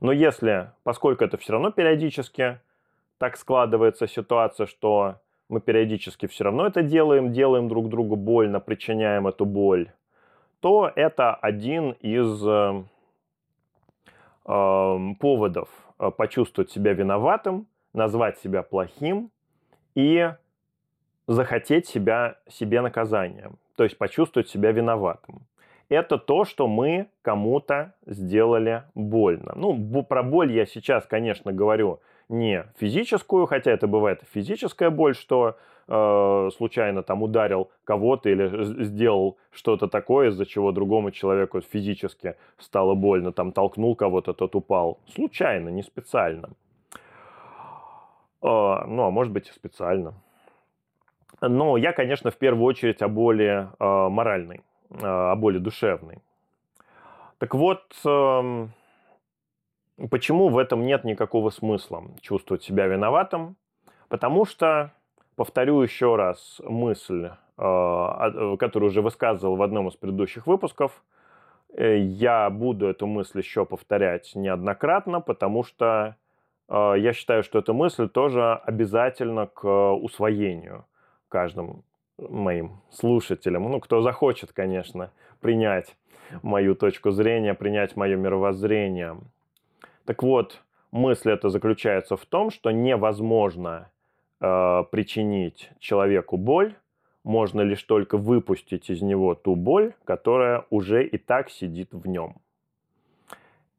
[0.00, 2.60] Но если, поскольку это все равно периодически
[3.18, 5.16] так складывается ситуация, что
[5.48, 9.92] мы периодически все равно это делаем, делаем друг другу больно, причиняем эту боль,
[10.60, 12.82] то это один из э,
[14.46, 15.68] э, поводов
[16.16, 19.30] почувствовать себя виноватым, назвать себя плохим
[19.94, 20.32] и
[21.26, 25.46] захотеть себя, себе наказанием, то есть почувствовать себя виноватым.
[25.90, 29.52] Это то, что мы кому-то сделали больно.
[29.56, 35.56] Ну, про боль я сейчас, конечно, говорю не физическую, хотя это бывает физическая боль, что
[35.88, 42.94] э, случайно там ударил кого-то или сделал что-то такое, из-за чего другому человеку физически стало
[42.94, 45.00] больно, там толкнул кого-то, тот упал.
[45.12, 46.50] Случайно, не специально.
[48.42, 50.14] Э, ну, а может быть и специально.
[51.40, 54.60] Но я, конечно, в первую очередь о боли э, моральной,
[54.90, 56.18] о боли душевной.
[57.38, 58.68] Так вот, э,
[60.08, 63.56] Почему в этом нет никакого смысла чувствовать себя виноватым?
[64.08, 64.92] Потому что,
[65.36, 67.28] повторю еще раз мысль,
[67.58, 71.02] э, которую уже высказывал в одном из предыдущих выпусков,
[71.74, 76.16] э, я буду эту мысль еще повторять неоднократно, потому что
[76.70, 80.86] э, я считаю, что эта мысль тоже обязательна к усвоению
[81.28, 81.84] каждым
[82.28, 85.10] моим слушателям, ну, кто захочет, конечно,
[85.40, 85.96] принять
[86.42, 89.18] мою точку зрения, принять мое мировоззрение.
[90.04, 90.62] Так вот,
[90.92, 93.90] мысль эта заключается в том, что невозможно
[94.40, 96.74] э, причинить человеку боль,
[97.24, 102.36] можно лишь только выпустить из него ту боль, которая уже и так сидит в нем.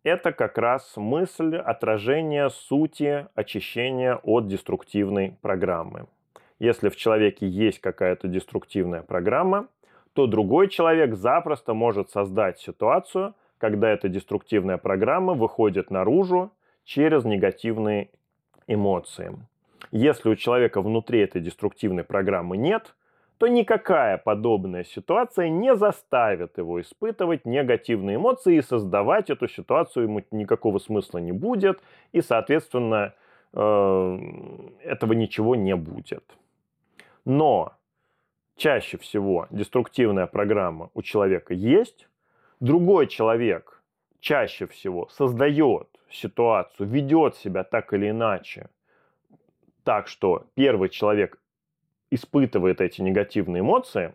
[0.03, 6.07] Это как раз мысль отражения сути очищения от деструктивной программы.
[6.62, 9.68] Если в человеке есть какая-то деструктивная программа,
[10.14, 16.51] то другой человек запросто может создать ситуацию, когда эта деструктивная программа выходит наружу
[16.86, 18.09] через негативные
[18.68, 19.36] эмоции.
[19.91, 22.93] Если у человека внутри этой деструктивной программы нет,
[23.39, 30.22] то никакая подобная ситуация не заставит его испытывать негативные эмоции и создавать эту ситуацию ему
[30.30, 31.82] никакого смысла не будет,
[32.12, 33.16] и, соответственно,
[33.51, 34.20] э,
[34.84, 36.24] этого ничего не будет.
[37.26, 37.74] Но
[38.55, 42.07] чаще всего деструктивная программа у человека есть,
[42.59, 43.82] другой человек
[44.19, 48.69] чаще всего создает ситуацию, ведет себя так или иначе,
[49.84, 51.39] так что первый человек
[52.11, 54.13] испытывает эти негативные эмоции,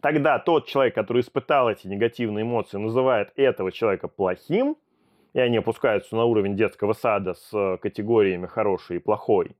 [0.00, 4.76] тогда тот человек, который испытал эти негативные эмоции, называет этого человека плохим,
[5.34, 9.56] и они опускаются на уровень детского сада с категориями хороший и плохой.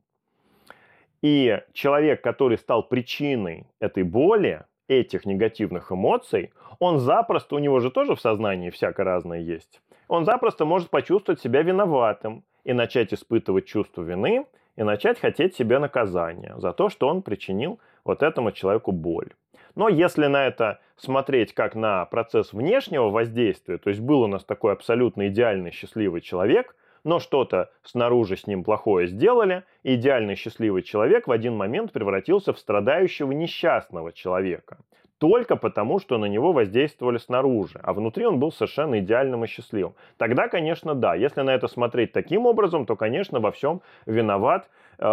[1.23, 7.91] И человек, который стал причиной этой боли, этих негативных эмоций, он запросто, у него же
[7.91, 13.67] тоже в сознании всякое разное есть, он запросто может почувствовать себя виноватым и начать испытывать
[13.67, 14.47] чувство вины,
[14.77, 19.33] и начать хотеть себе наказания за то, что он причинил вот этому человеку боль.
[19.75, 24.45] Но если на это смотреть как на процесс внешнего воздействия, то есть был у нас
[24.45, 26.77] такой абсолютно идеальный счастливый человек,
[27.07, 32.53] но что-то снаружи с ним плохое сделали, и идеальный счастливый человек в один момент превратился
[32.53, 34.79] в страдающего несчастного человека.
[35.19, 39.95] Только потому, что на него воздействовали снаружи, а внутри он был совершенно идеальным и счастливым.
[40.19, 41.15] Тогда, конечно, да.
[41.15, 45.05] Если на это смотреть таким образом, то, конечно, во всем виноват э,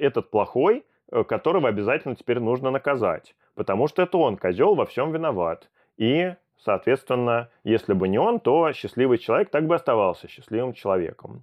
[0.00, 3.36] этот плохой, э, которого обязательно теперь нужно наказать.
[3.54, 5.70] Потому что это он, козел, во всем виноват.
[5.96, 6.34] И
[6.64, 11.42] Соответственно, если бы не он, то счастливый человек так бы оставался счастливым человеком.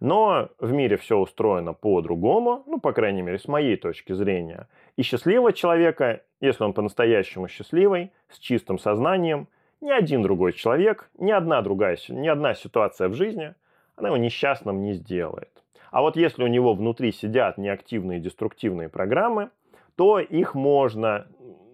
[0.00, 4.68] Но в мире все устроено по-другому, ну, по крайней мере, с моей точки зрения.
[4.96, 9.48] И счастливого человека, если он по-настоящему счастливый, с чистым сознанием,
[9.80, 13.54] ни один другой человек, ни одна другая, ни одна ситуация в жизни,
[13.96, 15.50] она его несчастным не сделает.
[15.90, 19.50] А вот если у него внутри сидят неактивные деструктивные программы,
[19.96, 21.26] то их можно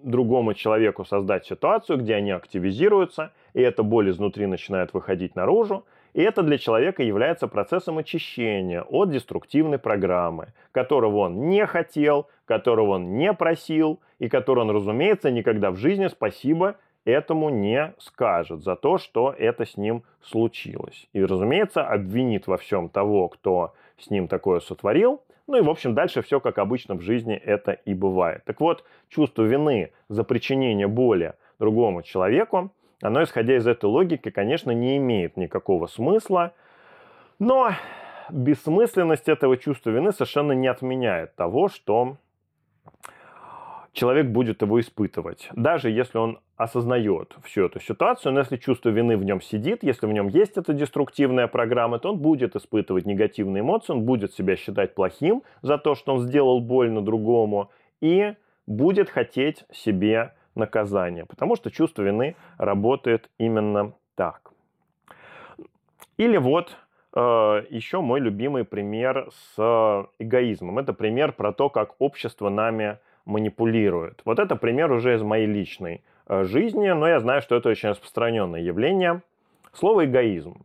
[0.05, 6.23] другому человеку создать ситуацию, где они активизируются, и эта боль изнутри начинает выходить наружу, и
[6.23, 13.17] это для человека является процессом очищения от деструктивной программы, которого он не хотел, которого он
[13.17, 18.99] не просил, и который он, разумеется, никогда в жизни спасибо этому не скажет за то,
[18.99, 21.09] что это с ним случилось.
[21.13, 25.95] И, разумеется, обвинит во всем того, кто с ним такое сотворил– ну и, в общем,
[25.95, 28.45] дальше все как обычно в жизни это и бывает.
[28.45, 32.73] Так вот, чувство вины за причинение боли другому человеку,
[33.03, 36.55] оно, исходя из этой логики, конечно, не имеет никакого смысла,
[37.39, 37.73] но
[38.31, 42.17] бессмысленность этого чувства вины совершенно не отменяет того, что
[43.95, 45.49] человек будет его испытывать.
[45.55, 50.07] Даже если он осознает всю эту ситуацию, но если чувство вины в нем сидит, если
[50.07, 54.57] в нем есть эта деструктивная программа, то он будет испытывать негативные эмоции, он будет себя
[54.57, 58.35] считать плохим за то, что он сделал больно другому, и
[58.67, 64.53] будет хотеть себе наказание, потому что чувство вины работает именно так.
[66.17, 66.77] Или вот
[67.15, 67.21] э,
[67.71, 70.79] еще мой любимый пример с эгоизмом.
[70.79, 74.21] Это пример про то, как общество нами манипулирует.
[74.25, 77.91] Вот это пример уже из моей личной э, жизни, но я знаю, что это очень
[77.91, 79.23] распространенное явление.
[79.73, 80.57] Слово эгоизм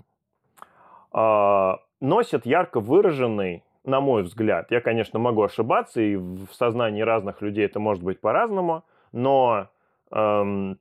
[1.14, 1.72] э,
[2.02, 7.66] носит ярко выраженный, на мой взгляд, я, конечно, могу ошибаться, и в сознании разных людей
[7.66, 9.68] это может быть по-разному, но
[10.12, 10.78] эм,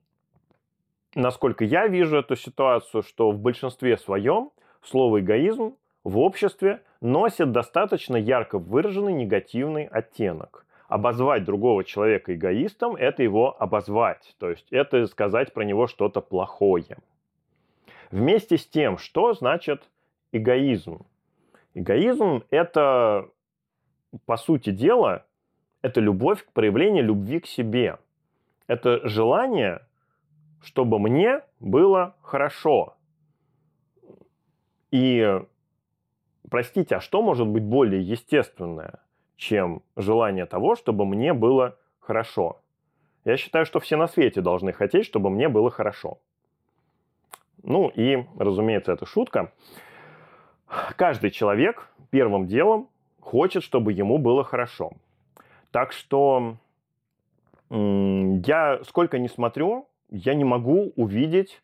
[1.15, 4.51] насколько я вижу эту ситуацию, что в большинстве своем
[4.83, 10.65] слово эгоизм в обществе носит достаточно ярко выраженный негативный оттенок.
[10.89, 16.97] Обозвать другого человека эгоистом– это его обозвать, то есть это сказать про него что-то плохое.
[18.09, 19.87] Вместе с тем, что значит
[20.31, 21.05] эгоизм?
[21.75, 23.29] Эгоизм– это,
[24.25, 25.27] по сути дела,
[25.83, 27.99] это любовь к проявлению любви к себе.
[28.65, 29.85] Это желание,
[30.63, 32.97] чтобы мне было хорошо,
[34.89, 35.39] и,
[36.49, 39.01] простите, а что может быть более естественное,
[39.39, 42.59] чем желание того, чтобы мне было хорошо?
[43.23, 46.19] Я считаю, что все на свете должны хотеть, чтобы мне было хорошо.
[47.63, 49.51] Ну и, разумеется, это шутка.
[50.97, 52.89] Каждый человек первым делом
[53.21, 54.91] хочет, чтобы ему было хорошо.
[55.71, 56.57] Так что
[57.69, 61.61] я сколько не смотрю, я не могу увидеть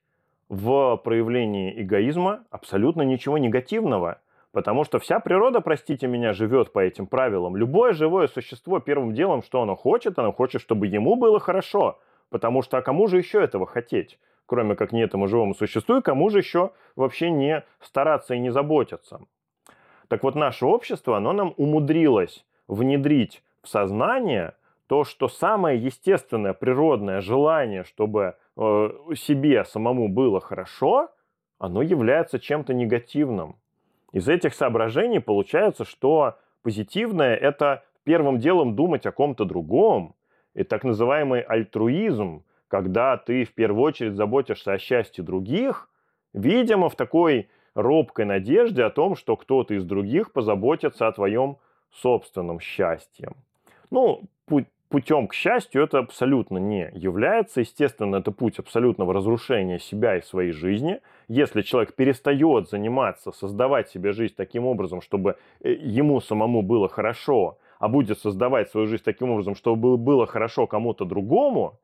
[0.48, 4.22] в проявлении эгоизма абсолютно ничего негативного.
[4.56, 7.58] Потому что вся природа, простите меня, живет по этим правилам.
[7.58, 12.00] Любое живое существо первым делом, что оно хочет, оно хочет, чтобы ему было хорошо.
[12.30, 14.18] Потому что а кому же еще этого хотеть?
[14.46, 18.50] Кроме как не этому живому существу, и кому же еще вообще не стараться и не
[18.50, 19.20] заботиться?
[20.08, 24.54] Так вот, наше общество, оно нам умудрилось внедрить в сознание
[24.88, 31.10] то, что самое естественное, природное желание, чтобы э, себе самому было хорошо,
[31.60, 33.58] оно является чем-то негативным.
[34.16, 40.16] Из этих соображений получается, что позитивное– это первым делом думать о ком-то другом,
[40.54, 45.90] и так называемый альтруизм, когда ты в первую очередь заботишься о счастье других,
[46.32, 51.58] видимо, в такой робкой надежде о том, что кто-то из других позаботится о твоем
[51.92, 53.34] собственном счастье.
[53.92, 54.22] Ну,
[54.90, 57.62] путем к счастью это абсолютно не является.
[57.62, 61.02] Естественно, это путь абсолютного разрушения себя и своей жизни.
[61.28, 67.58] Если человек перестает заниматься, создавать себе жизнь таким образом, чтобы э, ему самому было хорошо,
[67.80, 71.80] а будет создавать свою жизнь таким образом, чтобы было хорошо кому-то другому,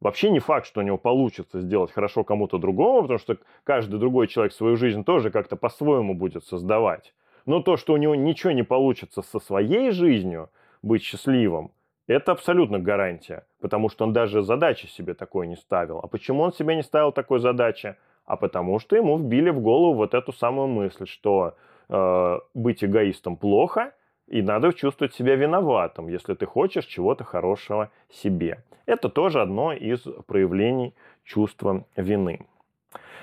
[0.00, 4.28] вообще не факт, что у него получится сделать хорошо кому-то другому, потому что каждый другой
[4.28, 7.14] человек свою жизнь тоже как-то по-своему будет создавать.
[7.46, 10.50] Но то, что у него ничего не получится со своей жизнью,
[10.82, 11.72] быть счастливым,
[12.08, 15.98] это абсолютно гарантия, потому что он даже задачи себе такой не ставил.
[15.98, 17.96] А почему он себе не ставил такой задачи?
[18.24, 21.54] А потому что ему вбили в голову вот эту самую мысль, что
[21.88, 23.92] э, быть эгоистом плохо,
[24.26, 28.62] и надо чувствовать себя виноватым, если ты хочешь чего-то хорошего себе.
[28.86, 30.94] Это тоже одно из проявлений
[31.24, 32.46] чувства вины.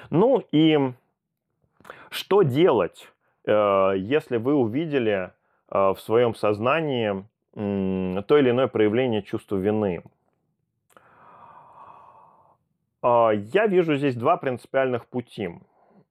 [0.10, 0.94] Ну и
[2.10, 3.12] что делать,
[3.46, 5.32] э, если вы увидели
[5.70, 7.26] э, в своем сознании
[7.56, 10.04] то или иное проявление чувства вины.
[13.02, 15.50] А, я вижу здесь два принципиальных пути.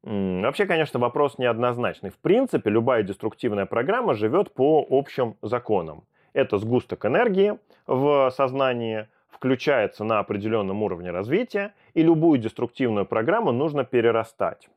[0.02, 2.10] Вообще, конечно, вопрос неоднозначный.
[2.10, 6.04] В принципе, любая деструктивная программа живет по общим законам.
[6.34, 13.84] Это сгусток энергии в сознании, включается на определенном уровне развития, и любую деструктивную программу нужно
[13.84, 14.68] перерастать.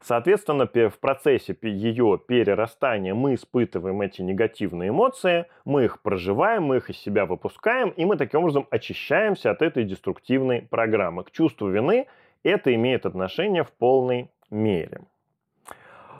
[0.00, 6.90] Соответственно, в процессе ее перерастания мы испытываем эти негативные эмоции, мы их проживаем, мы их
[6.90, 11.24] из себя выпускаем, и мы таким образом очищаемся от этой деструктивной программы.
[11.24, 12.06] К чувству вины
[12.42, 15.00] это имеет отношение в полной мере.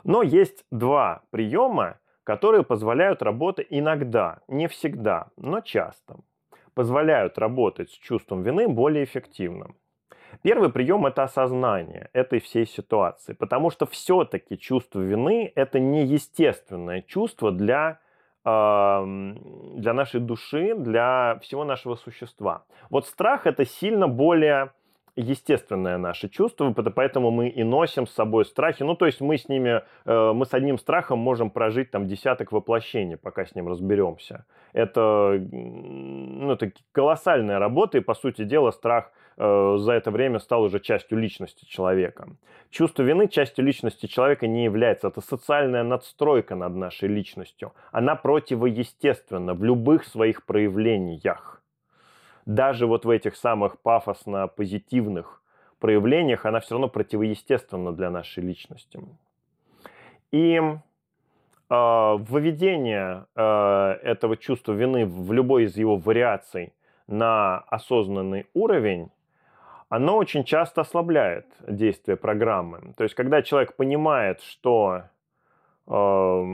[0.03, 6.17] Но есть два приема, которые позволяют работать иногда, не всегда, но часто.
[6.73, 9.71] Позволяют работать с чувством вины более эффективно.
[10.41, 17.51] Первый прием– это осознание этой всей ситуации, потому что все-таки чувство вины– это неестественное чувство
[17.51, 17.99] для,
[18.43, 22.65] для нашей души, для всего нашего существа.
[22.89, 24.71] Вот страх– это сильно более
[25.17, 28.83] естественное наше чувство, поэтому мы и носим с собой страхи.
[28.83, 32.51] Ну, то есть мы с ними, э, мы с одним страхом можем прожить там десяток
[32.51, 34.45] воплощений, пока с ним разберемся.
[34.73, 40.63] Это, ну, это колоссальная работа, и, по сути дела, страх э, за это время стал
[40.63, 42.27] уже частью личности человека.
[42.69, 45.07] Чувство вины частью личности человека не является.
[45.07, 47.73] Это социальная надстройка над нашей личностью.
[47.91, 51.56] Она противоестественна в любых своих проявлениях.
[52.47, 55.41] Даже вот в этих самых пафосно-позитивных
[55.79, 59.01] проявлениях, она все равно противоестественна для нашей личности.
[60.31, 66.73] И э, выведение э, этого чувства вины в любой из его вариаций
[67.07, 69.11] на осознанный уровень,
[69.89, 72.93] оно очень часто ослабляет действие программы.
[72.95, 75.03] То есть, когда человек понимает, что
[75.85, 76.45] э,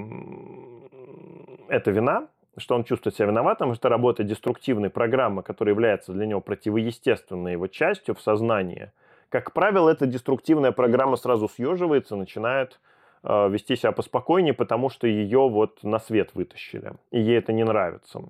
[1.70, 6.42] это вина, что он чувствует себя виноватым, что работа деструктивной программы, которая является для него
[6.42, 8.92] противоестественной его частью в сознании,
[9.30, 12.80] как правило, эта деструктивная программа сразу съеживается, начинает
[13.24, 17.64] э, вести себя поспокойнее, потому что ее вот на свет вытащили, и ей это не
[17.64, 18.22] нравится.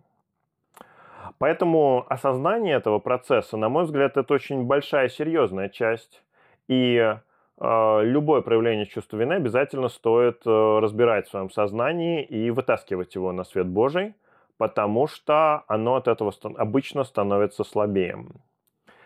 [1.40, 6.24] Поэтому осознание этого процесса, на мой взгляд, это очень большая серьезная часть.
[6.70, 7.18] И
[7.60, 13.44] любое проявление чувства вины обязательно стоит э, разбирать в своем сознании и вытаскивать его на
[13.44, 14.16] свет Божий,
[14.58, 18.26] потому что оно от этого обычно становится слабее.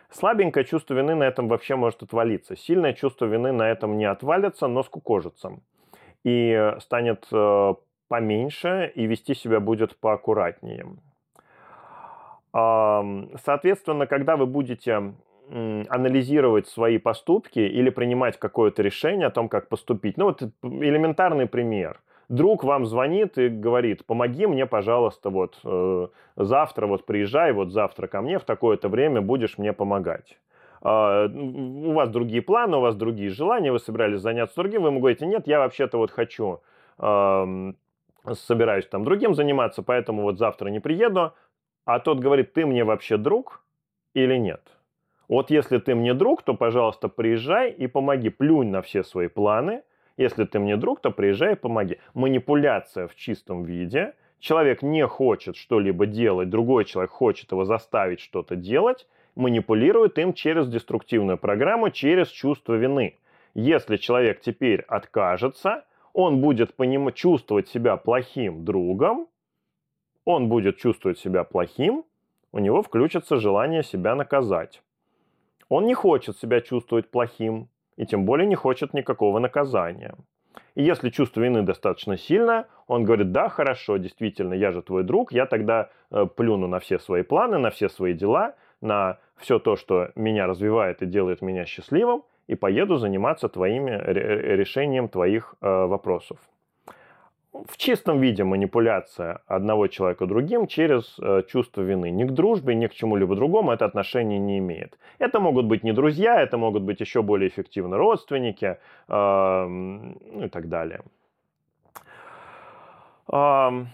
[0.09, 2.55] Слабенькое чувство вины на этом вообще может отвалиться.
[2.55, 5.59] Сильное чувство вины на этом не отвалится, но скукожится.
[6.23, 7.73] И станет э,
[8.07, 10.87] поменьше, и вести себя будет поаккуратнее.
[12.53, 15.13] Соответственно, когда вы будете
[15.49, 20.17] анализировать свои поступки или принимать какое-то решение о том, как поступить.
[20.17, 22.01] Ну вот элементарный пример.
[22.29, 28.07] Друг вам звонит и говорит, помоги мне, пожалуйста, вот э, завтра вот приезжай, вот завтра
[28.07, 30.37] ко мне в такое-то время будешь мне помогать.
[30.83, 34.99] Uh, у вас другие планы, у вас другие желания, вы собирались заняться другим, вы ему
[34.99, 36.61] говорите, нет, я вообще-то вот хочу,
[36.99, 37.73] uh,
[38.33, 41.33] собираюсь там другим заниматься, поэтому вот завтра не приеду,
[41.85, 43.63] а тот говорит, ты мне вообще друг
[44.13, 44.76] или нет?
[45.27, 48.29] Вот если ты мне друг, то, пожалуйста, приезжай и помоги.
[48.29, 49.83] Плюнь на все свои планы.
[50.15, 51.99] Если ты мне друг, то приезжай и помоги.
[52.13, 54.13] Манипуляция в чистом виде.
[54.39, 60.67] Человек не хочет что-либо делать, другой человек хочет его заставить что-то делать, манипулирует им через
[60.67, 63.17] деструктивную программу, через чувство вины.
[63.55, 67.11] Если человек теперь откажется, он будет поним...
[67.13, 69.27] чувствовать себя плохим другом,
[70.23, 72.03] он будет чувствовать себя плохим,
[72.51, 74.83] у него включится желание себя наказать.
[75.69, 80.15] Он не хочет себя чувствовать плохим, и тем более не хочет никакого наказания.
[80.75, 85.31] И если чувство вины достаточно сильное, он говорит, да, хорошо, действительно, я же твой друг,
[85.31, 89.75] я тогда э, плюну на все свои планы, на все свои дела, на все то,
[89.75, 96.39] что меня развивает и делает меня счастливым, и поеду заниматься твоими решением твоих э, вопросов
[97.65, 102.11] в чистом виде манипуляция одного человека другим через э, чувство вины.
[102.11, 104.97] Ни к дружбе, ни к чему-либо другому это отношение не имеет.
[105.19, 108.77] Это могут быть не друзья, это могут быть еще более эффективно родственники
[109.07, 111.01] э, и так далее.
[113.31, 113.85] Э,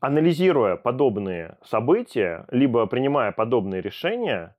[0.00, 4.54] анализируя подобные события, либо принимая подобные решения,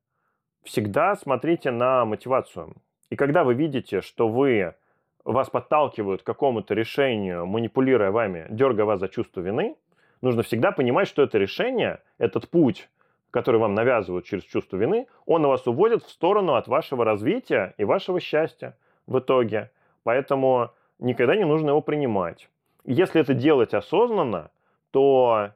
[0.63, 2.75] всегда смотрите на мотивацию.
[3.09, 4.75] И когда вы видите, что вы
[5.23, 9.75] вас подталкивают к какому-то решению, манипулируя вами, дергая вас за чувство вины,
[10.21, 12.89] нужно всегда понимать, что это решение, этот путь,
[13.31, 17.83] который вам навязывают через чувство вины, он вас уводит в сторону от вашего развития и
[17.83, 18.77] вашего счастья
[19.07, 19.71] в итоге.
[20.03, 22.49] Поэтому никогда не нужно его принимать.
[22.83, 24.51] Если это делать осознанно,
[24.91, 25.51] то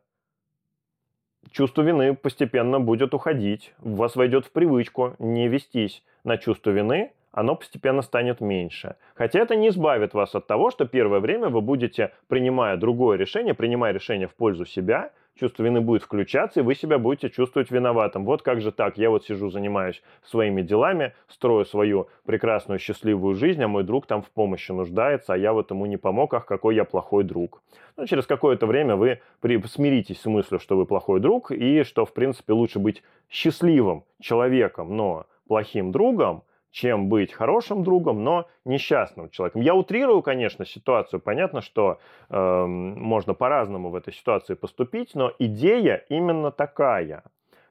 [1.51, 3.73] чувство вины постепенно будет уходить.
[3.81, 8.95] У вас войдет в привычку не вестись на чувство вины, оно постепенно станет меньше.
[9.13, 13.53] Хотя это не избавит вас от того, что первое время вы будете, принимая другое решение,
[13.53, 18.23] принимая решение в пользу себя, чувство вины будет включаться, и вы себя будете чувствовать виноватым.
[18.23, 18.97] Вот как же так?
[18.97, 24.21] Я вот сижу, занимаюсь своими делами, строю свою прекрасную, счастливую жизнь, а мой друг там
[24.21, 27.61] в помощи нуждается, а я вот ему не помог, ах, какой я плохой друг.
[27.97, 29.61] Но через какое-то время вы при...
[29.67, 34.95] смиритесь с мыслью, что вы плохой друг, и что, в принципе, лучше быть счастливым человеком,
[34.95, 36.43] но плохим другом,
[36.75, 39.61] чем быть хорошим другом, но несчастным человеком.
[39.61, 41.21] Я утрирую, конечно, ситуацию.
[41.21, 41.99] Понятно, что
[42.29, 47.23] э, можно по-разному в этой ситуации поступить, но идея именно такая.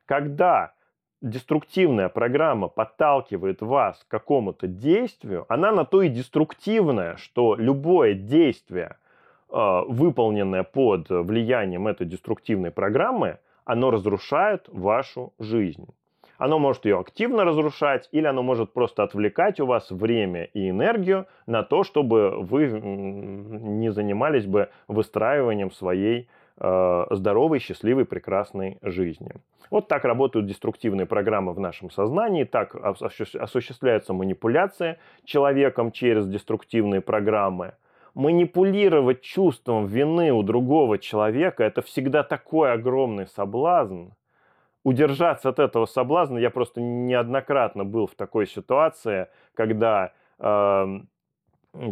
[0.07, 0.73] Когда
[1.21, 8.97] деструктивная программа подталкивает вас к какому-то действию, она на то и деструктивная, что любое действие,
[9.51, 15.89] э, выполненное под влиянием этой деструктивной программы, оно разрушает вашу жизнь.
[16.39, 21.27] Оно может ее активно разрушать, или оно может просто отвлекать у вас время и энергию
[21.47, 26.28] на то, чтобы вы не занимались бы выстраиванием своей
[26.59, 29.32] э, здоровой, счастливой, прекрасной жизни.
[29.70, 37.74] Вот так работают деструктивные программы в нашем сознании, так осуществляется манипуляция человеком через деструктивные программы.
[38.15, 44.11] Манипулировать чувством вины у другого человека– это всегда такой огромный соблазн–
[44.85, 50.86] удержаться от этого соблазна, я просто неоднократно был в такой ситуации, когда э,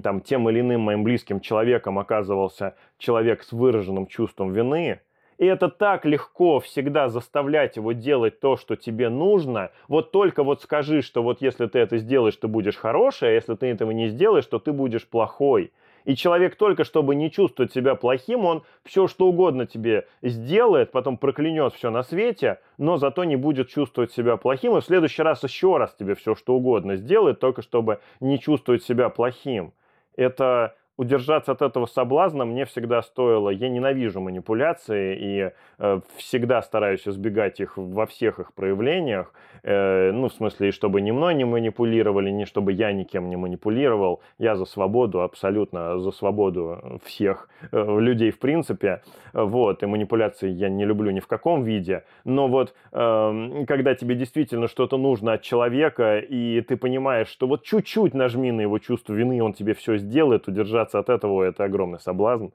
[0.03, 5.01] там тем или иным моим близким человеком оказывался человек с выраженным чувством вины,
[5.39, 9.73] и это так легко всегда заставлять его делать то, что тебе нужно.
[9.89, 13.55] Вот только вот скажи, что вот если ты это сделаешь, ты будешь хороший, а если
[13.57, 15.73] ты этого не сделаешь, то ты будешь плохой.
[16.05, 21.17] И человек только чтобы не чувствовать себя плохим, он все что угодно тебе сделает, потом
[21.17, 25.43] проклянет все на свете, но зато не будет чувствовать себя плохим, и в следующий раз
[25.45, 29.73] еще раз тебе все что угодно сделает, только чтобы не чувствовать себя плохим.
[30.17, 33.51] Это удержаться от этого соблазна мне всегда стоило.
[33.51, 39.33] Я ненавижу манипуляции и э, всегда стараюсь избегать их во всех их проявлениях.
[39.63, 43.37] Э, ну, в смысле, и чтобы ни мной не манипулировали, ни чтобы я никем не
[43.37, 44.23] манипулировал.
[44.39, 49.03] Я за свободу, абсолютно за свободу всех э, людей в принципе.
[49.33, 52.05] Вот, и манипуляции я не люблю ни в каком виде.
[52.25, 57.65] Но вот, э, когда тебе действительно что-то нужно от человека, и ты понимаешь, что вот
[57.65, 61.65] чуть-чуть нажми на его чувство вины, он тебе все сделает, удержаться избавляться от этого, это
[61.65, 62.47] огромный соблазн,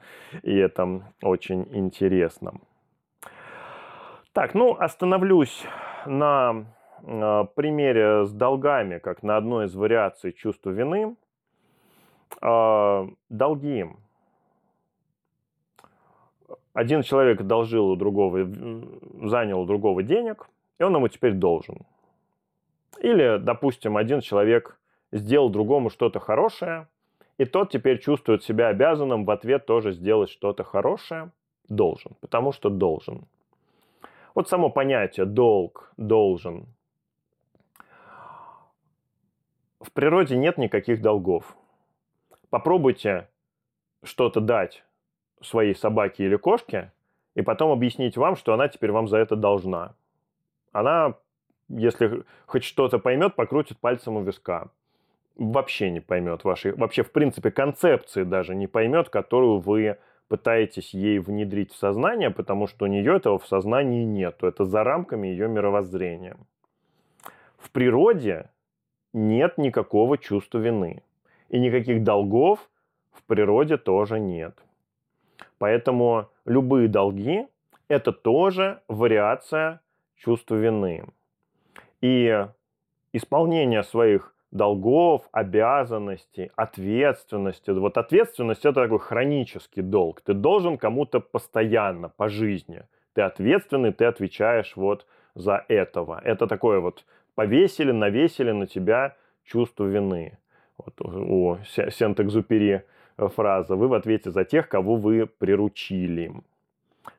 [0.43, 2.53] и это очень интересно.
[4.33, 5.65] Так, ну, остановлюсь
[6.05, 6.65] на
[7.01, 11.15] э, примере с долгами, как на одной из вариаций чувства вины.
[12.41, 13.85] Э, долги.
[16.73, 18.47] Один человек должил у другого,
[19.27, 20.47] занял у другого денег,
[20.79, 21.77] и он ему теперь должен.
[23.01, 24.79] Или, допустим, один человек
[25.11, 26.87] сделал другому что-то хорошее,
[27.37, 31.31] и тот теперь чувствует себя обязанным в ответ тоже сделать что-то хорошее.
[31.69, 33.27] Должен, потому что должен.
[34.33, 36.65] Вот само понятие долг, должен.
[39.81, 41.55] В природе нет никаких долгов.
[42.49, 43.27] Попробуйте
[44.03, 44.83] что-то дать
[45.41, 46.91] своей собаке или кошке,
[47.35, 49.93] и потом объяснить вам, что она теперь вам за это должна.
[50.71, 51.15] Она,
[51.67, 54.69] если хоть что-то поймет, покрутит пальцем у виска
[55.37, 59.97] вообще не поймет вашей, вообще в принципе концепции даже не поймет, которую вы
[60.27, 64.43] пытаетесь ей внедрить в сознание, потому что у нее этого в сознании нет.
[64.43, 66.37] Это за рамками ее мировоззрения.
[67.57, 68.49] В природе
[69.13, 71.01] нет никакого чувства вины.
[71.49, 72.69] И никаких долгов
[73.11, 74.57] в природе тоже нет.
[75.59, 77.47] Поэтому любые долги–
[77.87, 79.79] это тоже вариация
[80.17, 81.05] чувства вины.
[82.01, 82.47] И
[83.13, 87.71] исполнение своих долгов, обязанностей, ответственности.
[87.71, 90.21] Вот ответственность это такой хронический долг.
[90.21, 92.83] Ты должен кому-то постоянно, по жизни.
[93.13, 95.05] Ты ответственный, ты отвечаешь вот
[95.35, 96.21] за этого.
[96.23, 97.05] Это такое вот
[97.35, 100.37] повесили, навесили на тебя чувство вины.
[100.77, 102.83] Вот у Сент-Экзупери
[103.17, 103.75] фраза.
[103.75, 106.31] Вы в ответе за тех, кого вы приручили.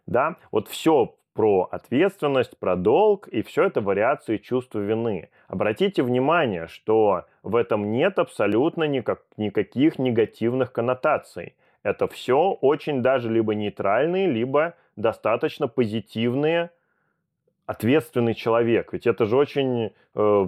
[0.06, 5.28] Да, вот все про ответственность, про долг, и все это вариации чувства вины.
[5.46, 11.54] Обратите внимание, что в этом нет абсолютно никак, никаких негативных коннотаций.
[11.84, 16.70] Это все очень даже либо нейтральные, либо достаточно позитивные
[17.66, 18.92] ответственный человек.
[18.92, 20.46] Ведь это же очень э,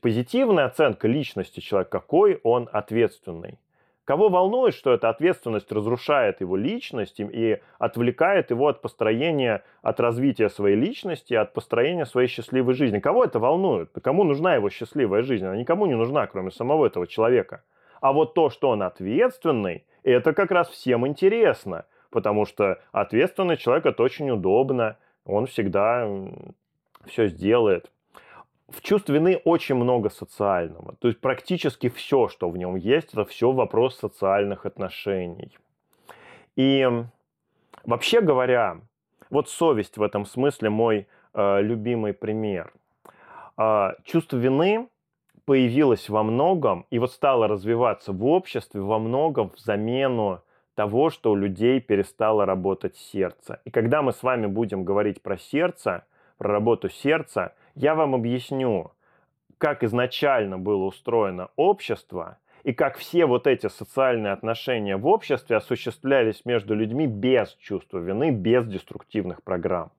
[0.00, 3.60] позитивная оценка личности человека, какой он ответственный.
[4.04, 10.50] Кого волнует, что эта ответственность разрушает его личность и отвлекает его от построения, от развития
[10.50, 12.98] своей личности, от построения своей счастливой жизни?
[12.98, 13.90] Кого это волнует?
[14.02, 15.46] Кому нужна его счастливая жизнь?
[15.46, 17.62] Она никому не нужна, кроме самого этого человека.
[18.02, 23.86] А вот то, что он ответственный, это как раз всем интересно, потому что ответственный человек
[23.86, 26.06] это очень удобно, он всегда
[27.06, 27.90] все сделает
[28.68, 30.94] в чувстве вины очень много социального.
[30.98, 35.56] То есть практически все, что в нем есть, это все вопрос социальных отношений.
[36.56, 36.88] И
[37.84, 38.80] вообще говоря,
[39.30, 42.72] вот совесть в этом смысле мой э, любимый пример.
[43.58, 44.88] Э, чувство вины
[45.44, 50.40] появилось во многом и вот стало развиваться в обществе во многом в замену
[50.74, 53.60] того, что у людей перестало работать сердце.
[53.64, 56.04] И когда мы с вами будем говорить про сердце,
[56.38, 58.92] про работу сердца, я вам объясню,
[59.58, 66.44] как изначально было устроено общество и как все вот эти социальные отношения в обществе осуществлялись
[66.44, 69.92] между людьми без чувства вины, без деструктивных программ.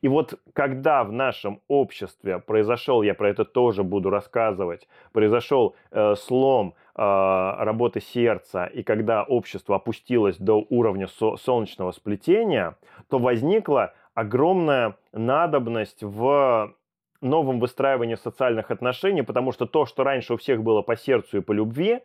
[0.00, 6.14] И вот когда в нашем обществе произошел, я про это тоже буду рассказывать, произошел э,
[6.14, 12.76] слом э, работы сердца, и когда общество опустилось до уровня со- солнечного сплетения,
[13.08, 16.74] то возникла огромная надобность в
[17.20, 21.40] новом выстраивании социальных отношений, потому что то, что раньше у всех было по сердцу и
[21.40, 22.00] по любви,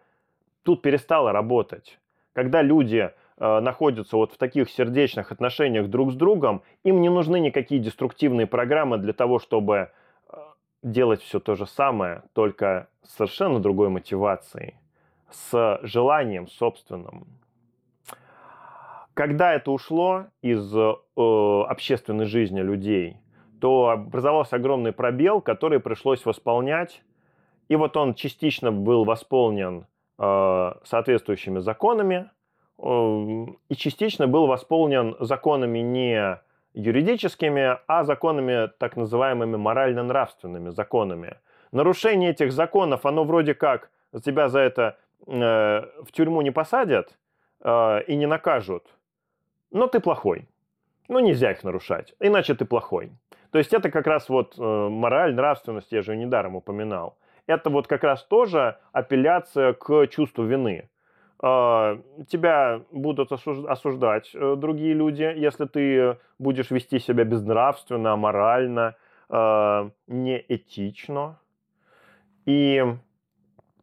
[0.64, 2.00] тут перестало работать.
[2.34, 7.40] Когда люди э, находятся вот в таких сердечных отношениях друг с другом, им не нужны
[7.40, 9.92] никакие деструктивные программы для того, чтобы
[10.30, 10.38] э,
[10.82, 14.76] делать все то же самое, только с совершенно другой мотивацией,
[15.30, 17.28] с желанием собственным.
[19.14, 23.18] Когда это ушло из э, общественной жизни людей,
[23.64, 27.02] то образовался огромный пробел, который пришлось восполнять.
[27.70, 29.86] И вот он частично был восполнен
[30.20, 32.30] э, соответствующими законами,
[32.78, 36.42] э, и частично был восполнен законами не
[36.74, 41.38] юридическими, а законами так называемыми морально-нравственными законами.
[41.72, 43.92] Нарушение этих законов, оно вроде как
[44.26, 47.18] тебя за это э, в тюрьму не посадят
[47.62, 48.88] э, и не накажут,
[49.72, 50.50] но ты плохой.
[51.08, 53.12] Ну, нельзя их нарушать, иначе ты плохой.
[53.54, 57.20] То есть это как раз вот э, мораль, нравственность, я же недаром упоминал.
[57.46, 60.90] Это вот как раз тоже апелляция к чувству вины.
[61.44, 68.96] Э, тебя будут осуждать э, другие люди, если ты будешь вести себя безнравственно, аморально,
[69.30, 71.40] э, неэтично.
[72.48, 72.84] И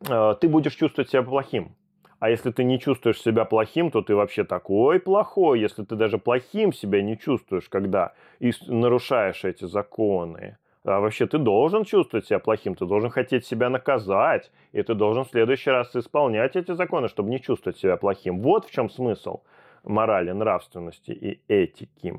[0.08, 1.76] э, ты будешь чувствовать себя плохим.
[2.20, 5.60] А если ты не чувствуешь себя плохим, то ты вообще такой плохой.
[5.60, 10.58] Если ты даже плохим себя не чувствуешь, когда и нарушаешь эти законы.
[10.84, 15.24] А вообще ты должен чувствовать себя плохим, ты должен хотеть себя наказать, и ты должен
[15.24, 18.40] в следующий раз исполнять эти законы, чтобы не чувствовать себя плохим.
[18.40, 19.40] Вот в чем смысл
[19.82, 22.14] морали, нравственности и этики.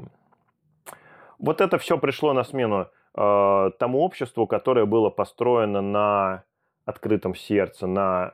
[1.37, 6.43] Вот это все пришло на смену э, тому обществу, которое было построено на
[6.85, 8.33] открытом сердце, на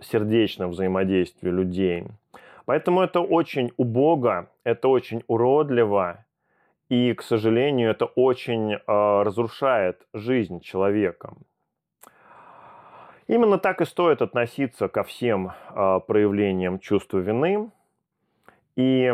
[0.00, 2.04] сердечном взаимодействии людей.
[2.64, 6.24] Поэтому это очень убого, это очень уродливо,
[6.88, 11.34] и, к сожалению, это очень э, разрушает жизнь человека.
[13.26, 17.70] Именно так и стоит относиться ко всем э, проявлениям чувства вины.
[18.76, 19.12] И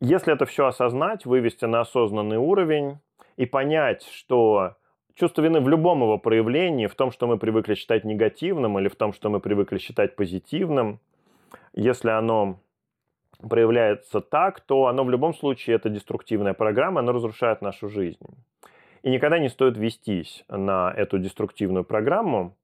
[0.00, 2.98] если это все осознать, вывести на осознанный уровень
[3.36, 4.76] и понять, что
[5.18, 8.96] чувство вины в любом его проявлении, в том, что мы привыкли считать негативным или в
[8.96, 11.00] том, что мы привыкли считать позитивным,
[11.74, 12.60] если оно
[13.48, 18.24] проявляется так, то оно в любом случае это деструктивная программа, оно разрушает нашу жизнь.
[19.02, 22.56] И никогда не стоит вестись на эту деструктивную программу,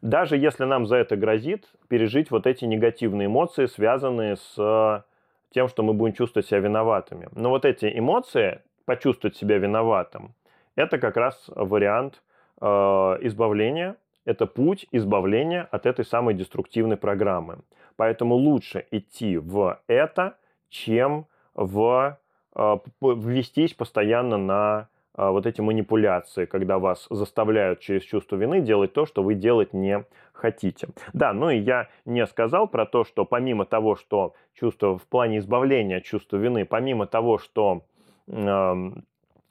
[0.00, 5.04] даже если нам за это грозит пережить вот эти негативные эмоции, связанные с
[5.50, 7.28] тем, что мы будем чувствовать себя виноватыми.
[7.32, 10.34] Но вот эти эмоции, почувствовать себя виноватым,
[10.76, 12.22] это как раз вариант
[12.60, 17.58] э, избавления, это путь избавления от этой самой деструктивной программы.
[17.96, 20.36] Поэтому лучше идти в это,
[20.68, 22.18] чем в
[22.54, 28.92] э, ввестись постоянно на э, вот эти манипуляции, когда вас заставляют через чувство вины делать
[28.92, 30.88] то, что вы делать не хотите.
[31.12, 35.38] Да, ну и я не сказал про то, что помимо того, что чувство в плане
[35.38, 37.84] избавления от чувства вины, помимо того, что
[38.26, 38.92] э,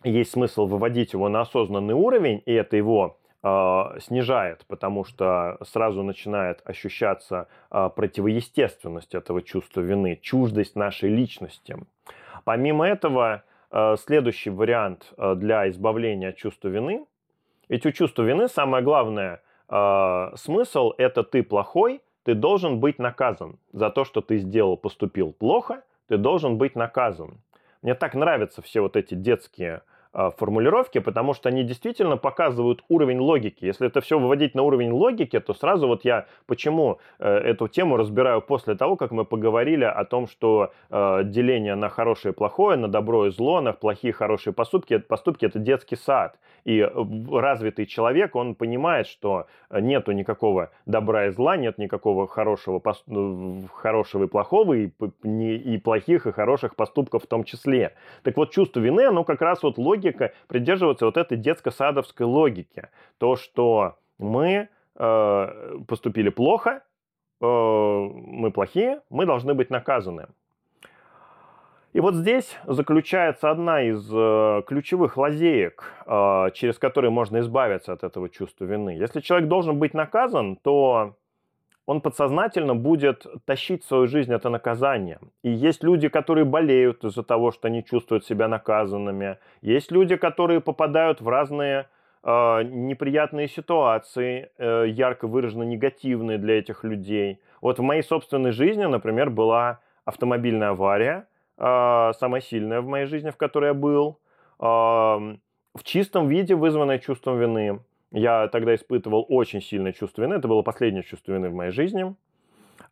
[0.03, 6.03] есть смысл выводить его на осознанный уровень, и это его э, снижает, потому что сразу
[6.03, 11.77] начинает ощущаться э, противоестественность этого чувства вины, чуждость нашей личности.
[12.43, 17.05] Помимо этого, э, следующий вариант для избавления от чувства вины,
[17.69, 19.41] ведь у чувства вины самое главное
[20.35, 25.83] смысл– это ты плохой, ты должен быть наказан за то, что ты сделал, поступил плохо,
[26.07, 27.37] ты должен быть наказан.
[27.81, 29.81] Мне так нравятся все вот эти детские
[30.13, 33.63] а, формулировки, потому что они действительно показывают уровень логики.
[33.63, 37.95] Если это все выводить на уровень логики, то сразу вот я почему э, эту тему
[37.95, 42.77] разбираю после того, как мы поговорили о том, что э, деление на хорошее и плохое,
[42.77, 46.37] на добро и зло, на плохие и хорошие поступки, поступки это детский сад.
[46.65, 46.89] И э,
[47.31, 52.81] развитый человек, он понимает, что нету никакого добра и зла, нет никакого хорошего,
[53.73, 54.89] хорошего и плохого, и,
[55.23, 57.93] и плохих и хороших поступков в том числе.
[58.23, 62.89] Так вот, чувство вины, оно как раз вот логика логика, придерживаться вот этой детско-садовской логики.
[63.17, 65.47] То, что мы э,
[65.87, 66.81] поступили плохо,
[67.41, 70.27] э, мы плохие, мы должны быть наказаны.
[71.93, 78.03] И вот здесь заключается одна из э, ключевых лазеек, э, через которые можно избавиться от
[78.03, 78.91] этого чувства вины.
[78.91, 81.15] Если человек должен быть наказан, то
[81.85, 85.19] он подсознательно будет тащить свою жизнь это наказание.
[85.43, 89.37] И есть люди, которые болеют из-за того, что они чувствуют себя наказанными.
[89.61, 91.87] Есть люди, которые попадают в разные
[92.23, 97.39] э, неприятные ситуации, э, ярко выраженно негативные для этих людей.
[97.61, 101.27] Вот в моей собственной жизни, например, была автомобильная авария,
[101.57, 104.19] э, самая сильная в моей жизни, в которой я был,
[104.59, 107.79] э, в чистом виде вызванная чувством вины.
[108.11, 110.35] Я тогда испытывал очень сильное чувство вины.
[110.35, 112.15] Это было последнее чувство вины в моей жизни.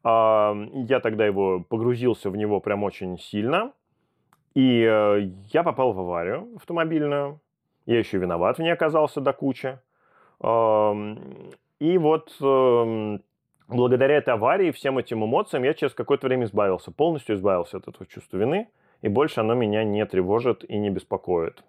[0.03, 3.73] Я тогда его погрузился в него прям очень сильно.
[4.55, 7.41] И э, я попал в аварию автомобильную.
[7.85, 9.77] Я еще виноват в ней оказался до кучи.
[11.79, 13.21] И вот эм,
[13.67, 18.05] благодаря этой аварии, всем этим эмоциям я через какое-то время избавился, полностью избавился от этого
[18.05, 18.69] чувства вины,
[19.01, 21.63] и больше оно меня не тревожит и не беспокоит.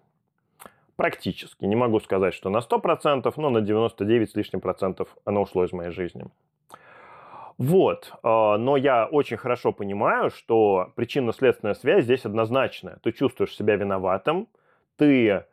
[1.01, 1.65] Практически.
[1.65, 5.73] Не могу сказать, что на 100%, но на 99 с лишним процентов оно ушло из
[5.73, 6.27] моей жизни.
[7.57, 12.99] Вот, а, но я очень хорошо понимаю, что причинно-следственная связь здесь однозначная.
[13.03, 14.47] Ты чувствуешь себя виноватым,
[14.99, 15.47] ты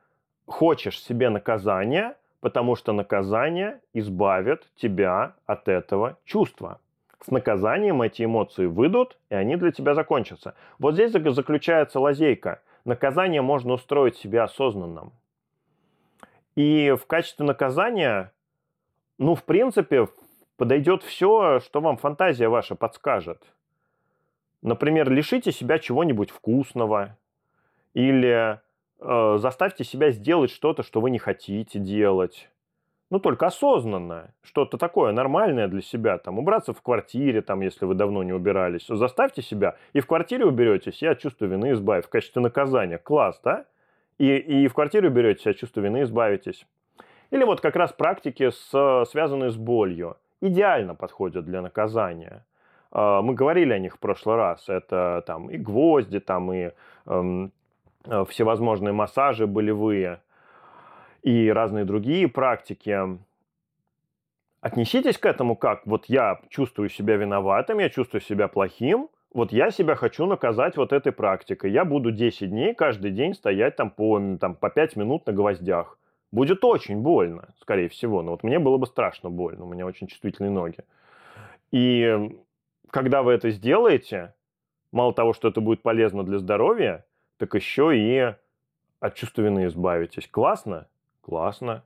[0.47, 6.81] хочешь себе наказания, потому что наказание избавит тебя от этого чувства.
[7.25, 10.55] С наказанием эти эмоции выйдут, и они для тебя закончатся.
[10.77, 12.59] Вот здесь заключается лазейка.
[12.83, 15.13] Наказание можно устроить себе осознанным.
[16.57, 18.33] И в качестве наказания,
[19.19, 20.07] ну, в принципе,
[20.57, 23.43] подойдет все, что вам фантазия ваша подскажет.
[24.63, 27.15] Например, лишите себя чего-нибудь вкусного
[27.93, 28.59] или
[28.99, 32.49] э, заставьте себя сделать что-то, что вы не хотите делать.
[33.11, 34.33] Ну, только осознанно.
[34.41, 36.17] Что-то такое нормальное для себя.
[36.17, 38.87] Там, убраться в квартире, там, если вы давно не убирались.
[38.87, 39.77] Заставьте себя.
[39.93, 42.07] И в квартире уберетесь, и от чувства вины избавь.
[42.07, 42.97] В качестве наказания.
[42.97, 43.67] Класс, да?
[44.17, 46.65] И, и в квартире уберетесь, от чувства вины избавитесь.
[47.29, 52.45] Или вот как раз практики, с, связанные с болью идеально подходят для наказания.
[52.91, 54.69] А, мы говорили о них в прошлый раз.
[54.69, 56.71] Это там и гвозди, там и
[57.05, 57.51] эм,
[58.05, 60.21] э, всевозможные массажи болевые
[61.21, 62.97] и разные другие практики.
[64.61, 69.71] Отнеситесь к этому как вот я чувствую себя виноватым, я чувствую себя плохим, вот я
[69.71, 71.71] себя хочу наказать вот этой практикой.
[71.71, 75.97] Я буду 10 дней каждый день стоять там по, там, по 5 минут на гвоздях.
[76.31, 78.21] Будет очень больно, скорее всего.
[78.21, 79.65] Но вот мне было бы страшно больно.
[79.65, 80.79] У меня очень чувствительные ноги.
[81.71, 82.37] И
[82.89, 84.33] когда вы это сделаете,
[84.91, 87.05] мало того, что это будет полезно для здоровья,
[87.37, 88.33] так еще и
[88.99, 90.27] от чувства вины избавитесь.
[90.27, 90.87] Классно?
[91.21, 91.83] Классно.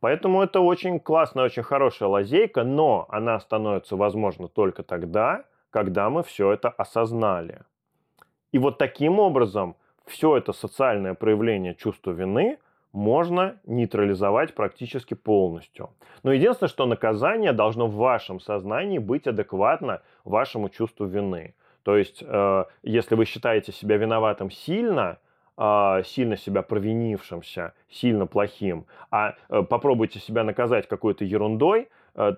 [0.00, 6.22] Поэтому это очень классная, очень хорошая лазейка, но она становится возможна только тогда, когда мы
[6.22, 7.62] все это осознали.
[8.52, 9.76] И вот таким образом
[10.06, 12.58] все это социальное проявление чувства вины
[12.92, 15.90] можно нейтрализовать практически полностью.
[16.22, 21.54] Но единственное, что наказание должно в вашем сознании быть адекватно вашему чувству вины.
[21.82, 25.18] То есть, э, если вы считаете себя виноватым сильно,
[25.56, 31.88] э, сильно себя провинившимся, сильно плохим, а э, попробуйте себя наказать какой-то ерундой,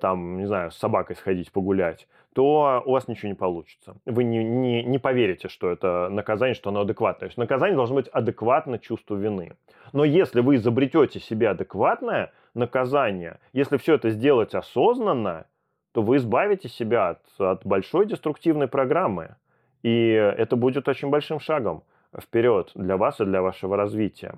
[0.01, 3.97] там, не знаю, с собакой сходить погулять, то у вас ничего не получится.
[4.05, 7.21] Вы не, не, не поверите, что это наказание, что оно адекватное.
[7.21, 9.55] То есть наказание должно быть адекватно чувству вины.
[9.93, 15.47] Но если вы изобретете себе адекватное наказание, если все это сделать осознанно,
[15.93, 19.37] то вы избавите себя от, от большой деструктивной программы.
[19.83, 21.83] И это будет очень большим шагом
[22.17, 24.35] вперед для вас и для вашего развития.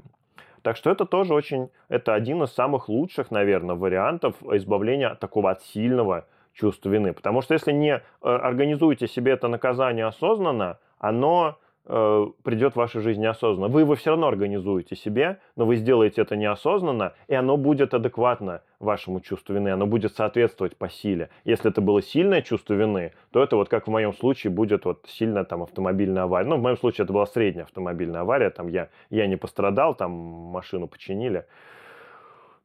[0.62, 5.50] Так что это тоже очень, это один из самых лучших, наверное, вариантов избавления от такого
[5.50, 7.12] от сильного чувства вины.
[7.12, 13.00] Потому что если не э, организуете себе это наказание осознанно, оно э, придет в вашу
[13.00, 13.68] жизнь неосознанно.
[13.68, 18.62] Вы его все равно организуете себе, но вы сделаете это неосознанно, и оно будет адекватно
[18.82, 21.30] вашему чувству вины, оно будет соответствовать по силе.
[21.44, 25.06] Если это было сильное чувство вины, то это вот как в моем случае будет вот
[25.08, 26.48] сильно там автомобильная авария.
[26.48, 30.10] Ну, в моем случае это была средняя автомобильная авария, там я, я не пострадал, там
[30.12, 31.46] машину починили.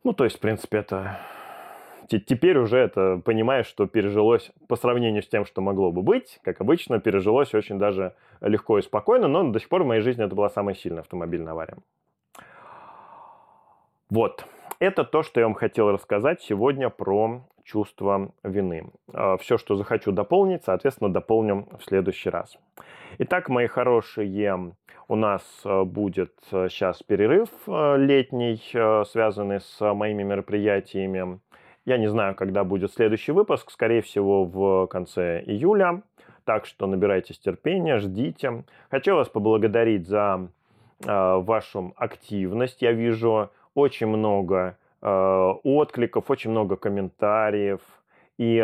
[0.04, 1.20] Ну, то есть, в принципе, это
[2.08, 6.62] теперь уже это понимаешь, что пережилось по сравнению с тем, что могло бы быть, как
[6.62, 10.36] обычно, пережилось очень даже легко и спокойно, но до сих пор в моей жизни это
[10.36, 11.78] была самая сильная автомобильная авария.
[14.10, 14.46] Вот.
[14.80, 18.92] Это то, что я вам хотел рассказать сегодня про чувство вины.
[19.12, 22.58] А, Все, что захочу дополнить, соответственно, дополним в следующий раз.
[23.18, 24.74] Итак, мои хорошие,
[25.08, 28.62] у нас а, будет сейчас перерыв а, летний,
[29.06, 31.40] связанный с моими мероприятиями.
[31.86, 36.04] Я не знаю, когда будет следующий выпуск, скорее всего, в конце июля.
[36.44, 38.64] Так что набирайтесь терпения, ждите.
[38.92, 40.50] Хочу вас поблагодарить за
[41.04, 42.82] э, вашу активность.
[42.82, 47.82] Я вижу очень много э, откликов, очень много комментариев.
[48.38, 48.56] И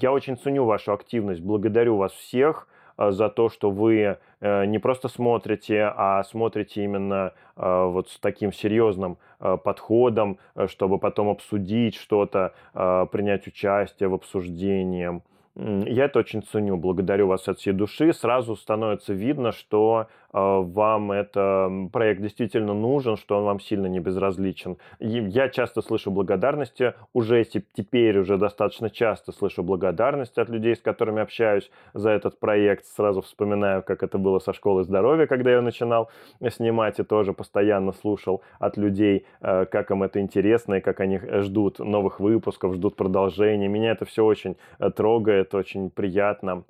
[0.00, 1.40] я очень ценю вашу активность.
[1.40, 2.68] Благодарю вас всех.
[2.96, 8.18] Э, за то, что вы э, не просто смотрите, а смотрите именно э, вот с
[8.18, 9.18] таким серьезным
[9.62, 10.38] подходом,
[10.68, 15.20] чтобы потом обсудить что-то, принять участие в обсуждении.
[15.54, 18.14] Я это очень ценю, благодарю вас от всей души.
[18.14, 24.78] Сразу становится видно, что вам это проект действительно нужен, что он вам сильно не безразличен.
[24.98, 31.22] Я часто слышу благодарности, уже теперь уже достаточно часто слышу благодарность от людей, с которыми
[31.22, 32.84] общаюсь за этот проект.
[32.86, 36.10] Сразу вспоминаю, как это было со школы здоровья, когда я начинал
[36.50, 41.20] снимать, и тоже постоянно слушал от людей, э, как им это интересно, и как они
[41.42, 43.68] ждут новых выпусков, ждут продолжения.
[43.68, 46.64] Меня это все очень э, трогает, очень приятно.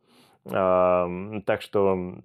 [0.47, 2.17] Так что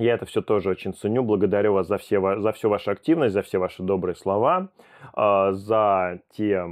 [0.00, 1.22] я это все тоже очень ценю.
[1.22, 4.68] Благодарю вас за, все, за всю вашу активность, за все ваши добрые слова,
[5.12, 6.64] а, за, те,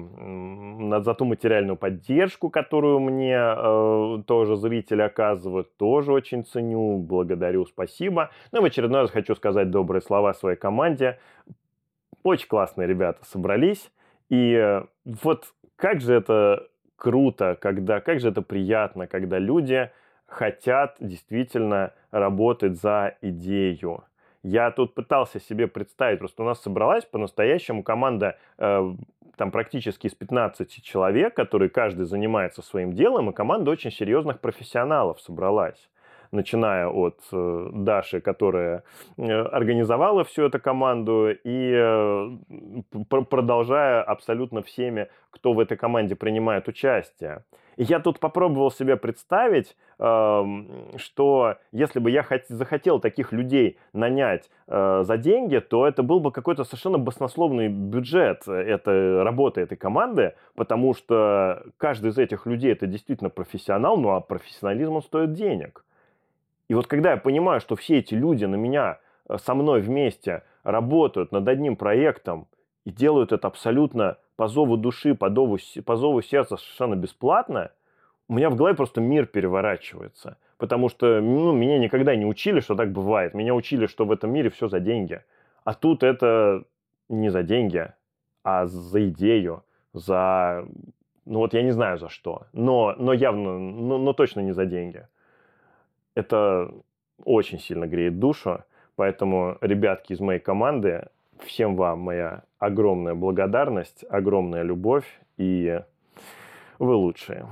[1.01, 5.77] за ту материальную поддержку, которую мне э, тоже зрители оказывают.
[5.77, 6.99] Тоже очень ценю.
[6.99, 8.31] Благодарю, спасибо.
[8.51, 11.19] Ну и в очередной раз хочу сказать добрые слова своей команде.
[12.23, 13.91] Очень классные ребята собрались.
[14.31, 19.91] И э, вот как же это круто, когда, как же это приятно, когда люди
[20.29, 24.05] хотят действительно работать за идею.
[24.45, 28.95] Я тут пытался себе представить, просто у нас собралась по-настоящему команда э,
[29.37, 35.21] там практически из 15 человек, которые каждый занимается своим делом, и команда очень серьезных профессионалов
[35.21, 35.89] собралась
[36.31, 38.83] начиная от э, Даши, которая
[39.17, 42.31] э, организовала всю эту команду, и э,
[43.09, 47.45] продолжая абсолютно всеми, кто в этой команде принимает участие.
[47.81, 55.61] Я тут попробовал себе представить, что если бы я захотел таких людей нанять за деньги,
[55.61, 62.11] то это был бы какой-то совершенно баснословный бюджет этой работы этой команды, потому что каждый
[62.11, 65.85] из этих людей это действительно профессионал, ну а профессионализм он стоит денег.
[66.67, 68.99] И вот когда я понимаю, что все эти люди на меня,
[69.29, 72.49] э, со мной вместе работают над одним проектом
[72.85, 77.73] и делают это абсолютно по зову души, по зову, по зову сердца совершенно бесплатно,
[78.29, 80.37] у меня в голове просто мир переворачивается.
[80.59, 83.35] Потому что ну, меня никогда не учили, что так бывает.
[83.35, 85.21] Меня учили, что в этом мире все за деньги.
[85.65, 86.63] А тут это
[87.09, 87.93] не за деньги,
[88.45, 90.65] а за идею, за...
[91.25, 94.67] Ну вот я не знаю за что, но, но явно, но, но точно не за
[94.67, 95.05] деньги.
[96.15, 96.73] Это
[97.25, 98.63] очень сильно греет душу.
[98.95, 101.09] Поэтому, ребятки из моей команды,
[101.41, 105.07] всем вам моя огромная благодарность, огромная любовь,
[105.37, 105.81] и
[106.79, 107.47] вы лучшие.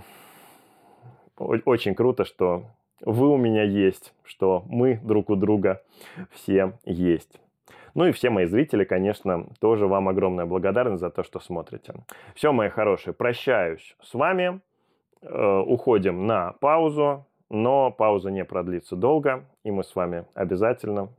[1.37, 2.65] Очень круто, что
[3.01, 5.83] вы у меня есть, что мы друг у друга
[6.31, 7.41] все есть.
[7.95, 11.95] Ну и все мои зрители, конечно, тоже вам огромная благодарность за то, что смотрите.
[12.35, 14.61] Все, мои хорошие, прощаюсь с вами.
[15.23, 17.25] Э, уходим на паузу.
[17.49, 21.11] Но пауза не продлится долго, и мы с вами обязательно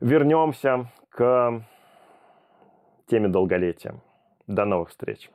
[0.00, 1.64] вернемся к
[3.14, 3.94] теме долголетия.
[4.48, 5.30] До новых встреч!